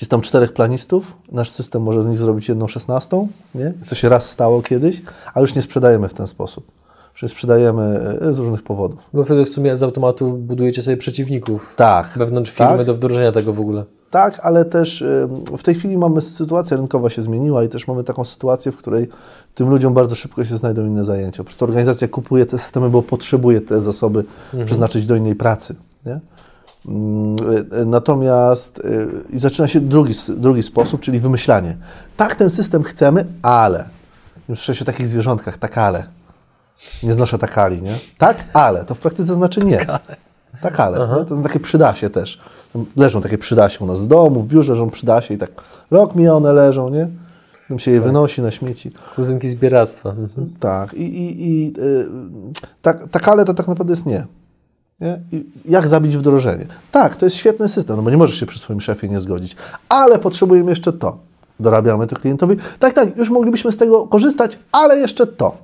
jest 0.00 0.10
tam 0.10 0.20
czterech 0.20 0.52
planistów, 0.52 1.16
nasz 1.32 1.50
system 1.50 1.82
może 1.82 2.02
z 2.02 2.06
nich 2.06 2.18
zrobić 2.18 2.48
jedną 2.48 2.68
szesnastą, 2.68 3.28
nie? 3.54 3.72
Co 3.86 3.94
się 3.94 4.08
raz 4.08 4.30
stało 4.30 4.62
kiedyś, 4.62 5.02
ale 5.34 5.42
już 5.42 5.54
nie 5.54 5.62
sprzedajemy 5.62 6.08
w 6.08 6.14
ten 6.14 6.26
sposób. 6.26 6.70
Już 7.22 7.30
sprzedajemy 7.30 7.82
e, 8.20 8.32
z 8.34 8.38
różnych 8.38 8.62
powodów. 8.62 8.98
Bo 9.12 9.24
wtedy 9.24 9.44
w 9.44 9.48
sumie 9.48 9.76
z 9.76 9.82
automatu 9.82 10.32
budujecie 10.32 10.82
sobie 10.82 10.96
przeciwników 10.96 11.74
Tak. 11.76 12.08
wewnątrz 12.16 12.50
firmy 12.50 12.76
Tak. 12.76 12.86
do 12.86 12.94
wdrożenia 12.94 13.32
tego 13.32 13.52
w 13.52 13.60
ogóle. 13.60 13.84
Tak, 14.10 14.40
ale 14.42 14.64
też 14.64 15.04
w 15.58 15.62
tej 15.62 15.74
chwili 15.74 15.98
mamy 15.98 16.20
sytuacja 16.20 16.76
rynkowa 16.76 17.10
się 17.10 17.22
zmieniła 17.22 17.64
i 17.64 17.68
też 17.68 17.88
mamy 17.88 18.04
taką 18.04 18.24
sytuację, 18.24 18.72
w 18.72 18.76
której 18.76 19.08
tym 19.54 19.68
ludziom 19.68 19.94
bardzo 19.94 20.14
szybko 20.14 20.44
się 20.44 20.56
znajdą 20.56 20.86
inne 20.86 21.04
zajęcia. 21.04 21.38
Po 21.38 21.44
prostu 21.44 21.64
organizacja 21.64 22.08
kupuje 22.08 22.46
te 22.46 22.58
systemy, 22.58 22.90
bo 22.90 23.02
potrzebuje 23.02 23.60
te 23.60 23.82
zasoby 23.82 24.24
przeznaczyć 24.66 25.06
do 25.06 25.16
innej 25.16 25.34
pracy. 25.34 25.74
Nie? 26.06 26.20
Mm, 26.86 27.36
y, 27.74 27.80
y, 27.80 27.86
Natomiast 27.86 28.78
y, 28.78 29.08
i 29.30 29.38
zaczyna 29.38 29.68
się 29.68 29.80
drugi, 29.80 30.14
drugi 30.28 30.62
sposób, 30.62 31.00
czyli 31.00 31.20
wymyślanie. 31.20 31.76
Tak, 32.16 32.34
ten 32.34 32.50
system 32.50 32.82
chcemy, 32.82 33.24
ale. 33.42 33.84
Słyszę 34.46 34.74
się 34.74 34.84
o 34.84 34.86
takich 34.86 35.08
zwierzątkach, 35.08 35.56
tak 35.56 35.78
ale. 35.78 36.04
Nie 37.02 37.14
znoszę 37.14 37.38
takali, 37.38 37.82
nie? 37.82 37.98
Tak, 38.18 38.44
ale. 38.52 38.84
To 38.84 38.94
w 38.94 38.98
praktyce 38.98 39.34
znaczy 39.34 39.64
nie. 39.64 39.86
Tak, 40.62 40.80
ale. 40.80 40.98
Nie? 40.98 41.24
To 41.24 41.36
są 41.36 41.42
takie 41.42 41.60
przydasie 41.60 42.10
też. 42.10 42.38
Tam 42.72 42.86
Leżą 42.96 43.22
takie 43.22 43.38
przydasie 43.38 43.84
u 43.84 43.86
nas 43.86 44.02
w 44.02 44.06
domu, 44.06 44.42
w 44.42 44.46
biurze 44.46 44.72
leżą 44.72 44.90
przydasie 44.90 45.34
i 45.34 45.38
tak 45.38 45.50
rok 45.90 46.14
mija 46.14 46.34
one 46.34 46.52
leżą, 46.52 46.88
nie? 46.88 47.08
Tam 47.68 47.78
się 47.78 47.90
je 47.90 48.00
wynosi 48.00 48.42
na 48.42 48.50
śmieci. 48.50 48.90
Kuzynki 49.16 49.48
zbieractwa. 49.48 50.10
Mhm. 50.10 50.54
Tak. 50.60 50.94
I, 50.94 51.02
i, 51.02 51.48
i 51.48 51.72
tak, 52.82 53.08
tak, 53.10 53.28
ale 53.28 53.44
to 53.44 53.54
tak 53.54 53.68
naprawdę 53.68 53.92
jest 53.92 54.06
nie. 54.06 54.26
Nie? 55.00 55.20
Jak 55.64 55.88
zabić 55.88 56.16
wdrożenie? 56.16 56.66
Tak, 56.92 57.16
to 57.16 57.26
jest 57.26 57.36
świetny 57.36 57.68
system, 57.68 57.96
no 57.96 58.02
bo 58.02 58.10
nie 58.10 58.16
możesz 58.16 58.40
się 58.40 58.46
przy 58.46 58.58
swoim 58.58 58.80
szefie 58.80 59.08
nie 59.08 59.20
zgodzić. 59.20 59.56
Ale 59.88 60.18
potrzebujemy 60.18 60.70
jeszcze 60.70 60.92
to. 60.92 61.18
Dorabiamy 61.60 62.06
to 62.06 62.16
klientowi. 62.16 62.56
Tak, 62.78 62.94
tak, 62.94 63.16
już 63.16 63.30
moglibyśmy 63.30 63.72
z 63.72 63.76
tego 63.76 64.06
korzystać, 64.06 64.58
ale 64.72 64.98
jeszcze 64.98 65.26
to. 65.26 65.56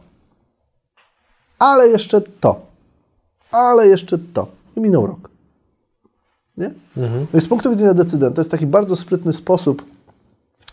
Ale 1.58 1.88
jeszcze 1.88 2.20
to. 2.20 2.60
Ale 3.50 3.88
jeszcze 3.88 4.18
to. 4.18 4.46
I 4.76 4.80
minął 4.80 5.06
rok. 5.06 5.30
Nie? 6.56 6.70
No 6.96 7.38
i 7.38 7.40
z 7.40 7.48
punktu 7.48 7.70
widzenia 7.70 7.94
decydenta 7.94 8.34
to 8.34 8.40
jest 8.40 8.50
taki 8.50 8.66
bardzo 8.66 8.96
sprytny 8.96 9.32
sposób 9.32 9.84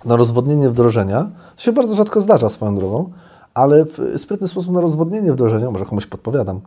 na 0.05 0.15
rozwodnienie 0.15 0.69
wdrożenia. 0.69 1.29
To 1.55 1.61
się 1.61 1.71
bardzo 1.71 1.95
rzadko 1.95 2.21
zdarza 2.21 2.49
swoją 2.49 2.75
drogą, 2.75 3.11
ale 3.53 3.85
w 3.85 4.13
sprytny 4.17 4.47
sposób 4.47 4.71
na 4.71 4.81
rozwodnienie 4.81 5.33
wdrożenia, 5.33 5.71
może 5.71 5.85
komuś 5.85 6.05
podpowiadam, 6.05 6.61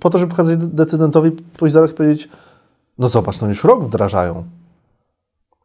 po 0.00 0.10
to, 0.10 0.18
żeby 0.18 0.30
pokazać 0.30 0.56
decydentowi, 0.56 1.30
pójść 1.30 1.72
za 1.72 1.80
rok 1.80 1.90
i 1.90 1.94
powiedzieć, 1.94 2.28
no 2.98 3.08
zobacz, 3.08 3.40
no 3.40 3.48
już 3.48 3.64
rok 3.64 3.84
wdrażają 3.84 4.44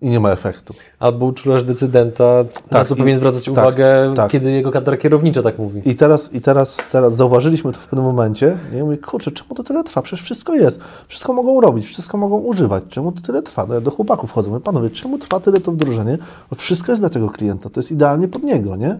i 0.02 0.10
nie 0.10 0.20
ma 0.20 0.30
efektu. 0.32 0.74
Albo 1.00 1.26
uczulasz 1.26 1.64
decydenta, 1.64 2.24
na 2.24 2.78
Tak, 2.80 2.88
co 2.88 2.96
i- 2.96 2.98
powinien 2.98 3.20
zwracać 3.20 3.46
tak, 3.46 3.52
uwagę, 3.54 4.14
tak. 4.16 4.32
kiedy 4.32 4.52
jego 4.52 4.72
kadra 4.72 4.98
kierownicza 4.98 5.44
tak 5.44 5.60
mówi. 5.60 5.82
I 5.86 5.96
teraz, 5.96 6.34
i 6.34 6.42
teraz, 6.42 6.78
teraz 6.92 7.16
zauważyliśmy 7.16 7.72
to 7.74 7.80
w 7.80 7.88
pewnym 7.88 8.06
momencie. 8.06 8.58
I 8.74 8.84
mówię, 8.84 8.98
kurczę, 8.98 9.32
czemu 9.32 9.56
to 9.56 9.64
tyle 9.64 9.84
trwa? 9.84 10.02
Przecież 10.02 10.26
wszystko 10.26 10.54
jest. 10.56 10.80
Wszystko 11.08 11.34
mogą 11.34 11.62
robić, 11.62 11.86
wszystko 11.86 12.18
mogą 12.18 12.38
używać. 12.40 12.84
Czemu 12.90 13.12
to 13.12 13.22
tyle 13.22 13.42
trwa? 13.42 13.66
No 13.66 13.74
ja 13.74 13.82
do 13.82 13.92
chłopaków 13.92 14.32
chodzę. 14.32 14.50
Mówię, 14.50 14.62
panowie, 14.62 14.90
czemu 14.90 15.18
trwa 15.18 15.40
tyle 15.40 15.60
to 15.60 15.72
wdrożenie? 15.72 16.18
Bo 16.50 16.56
wszystko 16.56 16.92
jest 16.92 17.02
dla 17.02 17.10
tego 17.10 17.30
klienta. 17.30 17.70
To 17.70 17.80
jest 17.80 17.92
idealnie 17.92 18.28
pod 18.28 18.44
niego, 18.44 18.76
nie? 18.76 19.00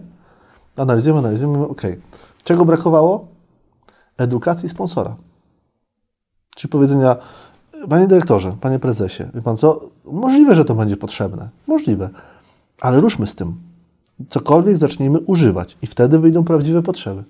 Analizujemy, 0.76 1.18
analizujemy, 1.18 1.68
okej. 1.68 2.00
Czego 2.44 2.64
brakowało? 2.64 3.26
Edukacji 4.18 4.68
sponsora. 4.68 5.16
Czyli 6.56 6.70
powiedzenia, 6.70 7.16
panie 7.88 8.06
dyrektorze, 8.06 8.56
panie 8.60 8.78
prezesie, 8.78 9.24
wie 9.34 9.42
pan 9.42 9.56
co, 9.56 9.80
możliwe, 10.04 10.54
że 10.54 10.64
to 10.64 10.74
będzie 10.74 10.96
potrzebne. 10.96 11.48
Możliwe. 11.66 12.10
Ale 12.80 13.00
ruszmy 13.00 13.26
z 13.26 13.34
tym. 13.34 13.54
Cokolwiek 14.30 14.76
zacznijmy 14.76 15.18
używać 15.20 15.78
i 15.82 15.86
wtedy 15.86 16.18
wyjdą 16.18 16.44
prawdziwe 16.44 16.82
potrzeby. 16.82 17.24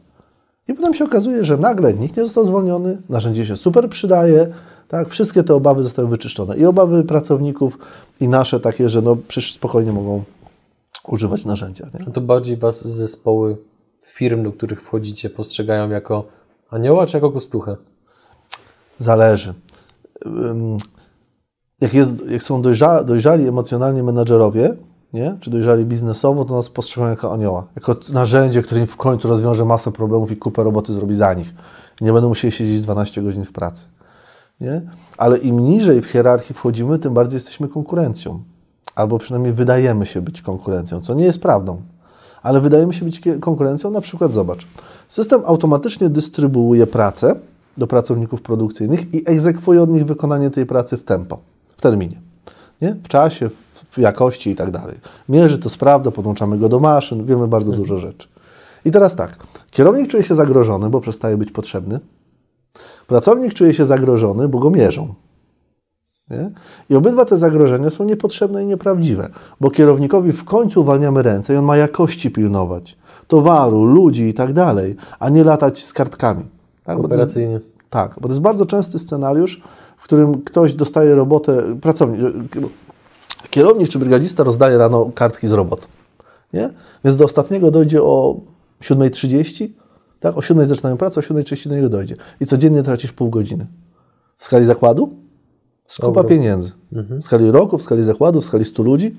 I 0.69 0.75
potem 0.75 0.95
się 0.95 1.05
okazuje, 1.05 1.45
że 1.45 1.57
nagle 1.57 1.95
nikt 1.95 2.17
nie 2.17 2.25
został 2.25 2.47
zwolniony, 2.47 3.03
narzędzie 3.09 3.47
się 3.47 3.57
super 3.57 3.89
przydaje, 3.89 4.49
tak, 4.89 5.09
wszystkie 5.09 5.43
te 5.43 5.55
obawy 5.55 5.83
zostały 5.83 6.09
wyczyszczone. 6.09 6.57
I 6.57 6.65
obawy 6.65 7.05
pracowników, 7.05 7.79
i 8.21 8.29
nasze 8.29 8.61
takie, 8.61 8.89
że 8.89 9.03
no 9.03 9.17
przecież 9.29 9.53
spokojnie 9.53 9.93
mogą 9.93 10.23
używać 11.09 11.45
narzędzia. 11.45 11.87
Nie? 11.95 12.13
To 12.13 12.21
bardziej 12.21 12.57
Was 12.57 12.89
zespoły 12.89 13.57
firm, 14.03 14.43
do 14.43 14.53
których 14.53 14.83
wchodzicie, 14.83 15.31
postrzegają 15.31 15.91
jako 15.91 16.38
anioła 16.71 17.07
czy 17.07 17.17
jako 17.17 17.33
kostuchę? 17.33 17.77
Zależy. 18.99 19.55
Jak, 21.81 21.95
jest, 21.95 22.15
jak 22.29 22.43
są 22.43 22.63
dojrza, 22.63 23.05
dojrzali 23.05 23.49
emocjonalnie 23.49 24.03
menadżerowie, 24.03 24.75
nie? 25.13 25.37
czy 25.41 25.51
dojrzali 25.51 25.85
biznesowo, 25.85 26.45
to 26.45 26.55
nas 26.55 26.69
postrzegają 26.69 27.11
jako 27.11 27.33
anioła, 27.33 27.67
jako 27.77 27.97
narzędzie, 28.13 28.63
które 28.63 28.81
im 28.81 28.87
w 28.87 28.97
końcu 28.97 29.29
rozwiąże 29.29 29.65
masę 29.65 29.93
problemów 29.93 30.31
i 30.31 30.37
kupę 30.37 30.63
roboty 30.63 30.93
zrobi 30.93 31.15
za 31.15 31.35
nich. 31.35 31.55
Nie 32.01 32.13
będą 32.13 32.29
musieli 32.29 32.53
siedzieć 32.53 32.81
12 32.81 33.23
godzin 33.23 33.45
w 33.45 33.53
pracy. 33.53 33.87
Nie? 34.61 34.83
Ale 35.19 35.39
im 35.39 35.61
niżej 35.61 36.03
w 36.03 36.07
hierarchii 36.07 36.55
wchodzimy, 36.55 36.99
tym 36.99 37.15
bardziej 37.15 37.37
jesteśmy 37.37 37.69
konkurencją. 37.69 38.43
Albo 38.95 39.19
przynajmniej 39.19 39.53
wydajemy 39.53 40.07
się 40.07 40.21
być 40.21 40.43
konkurencją, 40.43 41.01
co 41.01 41.15
nie 41.15 41.25
jest 41.25 41.43
prawdą. 41.43 41.83
Ale 42.49 42.61
wydajemy 42.61 42.93
się 42.93 43.05
być 43.05 43.21
konkurencją, 43.41 43.91
na 43.91 44.01
przykład 44.01 44.33
zobacz, 44.33 44.67
system 45.09 45.43
automatycznie 45.45 46.09
dystrybuuje 46.09 46.87
pracę 46.87 47.35
do 47.79 47.87
pracowników 47.87 48.43
produkcyjnych 48.43 49.15
i 49.15 49.23
egzekwuje 49.31 49.83
od 49.83 49.91
nich 49.91 50.07
wykonanie 50.07 50.51
tej 50.51 50.67
pracy 50.67 50.97
w 50.97 51.05
tempo, 51.05 51.39
w 51.77 51.81
terminie. 51.81 52.21
Nie? 52.83 52.97
W 53.05 53.09
czasie, 53.09 53.51
w 53.91 53.99
jakości 53.99 54.51
i 54.51 54.57
tak 54.57 54.71
dalej. 54.71 54.97
Mierzy 55.29 55.59
to, 55.59 55.69
sprawdza, 55.69 56.11
podłączamy 56.11 56.59
go 56.59 56.69
do 56.69 56.81
maszyn, 56.81 57.27
wiemy 57.27 57.49
bardzo 57.49 57.73
dużo 57.73 57.97
rzeczy. 57.97 58.29
I 58.85 58.91
teraz 58.91 59.17
tak, 59.17 59.37
kierownik 59.71 60.11
czuje 60.11 60.23
się 60.23 60.35
zagrożony, 60.35 60.91
bo 60.91 61.01
przestaje 61.01 61.37
być 61.37 61.51
potrzebny. 61.51 62.01
Pracownik 63.07 63.55
czuje 63.55 63.75
się 63.75 63.87
zagrożony, 63.87 64.49
bo 64.49 64.59
go 64.59 64.71
mierzą. 64.71 65.15
Nie? 66.31 66.51
I 66.91 66.95
obydwa 66.95 67.25
te 67.25 67.39
zagrożenia 67.39 67.91
są 67.91 68.05
niepotrzebne 68.05 68.63
i 68.63 68.67
nieprawdziwe, 68.67 69.29
bo 69.61 69.71
kierownikowi 69.71 70.33
w 70.33 70.45
końcu 70.45 70.81
uwalniamy 70.81 71.23
ręce 71.23 71.55
i 71.55 71.57
on 71.57 71.65
ma 71.65 71.77
jakości 71.77 72.31
pilnować, 72.31 72.97
towaru, 73.29 73.85
ludzi 73.85 74.29
i 74.29 74.35
tak 74.35 74.53
dalej, 74.53 74.97
a 75.19 75.29
nie 75.29 75.45
latać 75.45 75.85
z 75.85 75.93
kartkami. 75.93 76.45
Tak? 76.85 76.99
Operacyjnie. 76.99 77.59
Bo 77.59 77.65
jest, 77.65 77.91
tak, 77.91 78.15
bo 78.15 78.23
to 78.23 78.29
jest 78.29 78.41
bardzo 78.41 78.67
częsty 78.67 78.99
scenariusz, 78.99 79.63
w 79.99 80.03
którym 80.03 80.43
ktoś 80.43 80.75
dostaje 80.75 81.15
robotę, 81.15 81.77
pracownik, 81.81 82.21
kierownik 83.51 83.89
czy 83.89 83.99
brygadzista 83.99 84.45
rozdaje 84.45 84.79
rano 84.79 85.11
kartki 85.15 85.49
z 85.49 85.53
robot. 85.53 85.89
Nie? 86.53 86.71
Więc 87.05 87.17
do 87.17 87.25
ostatniego 87.25 87.71
dojdzie 87.71 88.03
o 88.03 88.41
7.30, 88.83 89.69
tak? 90.21 90.37
o 90.37 90.41
7.00 90.41 90.67
zaczynają 90.67 90.97
pracę, 90.97 91.21
o 91.21 91.23
7.30 91.23 91.69
do 91.69 91.75
niego 91.75 91.89
dojdzie. 91.89 92.17
I 92.41 92.47
codziennie 92.47 92.83
tracisz 92.83 93.13
pół 93.13 93.31
godziny. 93.31 93.67
W 94.39 94.45
skali 94.45 94.65
zakładu? 94.65 95.28
Skupa 95.89 96.25
pieniędzy. 96.25 96.73
Mhm. 96.93 97.23
W 97.23 97.25
skali 97.25 97.51
roku, 97.51 97.79
w 97.79 97.83
skali 97.83 98.03
zakładu, 98.03 98.41
w 98.41 98.45
skali 98.45 98.65
100 98.65 98.83
ludzi, 98.83 99.17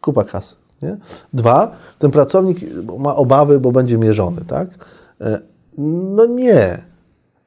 kupa 0.00 0.24
kasy. 0.24 0.56
Nie? 0.82 0.96
Dwa, 1.32 1.72
ten 1.98 2.10
pracownik 2.10 2.58
ma 2.98 3.16
obawy, 3.16 3.60
bo 3.60 3.72
będzie 3.72 3.98
mierzony. 3.98 4.40
Tak? 4.46 4.68
E, 5.20 5.40
no 6.16 6.26
nie. 6.26 6.82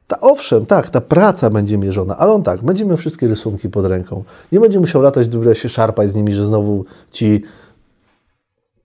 Ta, 0.08 0.20
owszem, 0.20 0.66
tak, 0.66 0.90
ta 0.90 1.02
praca 1.02 1.50
będzie 1.50 1.78
mierzona, 1.78 2.18
ale 2.18 2.32
on 2.32 2.44
tak, 2.44 2.64
będzie 2.64 2.86
miał 2.86 2.98
wszystkie 2.98 3.28
rysunki 3.28 3.70
pod 3.70 3.86
ręką. 3.86 4.24
Nie 4.52 4.60
będzie 4.60 4.80
musiał 4.80 5.02
latać 5.02 5.30
w 5.30 5.56
się 5.56 5.70
szarpać 5.70 6.10
z 6.10 6.16
nimi, 6.16 6.34
że 6.34 6.46
znowu 6.46 6.86
ci 7.12 7.44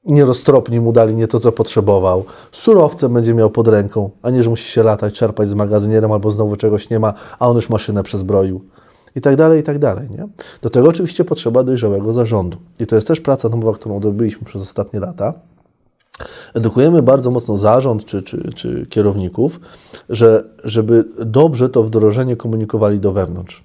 nieroztropni 0.04 0.80
mu 0.80 0.92
dali 0.92 1.14
nie 1.16 1.28
to, 1.28 1.40
co 1.40 1.52
potrzebował. 1.52 2.24
Surowce 2.52 3.08
będzie 3.08 3.34
miał 3.34 3.50
pod 3.50 3.68
ręką, 3.68 4.10
a 4.22 4.30
nie, 4.30 4.42
że 4.42 4.50
musi 4.50 4.72
się 4.72 4.82
latać, 4.82 5.14
czerpać 5.14 5.48
z 5.48 5.54
magazynierem 5.54 6.12
albo 6.12 6.30
znowu 6.30 6.56
czegoś 6.56 6.90
nie 6.90 6.98
ma, 6.98 7.14
a 7.38 7.48
on 7.48 7.56
już 7.56 7.68
maszynę 7.68 8.02
przezbroił. 8.02 8.60
I 9.16 9.20
tak 9.20 9.36
dalej, 9.36 9.60
i 9.60 9.62
tak 9.62 9.78
dalej. 9.78 10.08
Nie? 10.10 10.28
Do 10.62 10.70
tego 10.70 10.88
oczywiście 10.88 11.24
potrzeba 11.24 11.64
dojrzałego 11.64 12.12
zarządu. 12.12 12.58
I 12.80 12.86
to 12.86 12.94
jest 12.94 13.08
też 13.08 13.20
praca 13.20 13.48
domowa, 13.48 13.72
którą 13.72 13.96
odrobiliśmy 13.96 14.46
przez 14.46 14.62
ostatnie 14.62 15.00
lata. 15.00 15.34
Edukujemy 16.54 17.02
bardzo 17.02 17.30
mocno 17.30 17.58
zarząd 17.58 18.04
czy, 18.04 18.22
czy, 18.22 18.50
czy 18.54 18.86
kierowników, 18.86 19.60
że, 20.08 20.44
żeby 20.64 21.04
dobrze 21.26 21.68
to 21.68 21.82
wdrożenie 21.82 22.36
komunikowali 22.36 23.00
do 23.00 23.12
wewnątrz. 23.12 23.64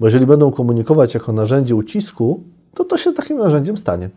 Bo 0.00 0.06
jeżeli 0.06 0.26
będą 0.26 0.52
komunikować 0.52 1.14
jako 1.14 1.32
narzędzie 1.32 1.74
ucisku, 1.74 2.40
to 2.74 2.84
to 2.84 2.98
się 2.98 3.12
takim 3.12 3.38
narzędziem 3.38 3.76
stanie. 3.76 4.10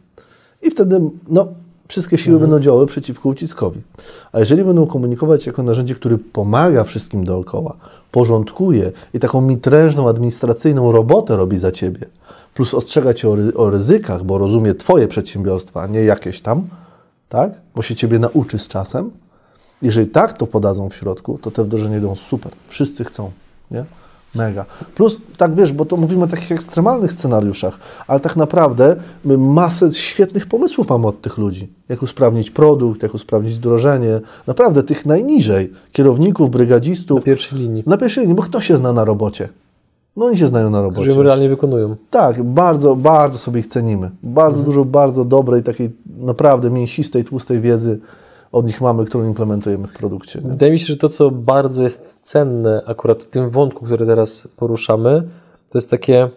I 0.61 0.71
wtedy 0.71 1.01
no, 1.29 1.47
wszystkie 1.93 2.17
siły 2.17 2.35
mhm. 2.35 2.49
będą 2.49 2.63
działały 2.63 2.87
przeciwko 2.87 3.29
uciskowi. 3.29 3.81
A 4.31 4.39
jeżeli 4.39 4.63
będą 4.63 4.87
komunikować 4.87 5.45
jako 5.45 5.63
narzędzie, 5.63 5.95
które 5.95 6.17
pomaga 6.17 6.83
wszystkim 6.83 7.23
dookoła, 7.23 7.75
porządkuje 8.11 8.91
i 9.13 9.19
taką 9.19 9.41
mitrężną, 9.41 10.09
administracyjną 10.09 10.91
robotę 10.91 11.37
robi 11.37 11.57
za 11.57 11.71
ciebie, 11.71 12.05
plus 12.53 12.73
ostrzega 12.73 13.13
cię 13.13 13.29
o, 13.29 13.35
ry 13.35 13.53
o 13.53 13.69
ryzykach, 13.69 14.23
bo 14.23 14.37
rozumie 14.37 14.75
twoje 14.75 15.07
przedsiębiorstwa, 15.07 15.81
a 15.81 15.87
nie 15.87 15.99
jakieś 15.99 16.41
tam, 16.41 16.67
tak? 17.29 17.51
Bo 17.75 17.81
się 17.81 17.95
ciebie 17.95 18.19
nauczy 18.19 18.59
z 18.59 18.67
czasem. 18.67 19.11
Jeżeli 19.81 20.07
tak 20.07 20.33
to 20.33 20.47
podadzą 20.47 20.89
w 20.89 20.95
środku, 20.95 21.39
to 21.41 21.51
te 21.51 21.63
wdrożenia 21.63 21.97
idą 21.97 22.15
super. 22.15 22.51
Wszyscy 22.67 23.03
chcą, 23.03 23.31
nie? 23.71 23.85
Mega. 24.35 24.65
Plus, 24.95 25.21
tak 25.37 25.55
wiesz, 25.55 25.73
bo 25.73 25.85
to 25.85 25.97
mówimy 25.97 26.23
o 26.23 26.27
takich 26.27 26.51
ekstremalnych 26.51 27.13
scenariuszach, 27.13 27.79
ale 28.07 28.19
tak 28.19 28.35
naprawdę 28.35 28.95
my 29.25 29.37
masę 29.37 29.93
świetnych 29.93 30.47
pomysłów 30.47 30.89
mamy 30.89 31.07
od 31.07 31.21
tych 31.21 31.37
ludzi. 31.37 31.67
Jak 31.89 32.01
usprawnić 32.01 32.51
produkt, 32.51 33.03
jak 33.03 33.13
usprawnić 33.13 33.55
wdrożenie. 33.55 34.19
Naprawdę 34.47 34.83
tych 34.83 35.05
najniżej. 35.05 35.71
Kierowników, 35.91 36.49
brygadzistów. 36.49 37.17
Na 37.17 37.23
pierwszej 37.23 37.59
linii. 37.59 37.83
Na 37.87 37.97
pierwszej 37.97 38.21
linii, 38.21 38.35
bo 38.35 38.43
kto 38.43 38.61
się 38.61 38.77
zna 38.77 38.93
na 38.93 39.03
robocie? 39.03 39.49
No 40.17 40.25
oni 40.25 40.37
się 40.37 40.47
znają 40.47 40.69
na 40.69 40.81
robocie. 40.81 41.01
Którzy 41.01 41.23
realnie 41.23 41.49
wykonują. 41.49 41.95
Tak, 42.09 42.43
bardzo, 42.43 42.95
bardzo 42.95 43.37
sobie 43.37 43.59
ich 43.59 43.67
cenimy. 43.67 44.11
Bardzo 44.23 44.57
mhm. 44.57 44.65
dużo, 44.65 44.85
bardzo 44.85 45.25
dobrej, 45.25 45.63
takiej 45.63 45.89
naprawdę 46.17 46.69
mięsistej, 46.69 47.23
tłustej 47.23 47.61
wiedzy 47.61 47.99
od 48.53 48.65
nich 48.65 48.81
mamy, 48.81 49.05
którą 49.05 49.27
implementujemy 49.27 49.87
w 49.87 49.93
produkcie. 49.93 50.41
Nie? 50.41 50.49
Wydaje 50.49 50.71
mi 50.71 50.79
się, 50.79 50.85
że 50.85 50.97
to, 50.97 51.09
co 51.09 51.31
bardzo 51.31 51.83
jest 51.83 52.19
cenne 52.21 52.81
akurat 52.85 53.23
w 53.23 53.27
tym 53.27 53.49
wątku, 53.49 53.85
który 53.85 54.05
teraz 54.05 54.47
poruszamy, 54.57 55.23
to 55.69 55.77
jest 55.77 55.89
takie 55.89 56.29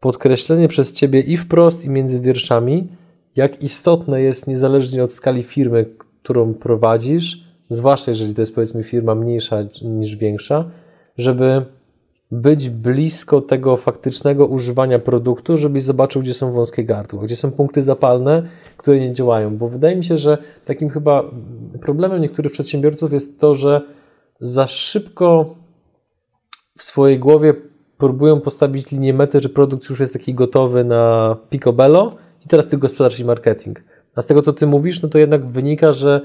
podkreślenie 0.00 0.68
przez 0.68 0.92
Ciebie 0.92 1.20
i 1.20 1.36
wprost, 1.36 1.84
i 1.84 1.90
między 1.90 2.20
wierszami, 2.20 2.88
jak 3.36 3.62
istotne 3.62 4.22
jest, 4.22 4.46
niezależnie 4.46 5.04
od 5.04 5.12
skali 5.12 5.42
firmy, 5.42 5.86
którą 6.22 6.54
prowadzisz, 6.54 7.44
zwłaszcza 7.68 8.10
jeżeli 8.10 8.34
to 8.34 8.42
jest 8.42 8.54
powiedzmy 8.54 8.82
firma 8.82 9.14
mniejsza 9.14 9.56
niż 9.82 10.16
większa, 10.16 10.70
żeby 11.18 11.64
być 12.30 12.70
blisko 12.70 13.40
tego 13.40 13.76
faktycznego 13.76 14.46
używania 14.46 14.98
produktu, 14.98 15.56
żebyś 15.56 15.82
zobaczył, 15.82 16.22
gdzie 16.22 16.34
są 16.34 16.52
wąskie 16.52 16.84
gardła, 16.84 17.22
gdzie 17.22 17.36
są 17.36 17.50
punkty 17.50 17.82
zapalne, 17.82 18.48
które 18.84 19.00
nie 19.00 19.12
działają. 19.12 19.56
Bo 19.56 19.68
wydaje 19.68 19.96
mi 19.96 20.04
się, 20.04 20.18
że 20.18 20.38
takim 20.64 20.90
chyba 20.90 21.24
problemem 21.80 22.20
niektórych 22.20 22.52
przedsiębiorców 22.52 23.12
jest 23.12 23.40
to, 23.40 23.54
że 23.54 23.80
za 24.40 24.66
szybko 24.66 25.54
w 26.78 26.82
swojej 26.82 27.18
głowie 27.18 27.54
próbują 27.98 28.40
postawić 28.40 28.90
linię 28.90 29.14
mety, 29.14 29.40
że 29.40 29.48
produkt 29.48 29.90
już 29.90 30.00
jest 30.00 30.12
taki 30.12 30.34
gotowy 30.34 30.84
na 30.84 31.36
picobello 31.50 32.16
i 32.44 32.48
teraz 32.48 32.68
tylko 32.68 32.88
sprzedaż 32.88 33.20
i 33.20 33.24
marketing. 33.24 33.82
A 34.14 34.22
z 34.22 34.26
tego, 34.26 34.42
co 34.42 34.52
Ty 34.52 34.66
mówisz, 34.66 35.02
no 35.02 35.08
to 35.08 35.18
jednak 35.18 35.46
wynika, 35.46 35.92
że 35.92 36.20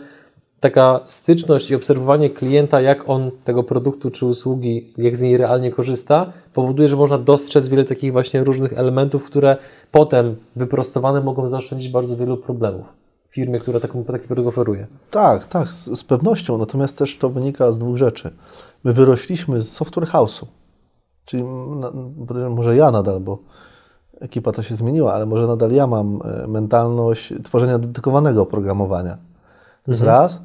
taka 0.60 1.00
styczność 1.06 1.72
i 1.72 1.76
obserwowanie 1.76 2.30
klienta, 2.30 2.82
jak 2.82 3.10
on 3.10 3.32
tego 3.44 3.64
produktu 3.64 4.12
czy 4.12 4.26
usługi, 4.26 4.88
jak 4.98 5.18
z 5.18 5.22
niej 5.22 5.38
realnie 5.38 5.72
korzysta, 5.72 6.34
powoduje, 6.54 6.88
że 6.88 6.96
można 6.96 7.18
dostrzec 7.18 7.68
wiele 7.68 7.86
takich 7.86 8.12
właśnie 8.12 8.44
różnych 8.44 8.74
elementów, 8.74 9.26
które 9.26 9.58
potem 9.92 10.36
wyprostowane 10.56 11.22
mogą 11.22 11.48
zaoszczędzić 11.48 11.90
bardzo 11.90 12.18
wielu 12.18 12.38
problemów 12.38 13.00
firmie, 13.30 13.60
która 13.60 13.80
taką, 13.80 14.04
taki 14.04 14.28
produkt 14.28 14.48
oferuje. 14.50 14.88
Tak, 15.12 15.48
tak, 15.48 15.68
z, 15.68 16.00
z, 16.00 16.04
pewnością. 16.04 16.58
Natomiast 16.58 16.98
też 16.98 17.18
to 17.18 17.30
wynika 17.30 17.72
z 17.72 17.80
dwóch 17.80 17.98
rzeczy. 17.98 18.32
My 18.84 18.94
wyrośliśmy 18.94 19.62
z 19.62 19.72
software 19.72 20.08
house'u, 20.08 20.46
czyli 21.26 21.44
na, 21.44 21.92
może 22.50 22.76
ja 22.76 22.92
nadal, 22.92 23.20
bo 23.20 23.38
ekipa 24.20 24.52
to 24.52 24.64
się 24.64 24.76
zmieniła, 24.76 25.14
ale 25.14 25.26
może 25.26 25.48
nadal 25.48 25.72
ja 25.72 25.88
mam 25.88 26.20
e, 26.44 26.48
mentalność 26.48 27.34
tworzenia 27.44 27.80
dedykowanego 27.80 28.42
oprogramowania. 28.42 29.18
To 29.90 29.94
jest 29.94 30.02
mhm. 30.02 30.22
raz. 30.22 30.42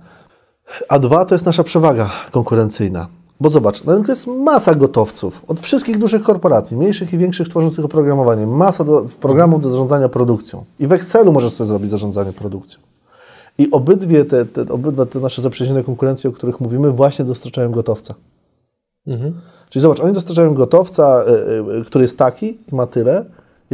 A 0.88 0.98
dwa 0.98 1.24
to 1.24 1.34
jest 1.34 1.46
nasza 1.46 1.64
przewaga 1.64 2.10
konkurencyjna. 2.30 3.06
Bo 3.40 3.50
zobacz, 3.50 3.84
na 3.84 3.94
rynku 3.94 4.10
jest 4.10 4.26
masa 4.26 4.74
gotowców 4.74 5.42
od 5.48 5.60
wszystkich 5.60 5.98
dużych 5.98 6.22
korporacji, 6.22 6.76
mniejszych 6.76 7.12
i 7.12 7.18
większych, 7.18 7.48
tworzących 7.48 7.84
oprogramowanie. 7.84 8.46
Masa 8.46 8.84
do, 8.84 9.04
programów 9.20 9.60
do 9.60 9.70
zarządzania 9.70 10.08
produkcją. 10.08 10.64
I 10.78 10.86
w 10.86 10.92
Excelu 10.92 11.32
możesz 11.32 11.52
sobie 11.52 11.68
zrobić 11.68 11.90
zarządzanie 11.90 12.32
produkcją. 12.32 12.80
I 13.58 13.70
obydwie 13.70 14.24
te, 14.24 14.44
te, 14.44 14.72
obydwa 14.72 15.06
te 15.06 15.20
nasze 15.20 15.42
zaprzyjaźnione 15.42 15.84
konkurencje, 15.84 16.30
o 16.30 16.32
których 16.32 16.60
mówimy, 16.60 16.90
właśnie 16.90 17.24
dostarczają 17.24 17.70
gotowca. 17.70 18.14
Mhm. 19.06 19.40
Czyli 19.70 19.82
zobacz, 19.82 20.00
oni 20.00 20.12
dostarczają 20.12 20.54
gotowca, 20.54 21.24
y, 21.24 21.80
y, 21.80 21.84
który 21.84 22.04
jest 22.04 22.18
taki 22.18 22.58
i 22.72 22.74
ma 22.74 22.86
tyle, 22.86 23.24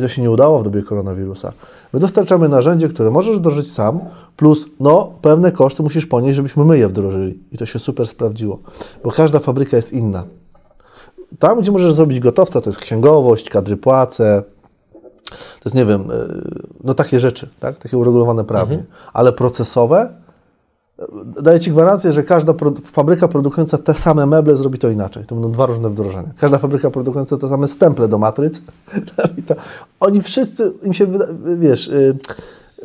i 0.00 0.02
to 0.02 0.08
się 0.08 0.22
nie 0.22 0.30
udało 0.30 0.58
w 0.58 0.62
dobie 0.62 0.82
koronawirusa. 0.82 1.52
My 1.92 2.00
dostarczamy 2.00 2.48
narzędzie, 2.48 2.88
które 2.88 3.10
możesz 3.10 3.36
wdrożyć 3.36 3.72
sam, 3.72 4.00
plus 4.36 4.66
no, 4.80 5.12
pewne 5.22 5.52
koszty 5.52 5.82
musisz 5.82 6.06
ponieść, 6.06 6.36
żebyśmy 6.36 6.64
my 6.64 6.78
je 6.78 6.88
wdrożyli. 6.88 7.38
I 7.52 7.58
to 7.58 7.66
się 7.66 7.78
super 7.78 8.06
sprawdziło, 8.06 8.58
bo 9.04 9.10
każda 9.10 9.38
fabryka 9.38 9.76
jest 9.76 9.92
inna. 9.92 10.24
Tam, 11.38 11.60
gdzie 11.60 11.72
możesz 11.72 11.94
zrobić 11.94 12.20
gotowca, 12.20 12.60
to 12.60 12.70
jest 12.70 12.80
księgowość, 12.80 13.50
kadry 13.50 13.76
płace, 13.76 14.42
to 15.30 15.64
jest, 15.64 15.74
nie 15.74 15.86
wiem, 15.86 16.10
e, 16.10 16.26
no 16.84 16.94
takie 16.94 17.20
rzeczy, 17.20 17.48
tak? 17.60 17.78
takie 17.78 17.98
uregulowane 17.98 18.44
prawnie. 18.44 18.76
Mhm. 18.76 18.92
Ale 19.12 19.32
procesowe, 19.32 20.14
Daję 21.42 21.60
Ci 21.60 21.70
gwarancję, 21.70 22.12
że 22.12 22.22
każda 22.22 22.54
fabryka 22.84 23.28
produkująca 23.28 23.78
te 23.78 23.94
same 23.94 24.26
meble 24.26 24.56
zrobi 24.56 24.78
to 24.78 24.88
inaczej. 24.88 25.26
To 25.26 25.34
będą 25.34 25.52
dwa 25.52 25.66
różne 25.66 25.90
wdrożenia. 25.90 26.28
Każda 26.38 26.58
fabryka 26.58 26.90
produkująca 26.90 27.36
te 27.36 27.48
same 27.48 27.68
stemple 27.68 28.08
do 28.08 28.18
matryc, 28.18 28.62
oni 30.00 30.22
wszyscy, 30.22 30.72
im 30.82 30.94
się 30.94 31.06
wiesz, 31.58 31.88
yy, 31.88 32.16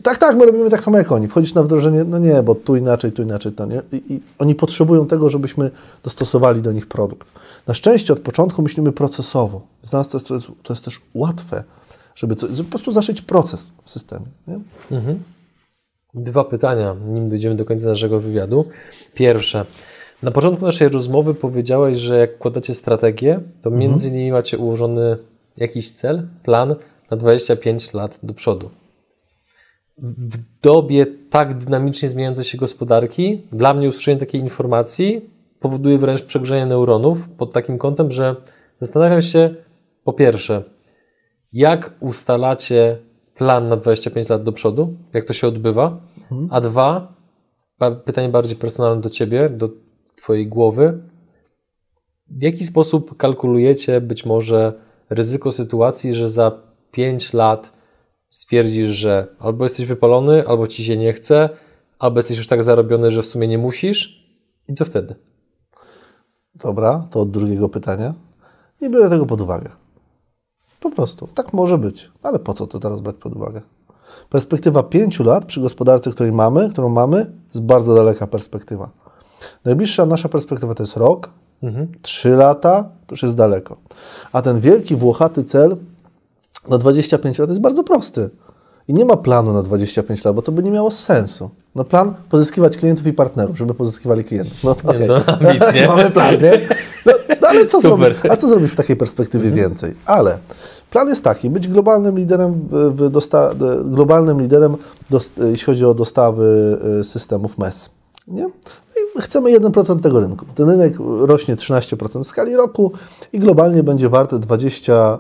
tak, 0.04 0.18
tak, 0.18 0.38
my 0.38 0.46
robimy 0.46 0.70
tak 0.70 0.84
samo 0.84 0.98
jak 0.98 1.12
oni. 1.12 1.28
Wchodzisz 1.28 1.54
na 1.54 1.64
wdrożenie, 1.64 2.04
no 2.04 2.20
nie, 2.20 2.44
bo 2.44 2.56
tu 2.56 2.76
inaczej, 2.76 3.12
tu 3.12 3.22
inaczej, 3.22 3.52
to 3.52 3.66
nie. 3.66 3.82
I, 3.92 4.14
I, 4.14 4.22
oni 4.40 4.56
potrzebują 4.56 5.08
tego, 5.08 5.30
żebyśmy 5.30 5.72
dostosowali 6.04 6.62
do 6.62 6.72
nich 6.72 6.88
produkt. 6.88 7.28
Na 7.68 7.74
szczęście 7.74 8.14
od 8.14 8.20
początku 8.20 8.62
myślimy 8.62 8.92
procesowo. 8.92 9.62
Z 9.82 9.92
nas 9.92 10.10
to 10.10 10.18
jest, 10.18 10.28
to 10.64 10.74
jest, 10.74 10.86
też 10.86 11.02
łatwe, 11.14 11.64
żeby, 12.16 12.36
co, 12.36 12.48
żeby 12.48 12.64
po 12.64 12.70
prostu 12.70 12.92
zaszyć 12.92 13.22
proces 13.22 13.72
w 13.84 13.92
systemie. 13.92 14.26
Mhm. 14.92 15.20
Dwa 16.16 16.44
pytania, 16.44 16.96
nim 17.08 17.30
dojdziemy 17.30 17.56
do 17.56 17.66
końca 17.66 17.88
naszego 17.88 18.20
wywiadu. 18.20 18.66
Pierwsze. 19.14 19.66
Na 20.24 20.32
początku 20.32 20.66
naszej 20.66 20.90
rozmowy 20.90 21.34
powiedziałeś, 21.34 22.00
że 22.00 22.18
jak 22.18 22.36
wkładacie 22.36 22.74
strategię, 22.76 23.40
to 23.62 23.70
Mhm. 23.70 23.80
między 23.80 24.08
innymi 24.10 24.32
macie 24.32 24.58
ułożony 24.58 25.18
jakiś 25.58 25.92
cel, 25.92 26.28
plan 26.44 26.76
na 27.12 27.18
25 27.18 27.94
lat 27.94 28.20
do 28.24 28.34
przodu. 28.34 28.70
W 29.98 30.38
dobie 30.62 31.06
tak 31.30 31.58
dynamicznie 31.58 32.10
zmieniającej 32.10 32.46
się 32.46 32.58
gospodarki, 32.58 33.42
dla 33.52 33.74
mnie 33.74 33.90
usłyszenie 33.90 34.20
takiej 34.20 34.42
informacji 34.42 35.30
powoduje 35.60 35.98
wręcz 35.98 36.22
przegrzenie 36.22 36.66
neuronów 36.66 37.30
pod 37.38 37.54
takim 37.54 37.78
kątem, 37.78 38.12
że 38.12 38.36
zastanawiam 38.82 39.22
się 39.22 39.56
po 40.04 40.14
pierwsze, 40.14 40.64
jak 41.54 41.92
ustalacie 42.00 42.98
plan 43.36 43.70
na 43.70 43.78
25 43.78 44.30
lat 44.30 44.44
do 44.44 44.52
przodu, 44.52 44.94
jak 45.14 45.26
to 45.26 45.34
się 45.34 45.48
odbywa, 45.48 45.98
a 46.50 46.62
dwa, 46.62 47.14
pytanie 48.06 48.30
bardziej 48.30 48.56
personalne 48.56 49.02
do 49.02 49.10
Ciebie, 49.10 49.50
do 49.50 49.70
Twojej 50.16 50.48
głowy, 50.48 51.00
w 52.28 52.42
jaki 52.42 52.64
sposób 52.64 53.18
kalkulujecie 53.18 54.02
być 54.02 54.26
może 54.26 54.74
ryzyko 55.10 55.52
sytuacji, 55.52 56.14
że 56.14 56.30
za 56.30 56.52
5 56.92 57.34
lat 57.34 57.74
stwierdzisz, 58.30 58.90
że 58.90 59.28
albo 59.40 59.64
jesteś 59.64 59.86
wypalony, 59.86 60.48
albo 60.48 60.68
Ci 60.68 60.84
się 60.84 60.98
nie 60.98 61.14
chce, 61.14 61.50
albo 62.00 62.20
jesteś 62.20 62.38
już 62.38 62.48
tak 62.48 62.64
zarobiony, 62.64 63.12
że 63.12 63.22
w 63.22 63.26
sumie 63.26 63.48
nie 63.48 63.58
musisz 63.58 64.26
i 64.68 64.74
co 64.74 64.86
wtedy? 64.86 65.16
Dobra, 66.56 67.08
to 67.12 67.20
od 67.20 67.32
drugiego 67.32 67.70
pytania. 67.70 68.14
Nie 68.82 68.90
biorę 68.90 69.10
tego 69.10 69.26
pod 69.26 69.42
uwagę. 69.42 69.70
Po 70.86 70.92
prostu. 70.92 71.28
Tak 71.28 71.54
może 71.54 71.78
być. 71.78 72.12
Ale 72.24 72.40
po 72.40 72.54
co 72.54 72.68
to 72.68 72.80
teraz 72.80 73.02
brać 73.02 73.16
pod 73.16 73.36
uwagę? 73.36 73.62
Perspektywa 74.30 74.84
pięciu 74.84 75.24
lat 75.24 75.46
przy 75.46 75.62
gospodarce, 75.62 76.12
której 76.12 76.32
mamy, 76.32 76.70
którą 76.70 76.90
mamy, 76.90 77.18
jest 77.54 77.62
bardzo 77.62 77.96
daleka 77.96 78.28
perspektywa. 78.28 78.90
Najbliższa 79.66 80.06
nasza 80.06 80.30
perspektywa 80.30 80.74
to 80.74 80.84
jest 80.84 80.98
rok, 80.98 81.30
trzy 82.02 82.30
lata, 82.30 82.90
to 83.08 83.14
już 83.14 83.24
jest 83.24 83.36
daleko. 83.36 83.78
A 84.32 84.42
ten 84.42 84.60
wielki, 84.60 84.96
włochaty 84.96 85.44
cel 85.44 85.78
na 86.68 86.78
25 86.78 87.40
lat 87.40 87.50
jest 87.50 87.62
bardzo 87.62 87.84
prosty. 87.84 88.30
I 88.88 88.94
nie 88.94 89.06
ma 89.06 89.18
planu 89.18 89.54
na 89.54 89.64
25 89.64 90.26
lat, 90.26 90.36
bo 90.36 90.42
to 90.42 90.52
by 90.52 90.64
nie 90.64 90.72
miało 90.72 90.92
sensu. 90.92 91.50
No 91.76 91.84
plan 91.84 92.14
pozyskiwać 92.30 92.78
klientów 92.78 93.08
i 93.08 93.14
partnerów, 93.14 93.58
żeby 93.58 93.74
pozyskiwali 93.74 94.24
klientów. 94.24 94.64
No 94.64 94.76
to 94.76 94.90
okej. 94.90 95.08
no, 95.08 95.16
ambitnie. 95.16 95.88
Mamy 95.96 96.12
plan, 96.12 96.36
nie? 96.42 96.68
Ale 97.56 97.66
co 97.66 97.82
Super. 97.82 98.16
zrobić? 98.16 98.32
A 98.32 98.38
co 98.38 98.48
zrobić 98.48 98.72
w 98.72 98.76
takiej 98.76 98.96
perspektywie 98.96 99.52
więcej? 99.52 99.94
Ale 100.06 100.38
plan 100.90 101.08
jest 101.08 101.24
taki, 101.24 101.50
być 101.50 101.68
globalnym 101.68 102.18
liderem, 102.18 102.68
w, 102.70 103.10
dosta, 103.10 103.50
globalnym 103.86 104.42
liderem, 104.42 104.78
dost, 105.10 105.32
jeśli 105.38 105.66
chodzi 105.66 105.86
o 105.86 105.94
dostawy 105.94 106.78
y, 107.02 107.04
systemów 107.04 107.58
MES. 107.58 107.90
Nie? 108.28 108.46
I 109.18 109.22
chcemy 109.22 109.60
1% 109.60 110.00
tego 110.00 110.20
rynku. 110.20 110.46
Ten 110.56 110.70
rynek 110.70 110.94
rośnie 111.22 111.56
13% 111.56 112.24
w 112.24 112.28
skali 112.28 112.56
roku 112.56 112.92
i 113.34 113.40
globalnie 113.40 113.84
będzie 113.84 114.10
wart 114.10 114.36
20, 114.36 115.20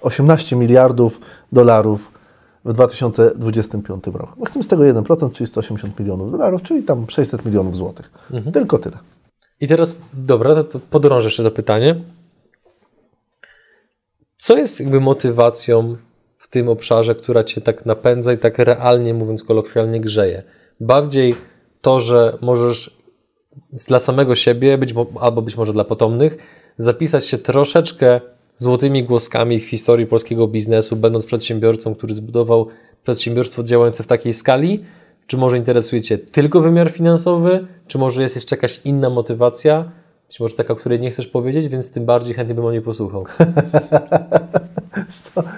18 0.00 0.56
miliardów 0.56 1.20
dolarów 1.52 2.00
w 2.64 2.72
2025 2.72 4.06
roku. 4.06 4.32
No 4.38 4.44
chcemy 4.44 4.62
z 4.62 4.68
tego 4.68 4.82
1%, 4.82 5.32
czyli 5.32 5.48
180 5.48 6.00
milionów 6.00 6.32
dolarów, 6.32 6.62
czyli 6.62 6.82
tam 6.82 7.04
600 7.08 7.44
milionów 7.44 7.76
złotych. 7.76 8.10
Tylko 8.52 8.78
tyle. 8.78 8.98
I 9.60 9.68
teraz, 9.68 10.02
dobra, 10.12 10.54
to, 10.54 10.64
to 10.64 10.80
podrążę 10.90 11.26
jeszcze 11.26 11.42
to 11.42 11.50
pytanie. 11.50 12.00
Co 14.36 14.56
jest 14.56 14.80
jakby 14.80 15.00
motywacją 15.00 15.96
w 16.36 16.48
tym 16.48 16.68
obszarze, 16.68 17.14
która 17.14 17.44
Cię 17.44 17.60
tak 17.60 17.86
napędza 17.86 18.32
i 18.32 18.38
tak 18.38 18.58
realnie, 18.58 19.14
mówiąc 19.14 19.44
kolokwialnie, 19.44 20.00
grzeje? 20.00 20.42
Bardziej 20.80 21.34
to, 21.80 22.00
że 22.00 22.38
możesz 22.40 22.96
dla 23.88 24.00
samego 24.00 24.34
siebie, 24.34 24.78
być, 24.78 24.94
albo 25.20 25.42
być 25.42 25.56
może 25.56 25.72
dla 25.72 25.84
potomnych, 25.84 26.36
zapisać 26.78 27.26
się 27.26 27.38
troszeczkę 27.38 28.20
złotymi 28.56 29.04
głoskami 29.04 29.60
w 29.60 29.68
historii 29.68 30.06
polskiego 30.06 30.48
biznesu, 30.48 30.96
będąc 30.96 31.26
przedsiębiorcą, 31.26 31.94
który 31.94 32.14
zbudował 32.14 32.68
przedsiębiorstwo 33.04 33.62
działające 33.62 34.02
w 34.02 34.06
takiej 34.06 34.32
skali? 34.32 34.84
Czy 35.26 35.36
może 35.36 35.58
interesuje 35.58 36.02
Cię 36.02 36.18
tylko 36.18 36.60
wymiar 36.60 36.90
finansowy? 36.90 37.66
Czy 37.86 37.98
może 37.98 38.22
jest 38.22 38.36
jeszcze 38.36 38.56
jakaś 38.56 38.80
inna 38.84 39.10
motywacja? 39.10 39.92
Być 40.28 40.40
może 40.40 40.56
taka, 40.56 40.72
o 40.72 40.76
której 40.76 41.00
nie 41.00 41.10
chcesz 41.10 41.26
powiedzieć, 41.26 41.68
więc 41.68 41.92
tym 41.92 42.04
bardziej 42.04 42.34
chętnie 42.34 42.54
bym 42.54 42.64
o 42.64 42.72
niej 42.72 42.82
posłuchał. 42.82 43.24
Co? 45.10 45.42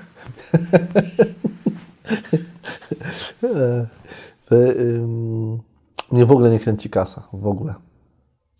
Wy, 4.50 4.76
ym, 4.80 5.58
mnie 6.12 6.26
w 6.26 6.32
ogóle 6.32 6.50
nie 6.50 6.58
kręci 6.58 6.90
kasa. 6.90 7.28
W 7.32 7.46
ogóle. 7.46 7.74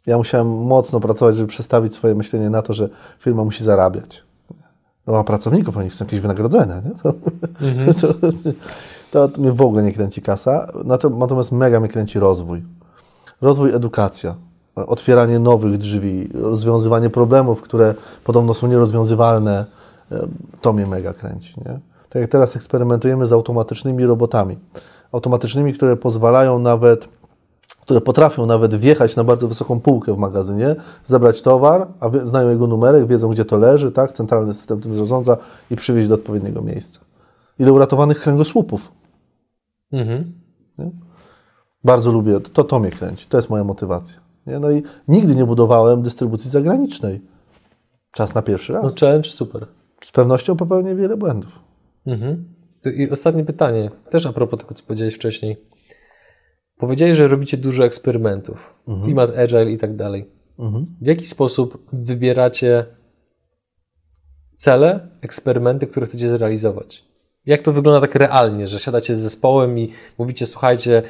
Ja 0.07 0.19
musiałem 0.19 0.47
mocno 0.49 1.01
pracować, 1.01 1.37
żeby 1.37 1.49
przestawić 1.49 1.95
swoje 1.95 2.15
myślenie 2.15 2.51
na 2.51 2.63
to, 2.63 2.73
że 2.73 2.89
firma 3.21 3.45
musi 3.45 3.65
zarabiać. 3.65 4.25
No, 5.07 5.13
ma 5.13 5.25
pracowników, 5.25 5.77
oni 5.77 5.91
chcą 5.91 6.05
jakieś 6.05 6.21
wynagrodzenia. 6.21 6.83
Nie? 6.85 6.91
To, 6.95 7.13
to, 8.15 8.29
to 9.11 9.29
mnie 9.39 9.53
w 9.53 9.63
ogóle 9.63 9.83
nie 9.83 9.93
kręci 9.93 10.23
kasa. 10.23 10.67
Nato- 10.85 11.11
Natomiast 11.11 11.53
mega 11.53 11.81
mnie 11.81 11.89
kręci 11.89 12.19
rozwój. 12.19 12.63
Rozwój, 13.41 13.75
edukacja, 13.75 14.35
otwieranie 14.77 15.39
nowych 15.39 15.79
drzwi, 15.79 16.29
rozwiązywanie 16.35 17.11
problemów, 17.11 17.63
które 17.63 17.95
podobno 18.25 18.55
są 18.55 18.67
nierozwiązywalne. 18.67 19.67
To 20.61 20.73
mnie 20.73 20.87
mega 20.87 21.13
kręci. 21.13 21.55
Nie? 21.67 21.79
Tak 22.09 22.23
jak 22.23 22.31
teraz 22.31 22.57
eksperymentujemy 22.57 23.27
z 23.27 23.33
automatycznymi 23.33 24.07
robotami. 24.07 24.59
Automatycznymi, 25.13 25.75
które 25.75 25.97
pozwalają 25.97 26.59
nawet, 26.59 27.09
które 27.81 28.01
potrafią 28.01 28.47
nawet 28.47 28.75
wjechać 28.75 29.17
na 29.17 29.25
bardzo 29.25 29.49
wysoką 29.49 29.81
półkę 29.81 30.15
w 30.15 30.19
magazynie, 30.19 30.77
zebrać 31.05 31.43
towar, 31.43 31.87
a 32.01 32.11
znają 32.25 32.51
jego 32.51 32.67
numerek, 32.67 33.07
wiedzą 33.07 33.29
gdzie 33.29 33.45
to 33.45 33.57
leży, 33.57 33.91
tak? 33.93 34.13
centralny 34.13 34.55
system 34.55 34.81
tym 34.81 34.97
zarządza 34.97 35.37
i 35.71 35.77
przywieźć 35.77 36.09
do 36.09 36.15
odpowiedniego 36.15 36.63
miejsca. 36.63 37.01
Ile 37.59 37.73
uratowanych 37.73 38.21
kręgosłupów. 38.21 38.93
Mhm. 39.93 40.33
Bardzo 41.85 42.13
lubię, 42.13 42.41
to, 42.41 42.65
to 42.65 42.81
mnie 42.81 42.91
kręci, 42.91 43.27
to 43.29 43.39
jest 43.39 43.51
moja 43.51 43.65
motywacja. 43.65 44.21
Nie? 44.47 44.59
No 44.59 44.71
i 44.71 44.83
nigdy 45.09 45.35
nie 45.35 45.45
budowałem 45.45 46.03
dystrybucji 46.03 46.51
zagranicznej. 46.51 47.21
Czas 48.13 48.35
na 48.35 48.43
pierwszy 48.43 48.73
raz. 48.73 48.85
No 48.85 48.91
challenge 49.01 49.31
super. 49.31 49.67
Z 50.05 50.13
pewnością 50.13 50.57
popełnię 50.57 50.95
wiele 50.95 51.17
błędów. 51.17 51.59
Mhm. 52.07 52.55
I 52.97 53.11
ostatnie 53.11 53.45
pytanie, 53.45 53.91
też 54.11 54.27
a 54.27 54.33
propos 54.33 54.61
tego, 54.61 54.75
co 54.75 54.85
powiedziałeś 54.85 55.15
wcześniej. 55.15 55.57
Powiedziałeś, 56.77 57.17
że 57.17 57.29
robicie 57.29 57.57
dużo 57.57 57.85
eksperymentów, 57.85 58.75
klimat 59.05 59.39
agile 59.39 59.73
i 59.73 59.79
tak 59.79 59.97
dalej. 59.97 60.31
W 61.01 61.07
jaki 61.07 61.27
sposób 61.27 61.87
wybieracie 61.93 62.87
cele, 64.57 65.09
eksperymenty, 65.21 65.87
które 65.87 66.07
chcecie 66.07 66.29
zrealizować? 66.29 67.08
Jak 67.49 67.63
to 67.63 67.73
wygląda 67.73 68.01
tak 68.01 68.15
realnie, 68.15 68.69
że 68.69 68.79
siadacie 68.79 69.17
z 69.17 69.19
zespołem 69.19 69.79
i 69.79 69.93
mówicie, 70.19 70.47
słuchajcie, 70.47 71.03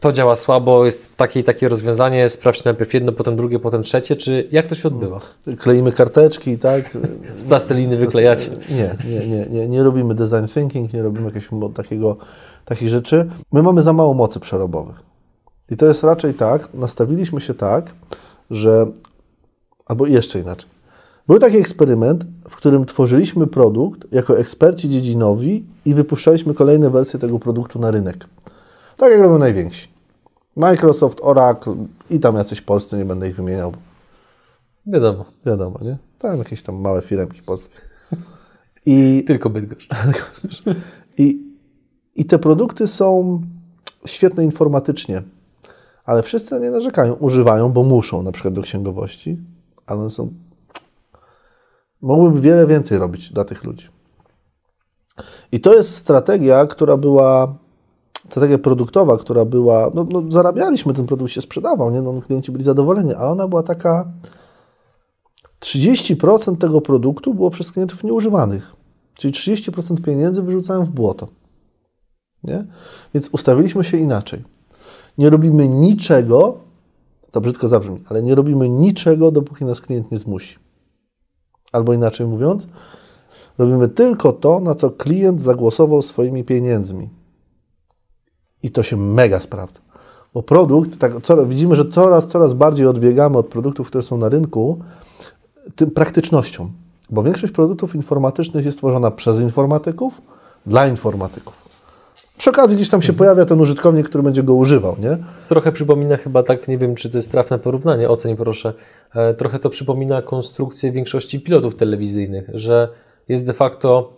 to 0.00 0.12
działa 0.12 0.36
słabo, 0.36 0.84
jest 0.84 1.16
takie 1.16 1.40
i 1.40 1.44
takie 1.44 1.68
rozwiązanie, 1.68 2.28
sprawdźcie 2.28 2.62
najpierw 2.64 2.94
jedno, 2.94 3.12
potem 3.12 3.36
drugie, 3.36 3.58
potem 3.58 3.82
trzecie, 3.82 4.16
czy 4.16 4.48
jak 4.52 4.66
to 4.66 4.74
się 4.74 4.88
odbywa? 4.88 5.20
Kleimy 5.58 5.92
karteczki, 5.92 6.58
tak? 6.58 6.98
Z 7.36 7.44
plasteliny 7.44 7.96
wyklejacie? 7.96 8.50
Nie, 8.70 8.96
nie, 9.10 9.26
nie, 9.26 9.46
nie, 9.46 9.68
nie 9.68 9.82
robimy 9.82 10.14
design 10.14 10.46
thinking, 10.54 10.92
nie 10.92 11.02
robimy 11.02 11.26
jakiegoś 11.34 11.74
takiego, 11.74 12.16
takich 12.64 12.88
rzeczy. 12.88 13.30
My 13.52 13.62
mamy 13.62 13.82
za 13.82 13.92
mało 13.92 14.14
mocy 14.14 14.40
przerobowych. 14.40 15.02
I 15.70 15.76
to 15.76 15.86
jest 15.86 16.04
raczej 16.04 16.34
tak, 16.34 16.74
nastawiliśmy 16.74 17.40
się 17.40 17.54
tak, 17.54 17.94
że, 18.50 18.86
albo 19.86 20.06
jeszcze 20.06 20.38
inaczej. 20.38 20.70
Był 21.26 21.38
taki 21.38 21.56
eksperyment, 21.56 22.24
w 22.48 22.56
którym 22.56 22.84
tworzyliśmy 22.84 23.46
produkt 23.46 24.12
jako 24.12 24.38
eksperci 24.38 24.90
dziedzinowi 24.90 25.66
i 25.84 25.94
wypuszczaliśmy 25.94 26.54
kolejne 26.54 26.90
wersje 26.90 27.18
tego 27.18 27.38
produktu 27.38 27.78
na 27.78 27.90
rynek. 27.90 28.26
Tak 28.96 29.12
jak 29.12 29.20
robią 29.20 29.38
najwięksi. 29.38 29.88
Microsoft, 30.56 31.18
Oracle 31.22 31.76
i 32.10 32.20
tam 32.20 32.36
jacyś 32.36 32.60
polscy, 32.60 32.96
nie 32.96 33.04
będę 33.04 33.28
ich 33.28 33.36
wymieniał, 33.36 33.72
Wiadomo, 34.86 35.24
wiadomo, 35.46 35.78
nie? 35.82 35.96
Tam 36.18 36.38
jakieś 36.38 36.62
tam 36.62 36.80
małe 36.80 37.02
firemki 37.02 37.42
polskie. 37.42 37.76
I, 38.86 39.24
tylko 39.26 39.50
Bydgoszcz. 39.50 39.88
i, 41.18 41.52
I 42.14 42.24
te 42.24 42.38
produkty 42.38 42.88
są 42.88 43.40
świetne 44.06 44.44
informatycznie, 44.44 45.22
Ale 46.04 46.22
wszyscy 46.22 46.60
nie 46.60 46.70
narzekają, 46.70 47.14
używają, 47.14 47.72
bo 47.72 47.82
muszą, 47.82 48.22
na 48.22 48.32
przykład 48.32 48.54
do 48.54 48.62
księgowości, 48.62 49.38
ale 49.86 50.00
one 50.00 50.10
są. 50.10 50.32
Mogłyby 52.02 52.40
wiele 52.40 52.66
więcej 52.66 52.98
robić 52.98 53.32
dla 53.32 53.44
tych 53.44 53.64
ludzi. 53.64 53.88
I 55.52 55.60
to 55.60 55.74
jest 55.74 55.94
strategia, 55.96 56.66
która 56.66 56.96
była, 56.96 57.54
strategia 58.30 58.58
produktowa, 58.58 59.18
która 59.18 59.44
była, 59.44 59.90
no, 59.94 60.06
no 60.10 60.22
zarabialiśmy, 60.28 60.94
ten 60.94 61.06
produkt 61.06 61.32
się 61.32 61.40
sprzedawał, 61.40 61.90
nie? 61.90 62.02
No, 62.02 62.22
klienci 62.22 62.52
byli 62.52 62.64
zadowoleni, 62.64 63.14
ale 63.14 63.30
ona 63.30 63.48
była 63.48 63.62
taka, 63.62 64.12
30% 65.60 66.56
tego 66.56 66.80
produktu 66.80 67.34
było 67.34 67.50
przez 67.50 67.72
klientów 67.72 68.04
nieużywanych, 68.04 68.72
czyli 69.14 69.34
30% 69.34 70.00
pieniędzy 70.00 70.42
wyrzucałem 70.42 70.84
w 70.84 70.90
błoto. 70.90 71.28
Nie? 72.44 72.64
Więc 73.14 73.28
ustawiliśmy 73.32 73.84
się 73.84 73.96
inaczej. 73.96 74.44
Nie 75.18 75.30
robimy 75.30 75.68
niczego, 75.68 76.58
to 77.30 77.40
brzydko 77.40 77.68
zabrzmi, 77.68 78.04
ale 78.08 78.22
nie 78.22 78.34
robimy 78.34 78.68
niczego, 78.68 79.30
dopóki 79.30 79.64
nas 79.64 79.80
klient 79.80 80.10
nie 80.10 80.18
zmusi. 80.18 80.56
Albo 81.72 81.92
inaczej 81.92 82.26
mówiąc, 82.26 82.68
robimy 83.58 83.88
tylko 83.88 84.32
to, 84.32 84.60
na 84.60 84.74
co 84.74 84.90
klient 84.90 85.40
zagłosował 85.40 86.02
swoimi 86.02 86.44
pieniędzmi. 86.44 87.08
I 88.62 88.70
to 88.70 88.82
się 88.82 88.96
mega 88.96 89.40
sprawdza. 89.40 89.80
Bo 90.34 90.42
produkt, 90.42 90.98
tak, 90.98 91.12
widzimy, 91.46 91.76
że 91.76 91.84
coraz, 91.84 92.26
coraz 92.26 92.52
bardziej 92.52 92.86
odbiegamy 92.86 93.38
od 93.38 93.46
produktów, 93.46 93.86
które 93.86 94.02
są 94.02 94.18
na 94.18 94.28
rynku, 94.28 94.78
tym 95.76 95.90
praktycznością. 95.90 96.70
Bo 97.10 97.22
większość 97.22 97.52
produktów 97.52 97.94
informatycznych 97.94 98.64
jest 98.64 98.78
tworzona 98.78 99.10
przez 99.10 99.40
informatyków, 99.40 100.22
dla 100.66 100.86
informatyków. 100.86 101.61
Przy 102.42 102.50
okazji 102.50 102.76
gdzieś 102.76 102.90
tam 102.90 103.02
się 103.02 103.12
pojawia 103.12 103.44
ten 103.44 103.60
użytkownik, 103.60 104.08
który 104.08 104.24
będzie 104.24 104.42
go 104.42 104.54
używał, 104.54 104.96
nie? 104.98 105.18
Trochę 105.48 105.72
przypomina 105.72 106.16
chyba 106.16 106.42
tak, 106.42 106.68
nie 106.68 106.78
wiem 106.78 106.94
czy 106.94 107.10
to 107.10 107.18
jest 107.18 107.30
trafne 107.30 107.58
porównanie, 107.58 108.08
oceń 108.08 108.36
proszę, 108.36 108.72
e, 109.14 109.34
trochę 109.34 109.58
to 109.58 109.70
przypomina 109.70 110.22
konstrukcję 110.22 110.92
większości 110.92 111.40
pilotów 111.40 111.76
telewizyjnych, 111.76 112.50
że 112.54 112.88
jest 113.28 113.46
de 113.46 113.52
facto 113.52 114.12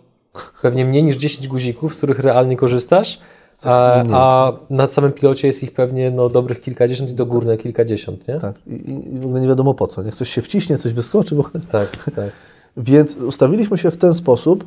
pewnie 0.61 0.85
mniej 0.85 1.03
niż 1.03 1.15
10 1.15 1.47
guzików, 1.47 1.95
z 1.95 1.97
których 1.97 2.19
realnie 2.19 2.57
korzystasz, 2.57 3.19
a, 3.63 4.03
a 4.11 4.53
na 4.69 4.87
samym 4.87 5.11
pilocie 5.11 5.47
jest 5.47 5.63
ich 5.63 5.71
pewnie 5.71 6.11
no, 6.11 6.29
dobrych 6.29 6.61
kilkadziesiąt 6.61 7.09
i 7.09 7.13
do 7.13 7.25
górne 7.25 7.57
kilkadziesiąt, 7.57 8.27
nie? 8.27 8.39
Tak, 8.39 8.55
I, 8.67 9.15
i 9.15 9.19
w 9.19 9.25
ogóle 9.25 9.41
nie 9.41 9.47
wiadomo 9.47 9.73
po 9.73 9.87
co. 9.87 10.03
Jak 10.03 10.15
coś 10.15 10.29
się 10.29 10.41
wciśnie, 10.41 10.77
coś 10.77 10.93
wyskoczy. 10.93 11.35
Ogóle. 11.39 11.63
Tak, 11.71 12.11
tak. 12.15 12.29
Więc 12.77 13.15
ustawiliśmy 13.15 13.77
się 13.77 13.91
w 13.91 13.97
ten 13.97 14.13
sposób, 14.13 14.65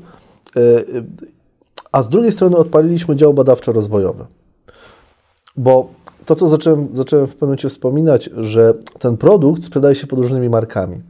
e, 0.57 0.61
a 1.93 2.03
z 2.03 2.09
drugiej 2.09 2.33
strony 2.33 2.57
odpaliliśmy 2.57 3.17
dział 3.17 3.35
badawczo-rozwojowy. 3.35 4.25
Bo 5.57 5.89
to, 6.27 6.35
co 6.35 6.49
zacząłem, 6.49 6.89
zacząłem 6.95 7.27
w 7.27 7.31
pewnym 7.31 7.49
momencie 7.49 7.69
wspominać, 7.69 8.31
że 8.37 8.75
ten 8.99 9.17
produkt 9.17 9.65
sprzedaje 9.65 9.95
się 9.95 10.07
pod 10.07 10.19
różnymi 10.19 10.49
markami. 10.49 11.01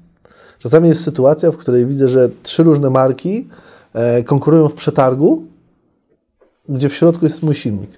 Czasami 0.59 0.89
jest 0.89 1.05
sytuacja, 1.05 1.51
w 1.51 1.57
której 1.57 1.87
widzę, 1.87 2.09
że 2.09 2.29
trzy 2.43 2.63
różne 2.63 2.91
marki 2.91 3.49
e, 3.95 4.23
konkurują 4.23 4.69
w 4.69 4.75
przetargu, 4.75 5.43
gdzie 6.69 6.89
w 6.89 6.95
środku 6.95 7.25
jest 7.25 7.43
mój 7.43 7.55
silnik. 7.55 7.91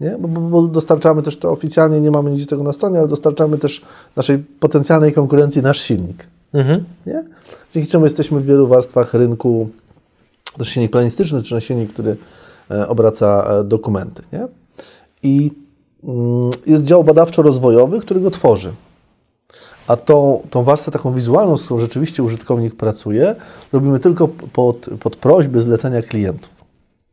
Nie? 0.00 0.16
Bo, 0.18 0.28
bo, 0.28 0.40
bo, 0.40 0.62
dostarczamy 0.62 1.22
też 1.22 1.36
to 1.36 1.50
oficjalnie, 1.50 2.00
nie 2.00 2.10
mamy 2.10 2.30
nic 2.30 2.46
tego 2.46 2.62
na 2.62 2.72
stronie, 2.72 2.98
ale 2.98 3.08
dostarczamy 3.08 3.58
też 3.58 3.82
naszej 4.16 4.38
potencjalnej 4.38 5.12
konkurencji 5.12 5.62
nasz 5.62 5.80
silnik. 5.80 6.26
Mhm. 6.52 6.84
Nie? 7.06 7.24
Dzięki 7.72 7.90
czemu 7.90 8.04
jesteśmy 8.04 8.40
w 8.40 8.44
wielu 8.44 8.66
warstwach 8.66 9.14
rynku, 9.14 9.68
silnik 10.64 10.90
planistyczny, 10.90 11.42
czy 11.42 11.60
silnik, 11.60 11.92
który 11.92 12.16
e, 12.70 12.88
obraca 12.88 13.44
e, 13.50 13.64
dokumenty. 13.64 14.22
Nie? 14.32 14.48
I 15.22 15.50
mm, 16.04 16.50
jest 16.66 16.84
dział 16.84 17.04
badawczo-rozwojowy, 17.04 18.00
który 18.00 18.20
go 18.20 18.30
tworzy. 18.30 18.72
A 19.86 19.96
tą, 19.96 20.42
tą 20.50 20.64
warstwę 20.64 20.90
taką 20.90 21.14
wizualną, 21.14 21.56
z 21.56 21.64
którą 21.64 21.80
rzeczywiście 21.80 22.22
użytkownik 22.22 22.74
pracuje, 22.74 23.34
robimy 23.72 23.98
tylko 23.98 24.28
pod, 24.28 24.90
pod 25.00 25.16
prośby 25.16 25.62
zlecenia 25.62 26.02
klientów. 26.02 26.50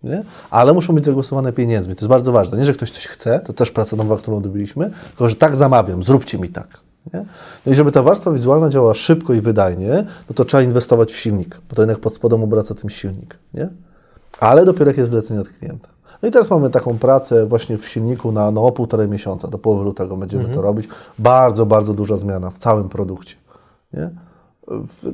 Nie? 0.03 0.23
Ale 0.49 0.73
muszą 0.73 0.95
być 0.95 1.05
zagłosowane 1.05 1.53
pieniędzmi. 1.53 1.95
To 1.95 1.99
jest 1.99 2.09
bardzo 2.09 2.31
ważne. 2.31 2.57
Nie, 2.57 2.65
że 2.65 2.73
ktoś 2.73 2.91
coś 2.91 3.07
chce, 3.07 3.39
to 3.39 3.53
też 3.53 3.71
praca 3.71 3.95
nowa, 3.95 4.17
którą 4.17 4.37
odbyliśmy, 4.37 4.91
tylko 5.07 5.29
że 5.29 5.35
tak 5.35 5.55
zamawiam, 5.55 6.03
zróbcie 6.03 6.37
mi 6.37 6.49
tak. 6.49 6.79
Nie? 7.13 7.25
No 7.65 7.71
i 7.71 7.75
żeby 7.75 7.91
ta 7.91 8.03
warstwa 8.03 8.31
wizualna 8.31 8.69
działała 8.69 8.93
szybko 8.93 9.33
i 9.33 9.41
wydajnie, 9.41 10.05
no 10.29 10.35
to 10.35 10.45
trzeba 10.45 10.63
inwestować 10.63 11.11
w 11.11 11.17
silnik, 11.17 11.61
bo 11.69 11.75
to 11.75 11.81
jednak 11.81 11.99
pod 11.99 12.15
spodem 12.15 12.43
obraca 12.43 12.75
tym 12.75 12.89
silnik. 12.89 13.37
Nie? 13.53 13.69
Ale 14.39 14.65
dopiero 14.65 14.89
jak 14.89 14.97
jest 14.97 15.11
zlecenie 15.11 15.41
od 15.41 15.49
klienta. 15.49 15.87
No 16.21 16.29
i 16.29 16.31
teraz 16.31 16.49
mamy 16.49 16.69
taką 16.69 16.97
pracę 16.97 17.45
właśnie 17.45 17.77
w 17.77 17.87
silniku 17.87 18.31
na, 18.31 18.51
na 18.51 18.71
półtorej 18.71 19.07
miesiąca, 19.07 19.47
do 19.47 19.57
połowy 19.57 19.83
lutego 19.83 20.17
będziemy 20.17 20.43
mhm. 20.43 20.59
to 20.59 20.61
robić. 20.61 20.87
Bardzo, 21.19 21.65
bardzo 21.65 21.93
duża 21.93 22.17
zmiana 22.17 22.51
w 22.51 22.57
całym 22.57 22.89
produkcie. 22.89 23.35
Nie? 23.93 24.09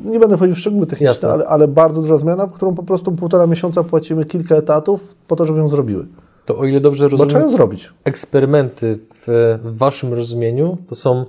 Nie 0.05 0.19
będę 0.19 0.37
wchodził 0.37 0.55
w 0.55 0.59
szczegóły 0.59 0.87
techniczne, 0.87 1.29
ale, 1.29 1.47
ale, 1.47 1.67
bardzo 1.67 2.01
duża 2.01 2.17
zmiana, 2.17 2.47
którą 2.53 2.75
po 2.75 2.83
prostu 2.83 3.11
półtora 3.11 3.47
miesiąca 3.47 3.83
płacimy 3.83 4.25
kilka 4.25 4.55
etatów 4.55 5.15
po 5.27 5.35
to, 5.35 5.45
żeby 5.45 5.59
ją 5.59 5.69
zrobiły. 5.69 6.07
To 6.45 6.57
o 6.57 6.65
ile 6.65 6.79
dobrze 6.79 7.03
rozumiem, 7.03 7.27
Bo 7.27 7.29
trzeba 7.29 7.43
ją 7.43 7.51
zrobić. 7.51 7.93
Eksperymenty 8.03 8.99
w, 9.13 9.59
w 9.63 9.77
Waszym 9.77 10.13
rozumieniu 10.13 10.77
to 10.89 10.95
są 10.95 11.25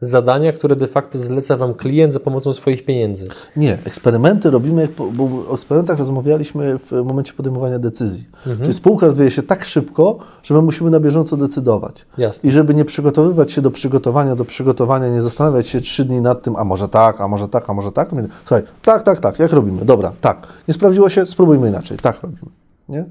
zadania, 0.00 0.52
które 0.52 0.76
de 0.76 0.88
facto 0.88 1.18
zleca 1.18 1.56
Wam 1.56 1.74
klient 1.74 2.12
za 2.12 2.20
pomocą 2.20 2.52
swoich 2.52 2.84
pieniędzy. 2.84 3.28
Nie, 3.56 3.78
eksperymenty 3.84 4.50
robimy, 4.50 4.88
bo 5.12 5.24
o 5.50 5.54
eksperymentach 5.54 5.98
rozmawialiśmy 5.98 6.78
w 6.78 7.04
momencie 7.04 7.32
podejmowania 7.32 7.78
decyzji. 7.78 8.28
Mhm. 8.38 8.60
Czyli 8.60 8.74
spółka 8.74 9.06
rozwija 9.06 9.30
się 9.30 9.42
tak 9.42 9.64
szybko, 9.64 10.18
że 10.42 10.54
my 10.54 10.62
musimy 10.62 10.90
na 10.90 11.00
bieżąco 11.00 11.36
decydować. 11.36 12.06
Jasne. 12.18 12.48
I 12.48 12.52
żeby 12.52 12.74
nie 12.74 12.84
przygotowywać 12.84 13.52
się 13.52 13.62
do 13.62 13.70
przygotowania, 13.70 14.36
do 14.36 14.44
przygotowania, 14.44 15.08
nie 15.08 15.22
zastanawiać 15.22 15.68
się 15.68 15.80
trzy 15.80 16.04
dni 16.04 16.20
nad 16.20 16.42
tym, 16.42 16.56
a 16.56 16.64
może 16.64 16.88
tak, 16.88 17.20
a 17.20 17.28
może 17.28 17.48
tak, 17.48 17.70
a 17.70 17.74
może 17.74 17.92
tak. 17.92 18.10
Słuchaj, 18.38 18.62
tak, 18.82 19.02
tak, 19.02 19.20
tak, 19.20 19.38
jak 19.38 19.52
robimy? 19.52 19.84
Dobra, 19.84 20.12
tak. 20.20 20.46
Nie 20.68 20.74
sprawdziło 20.74 21.08
się? 21.08 21.26
Spróbujmy 21.26 21.68
inaczej. 21.68 21.96
Tak 21.96 22.22
robimy. 22.22 22.50
Nie? 22.88 23.04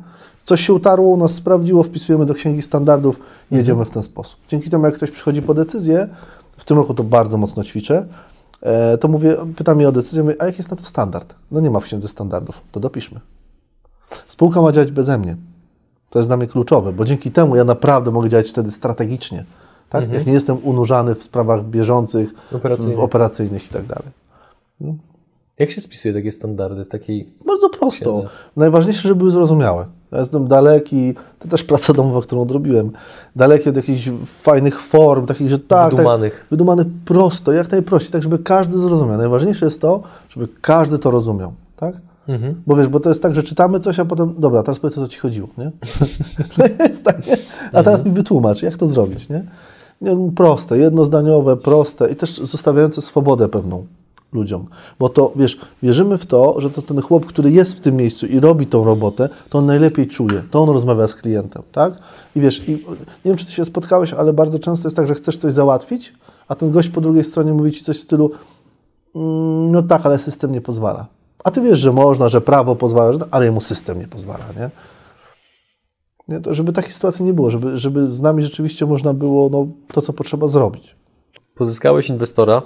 Coś 0.45 0.61
się 0.61 0.73
utarło, 0.73 1.07
u 1.07 1.17
nas 1.17 1.33
sprawdziło, 1.33 1.83
wpisujemy 1.83 2.25
do 2.25 2.33
księgi 2.33 2.61
standardów 2.61 3.19
i 3.51 3.55
jedziemy 3.55 3.79
mhm. 3.79 3.91
w 3.91 3.93
ten 3.93 4.03
sposób. 4.03 4.39
Dzięki 4.47 4.69
temu, 4.69 4.85
jak 4.85 4.95
ktoś 4.95 5.11
przychodzi 5.11 5.41
po 5.41 5.53
decyzję, 5.53 6.07
w 6.57 6.65
tym 6.65 6.77
roku 6.77 6.93
to 6.93 7.03
bardzo 7.03 7.37
mocno 7.37 7.63
ćwiczę, 7.63 8.05
e, 8.61 8.97
to 8.97 9.07
mówię, 9.07 9.35
pytam 9.55 9.77
mnie 9.77 9.87
o 9.87 9.91
decyzję, 9.91 10.23
mówię, 10.23 10.35
a 10.39 10.45
jaki 10.45 10.57
jest 10.57 10.71
na 10.71 10.77
to 10.77 10.85
standard? 10.85 11.35
No 11.51 11.59
nie 11.59 11.71
ma 11.71 11.79
w 11.79 11.83
księdze 11.83 12.07
standardów, 12.07 12.61
to 12.71 12.79
dopiszmy. 12.79 13.19
Spółka 14.27 14.61
ma 14.61 14.71
działać 14.71 14.91
beze 14.91 15.17
mnie. 15.17 15.35
To 16.09 16.19
jest 16.19 16.29
dla 16.29 16.37
mnie 16.37 16.47
kluczowe, 16.47 16.93
bo 16.93 17.05
dzięki 17.05 17.31
temu 17.31 17.55
ja 17.55 17.63
naprawdę 17.63 18.11
mogę 18.11 18.29
działać 18.29 18.49
wtedy 18.49 18.71
strategicznie. 18.71 19.45
Tak? 19.89 20.01
Mhm. 20.01 20.19
Jak 20.19 20.27
nie 20.27 20.33
jestem 20.33 20.57
unurzany 20.63 21.15
w 21.15 21.23
sprawach 21.23 21.65
bieżących, 21.65 22.29
operacyjnych, 22.51 22.99
operacyjnych 22.99 23.65
i 23.65 23.69
tak 23.69 23.85
dalej. 23.85 24.11
No. 24.79 24.95
Jak 25.59 25.71
się 25.71 25.81
spisuje 25.81 26.13
takie 26.13 26.31
standardy 26.31 26.85
w 26.85 26.89
takiej. 26.89 27.33
Bardzo 27.45 27.69
prosto. 27.69 28.13
Księdze? 28.13 28.29
Najważniejsze, 28.55 29.01
żeby 29.01 29.15
były 29.15 29.31
zrozumiałe. 29.31 29.85
Ja 30.15 30.21
jestem 30.21 30.47
daleki, 30.47 31.13
to 31.39 31.47
też 31.47 31.63
praca 31.63 31.93
domowa, 31.93 32.21
którą 32.21 32.41
odrobiłem, 32.41 32.91
daleki 33.35 33.69
od 33.69 33.75
jakichś 33.75 34.09
fajnych 34.25 34.81
form, 34.81 35.25
takich, 35.25 35.49
że 35.49 35.59
tak, 35.59 35.91
wydumanych. 35.91 36.33
Tak, 36.33 36.45
wydumany 36.51 36.85
prosto, 37.05 37.51
jak 37.51 37.71
najprościej, 37.71 38.11
tak 38.11 38.23
żeby 38.23 38.39
każdy 38.39 38.77
zrozumiał. 38.77 39.17
Najważniejsze 39.17 39.65
jest 39.65 39.81
to, 39.81 40.03
żeby 40.29 40.47
każdy 40.61 40.99
to 40.99 41.11
rozumiał, 41.11 41.53
tak? 41.77 41.95
Mhm. 42.27 42.61
Bo 42.67 42.75
wiesz, 42.75 42.87
bo 42.87 42.99
to 42.99 43.09
jest 43.09 43.21
tak, 43.21 43.35
że 43.35 43.43
czytamy 43.43 43.79
coś, 43.79 43.99
a 43.99 44.05
potem, 44.05 44.35
dobra, 44.37 44.63
teraz 44.63 44.79
powiedz, 44.79 44.97
o 44.97 45.01
co 45.01 45.07
Ci 45.07 45.19
chodziło, 45.19 45.47
nie? 45.57 45.71
tak, 47.03 47.27
nie? 47.27 47.37
A 47.73 47.83
teraz 47.83 47.99
mhm. 47.99 48.05
mi 48.05 48.11
wytłumacz, 48.13 48.61
jak 48.61 48.77
to 48.77 48.87
zrobić, 48.87 49.29
nie? 49.29 49.43
nie? 50.01 50.31
Proste, 50.35 50.77
jednozdaniowe, 50.77 51.57
proste 51.57 52.11
i 52.11 52.15
też 52.15 52.37
zostawiające 52.37 53.01
swobodę 53.01 53.49
pewną 53.49 53.85
ludziom. 54.35 54.67
Bo 54.99 55.09
to, 55.09 55.31
wiesz, 55.35 55.57
wierzymy 55.83 56.17
w 56.17 56.25
to, 56.25 56.61
że 56.61 56.69
to 56.69 56.81
ten 56.81 57.01
chłop, 57.01 57.25
który 57.25 57.51
jest 57.51 57.77
w 57.77 57.79
tym 57.79 57.95
miejscu 57.95 58.25
i 58.25 58.39
robi 58.39 58.67
tą 58.67 58.83
robotę, 58.83 59.29
to 59.49 59.57
on 59.57 59.65
najlepiej 59.65 60.07
czuje, 60.07 60.43
to 60.51 60.63
on 60.63 60.69
rozmawia 60.69 61.07
z 61.07 61.15
klientem, 61.15 61.63
tak? 61.71 61.93
I 62.35 62.41
wiesz, 62.41 62.69
i, 62.69 62.71
nie 62.71 62.77
wiem, 63.25 63.37
czy 63.37 63.45
ty 63.45 63.51
się 63.51 63.65
spotkałeś, 63.65 64.13
ale 64.13 64.33
bardzo 64.33 64.59
często 64.59 64.87
jest 64.87 64.97
tak, 64.97 65.07
że 65.07 65.15
chcesz 65.15 65.37
coś 65.37 65.53
załatwić, 65.53 66.13
a 66.47 66.55
ten 66.55 66.71
gość 66.71 66.89
po 66.89 67.01
drugiej 67.01 67.23
stronie 67.23 67.53
mówi 67.53 67.71
ci 67.71 67.83
coś 67.83 67.97
w 67.97 68.03
stylu 68.03 68.31
mm, 69.15 69.71
no 69.71 69.81
tak, 69.81 70.05
ale 70.05 70.19
system 70.19 70.51
nie 70.51 70.61
pozwala. 70.61 71.05
A 71.43 71.51
ty 71.51 71.61
wiesz, 71.61 71.79
że 71.79 71.93
można, 71.93 72.29
że 72.29 72.41
prawo 72.41 72.75
pozwala, 72.75 73.17
ale 73.31 73.45
jemu 73.45 73.61
system 73.61 73.99
nie 73.99 74.07
pozwala, 74.07 74.45
nie? 74.59 74.69
nie 76.27 76.39
to 76.39 76.53
żeby 76.53 76.73
takiej 76.73 76.91
sytuacji 76.91 77.25
nie 77.25 77.33
było, 77.33 77.49
żeby, 77.49 77.77
żeby 77.77 78.11
z 78.11 78.21
nami 78.21 78.43
rzeczywiście 78.43 78.85
można 78.85 79.13
było 79.13 79.49
no, 79.49 79.67
to, 79.93 80.01
co 80.01 80.13
potrzeba 80.13 80.47
zrobić. 80.47 80.95
Pozyskałeś 81.55 82.09
inwestora, 82.09 82.61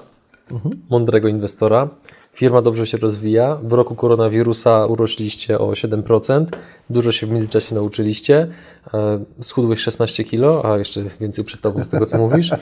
mądrego 0.89 1.27
inwestora. 1.27 1.89
Firma 2.33 2.61
dobrze 2.61 2.87
się 2.87 2.97
rozwija. 2.97 3.55
W 3.63 3.73
roku 3.73 3.95
koronawirusa 3.95 4.85
urośliście 4.85 5.59
o 5.59 5.71
7%. 5.71 6.45
Dużo 6.89 7.11
się 7.11 7.27
w 7.27 7.31
międzyczasie 7.31 7.75
nauczyliście. 7.75 8.47
E, 8.93 9.19
schudłeś 9.41 9.79
16 9.79 10.23
kilo, 10.23 10.65
a 10.65 10.77
jeszcze 10.77 11.03
więcej 11.19 11.45
przed 11.45 11.61
tobą 11.61 11.83
z 11.83 11.89
tego, 11.89 12.05
co 12.05 12.17
mówisz. 12.17 12.51
E, 12.51 12.57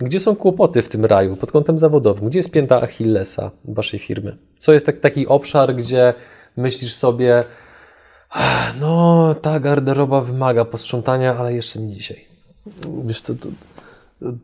gdzie 0.00 0.20
są 0.20 0.36
kłopoty 0.36 0.82
w 0.82 0.88
tym 0.88 1.04
raju 1.04 1.36
pod 1.36 1.52
kątem 1.52 1.78
zawodowym? 1.78 2.28
Gdzie 2.28 2.38
jest 2.38 2.50
pięta 2.50 2.82
Achillesa 2.82 3.50
waszej 3.64 4.00
firmy? 4.00 4.36
Co 4.58 4.72
jest 4.72 4.86
tak, 4.86 4.98
taki 4.98 5.26
obszar, 5.26 5.74
gdzie 5.74 6.14
myślisz 6.56 6.94
sobie, 6.94 7.44
no 8.80 9.34
ta 9.42 9.60
garderoba 9.60 10.20
wymaga 10.20 10.64
posprzątania, 10.64 11.36
ale 11.36 11.54
jeszcze 11.54 11.78
nie 11.78 11.94
dzisiaj? 11.94 12.24
Wiesz 13.04 13.20
co, 13.20 13.34
to, 13.34 13.48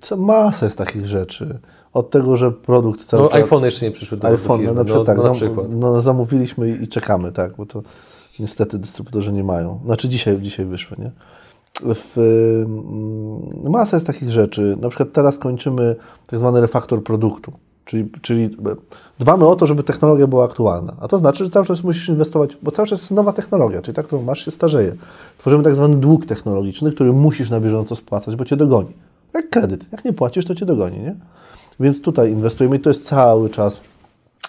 to 0.09 0.17
masa 0.17 0.67
jest 0.67 0.79
takich 0.79 1.07
rzeczy. 1.07 1.59
Od 1.95 2.11
tego, 2.11 2.37
że 2.37 2.53
produkt 2.53 3.05
cały 3.05 3.23
No, 3.23 3.29
czas... 3.29 3.37
iPhone 3.41 3.65
jeszcze 3.65 3.87
nie 3.87 3.93
przyszły 3.93 4.19
do 4.19 4.29
iPhone, 4.29 4.59
firmy. 4.59 4.75
no, 4.75 4.79
na 4.81 4.85
przykład 4.85 5.07
tak, 5.07 5.17
no, 5.17 5.23
zam, 5.23 5.33
na 5.33 5.37
przykład. 5.39 5.67
no, 5.75 6.01
zamówiliśmy 6.01 6.71
i, 6.71 6.89
czekamy, 6.89 7.33
tak, 7.33 7.57
bo 7.57 7.67
to 7.67 7.83
niestety 8.39 8.79
dystrybutorzy 8.79 9.33
nie 9.33 9.45
mają. 9.45 9.81
Znaczy 9.85 10.09
dzisiaj, 10.09 10.41
dzisiaj 10.41 10.67
wyszły, 10.67 10.97
nie? 11.01 11.11
W, 11.95 12.19
ym, 12.19 13.71
masa 13.71 13.97
jest 13.97 14.07
takich 14.07 14.31
rzeczy. 14.31 14.77
Na 14.81 14.89
przykład 14.89 15.13
teraz 15.13 15.39
kończymy 15.39 15.97
tak 16.27 16.39
zwany 16.39 16.61
refaktor 16.61 17.05
produktu, 17.05 17.53
czyli, 17.85 18.11
czyli 18.23 18.51
dbamy 19.19 19.47
o 19.47 19.57
to, 19.57 19.67
żeby 19.67 19.83
technologia 19.83 20.27
była 20.27 20.45
aktualna. 20.45 20.97
A 21.01 21.09
to 21.09 21.19
znaczy, 21.19 21.45
że 21.45 21.51
cały 21.51 21.67
czas 21.67 21.83
musisz 21.85 22.09
inwestować, 22.09 22.57
bo 22.63 22.71
cały 22.71 22.89
czas 22.89 23.01
jest 23.01 23.11
nowa 23.11 23.33
technologia, 23.33 23.83
czyli 23.83 23.95
ta, 23.95 24.03
którą 24.03 24.23
masz, 24.23 24.45
się 24.45 24.51
starzeje. 24.51 24.95
Tworzymy 25.39 25.63
tak 25.65 25.75
zwany 25.75 25.97
dług 25.97 26.27
technologiczny, 26.27 26.93
który 26.93 27.13
musisz 27.13 27.51
na 27.51 27.61
bieżąco 27.61 27.97
spłacać, 27.97 28.37
bo 28.37 28.45
cię 28.45 28.57
dogoni. 28.57 28.93
Jak 29.35 29.51
kredyt. 29.51 29.85
Jak 29.93 30.05
nie 30.05 30.13
płacisz, 30.13 30.45
to 30.45 30.55
cię 30.55 30.67
dogoni, 30.67 30.99
nie? 30.99 31.15
Więc 31.81 32.01
tutaj 32.01 32.33
inwestujemy 32.33 32.77
i 32.77 32.81
to 32.81 32.91
jest 32.91 33.07
cały 33.07 33.51
czas 33.51 33.83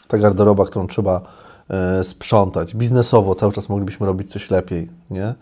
ta 0.07 0.17
garderoba, 0.17 0.65
którą 0.65 0.87
trzeba 0.87 1.21
e, 1.69 2.03
sprzątać. 2.03 2.75
Biznesowo 2.75 3.35
cały 3.35 3.51
czas 3.51 3.69
moglibyśmy 3.69 4.05
robić 4.05 4.31
coś 4.31 4.51
lepiej, 4.51 4.89
nie? 5.11 5.33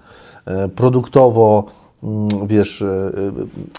E, 0.45 0.69
produktowo, 0.69 1.63
mm, 2.03 2.47
wiesz, 2.47 2.81
e, 2.81 3.11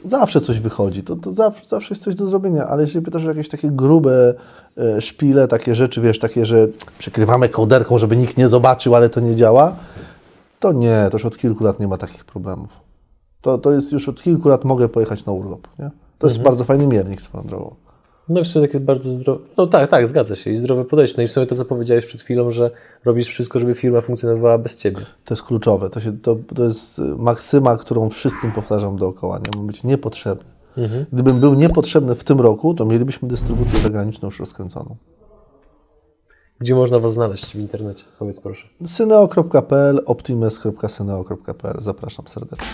zawsze 0.05 0.41
coś 0.41 0.61
wychodzi, 0.61 1.03
to, 1.03 1.17
to 1.17 1.33
zawsze, 1.33 1.67
zawsze 1.67 1.95
jest 1.95 2.05
coś 2.05 2.15
do 2.15 2.27
zrobienia, 2.27 2.67
ale 2.67 2.83
jeśli 2.83 3.03
pytasz 3.03 3.25
o 3.25 3.29
jakieś 3.29 3.49
takie 3.49 3.71
grube 3.71 4.35
szpile, 5.01 5.49
takie 5.49 5.75
rzeczy, 5.75 6.01
wiesz, 6.01 6.19
takie, 6.19 6.47
że 6.47 6.69
przykrywamy 6.99 7.49
kołderką, 7.49 7.99
żeby 7.99 8.17
nikt 8.17 8.37
nie 8.37 8.49
zobaczył, 8.49 8.95
ale 8.95 9.09
to 9.09 9.21
nie 9.21 9.37
działa, 9.37 9.77
to 10.61 10.73
nie, 10.73 11.07
to 11.11 11.17
już 11.17 11.25
od 11.25 11.37
kilku 11.37 11.65
lat 11.65 11.81
nie 11.81 11.89
ma 11.89 11.99
takich 11.99 12.25
problemów. 12.25 12.69
To, 13.41 13.59
to 13.59 13.73
jest 13.73 13.93
już 13.93 14.09
od 14.09 14.23
kilku 14.23 14.49
lat 14.49 14.65
mogę 14.65 14.89
pojechać 14.89 15.27
na 15.27 15.33
urlop, 15.33 15.69
nie? 15.79 15.91
To 16.19 16.27
jest 16.27 16.43
bardzo 16.43 16.65
fajny 16.65 16.87
miernik 16.87 17.23
swoją 17.23 17.45
drogą. 17.45 17.75
No 18.29 18.41
i 18.41 18.45
w 18.45 18.49
sumie 18.49 18.67
takie 18.67 18.81
bardzo 18.81 19.11
zdrowe. 19.11 19.45
No 19.57 19.67
tak, 19.67 19.91
tak, 19.91 20.07
zgadza 20.07 20.37
się. 20.37 20.51
I 20.51 20.57
zdrowe 20.57 20.85
podejście. 20.85 21.15
No 21.19 21.23
i 21.23 21.29
w 21.29 21.33
sumie 21.33 21.47
to, 21.47 21.55
co 21.55 21.65
powiedziałeś 21.65 22.07
przed 22.07 22.23
chwilą, 22.23 22.51
że 22.51 22.71
robisz 23.05 23.29
wszystko, 23.29 23.59
żeby 23.59 23.75
firma 23.75 24.01
funkcjonowała 24.01 24.59
bez 24.59 24.77
ciebie. 24.77 25.01
To 25.25 25.35
jest 25.35 25.43
kluczowe. 25.43 25.91
To, 25.91 26.01
się, 26.01 26.19
to, 26.19 26.37
to 26.55 26.65
jest 26.65 26.99
y, 26.99 27.03
maksyma, 27.03 27.77
którą 27.77 28.11
wszystkim 28.11 28.53
powtarzam 28.53 28.97
dookoła. 28.97 29.39
Nie 29.39 29.59
mam 29.59 29.67
być 29.67 29.85
niepotrzebny. 29.85 30.55
Gdybym 31.13 31.41
był 31.41 31.55
niepotrzebny 31.55 32.15
w 32.15 32.25
tym 32.25 32.41
roku, 32.41 32.75
to 32.75 32.85
mielibyśmy 32.85 33.29
dystrybucję 33.29 33.79
zagraniczną 33.79 34.29
już 34.29 34.41
rozkręconą. 34.41 34.97
Gdzie 36.59 36.75
można 36.75 36.99
Was 36.99 37.13
znaleźć 37.13 37.57
w 37.57 37.61
internecie? 37.61 38.05
Powiedz 38.19 38.41
proszę. 38.41 38.69
syneo.pl, 38.87 40.01
optimes.syneo.pl. 40.07 41.77
Zapraszam 41.79 42.29
serdecznie. 42.29 42.67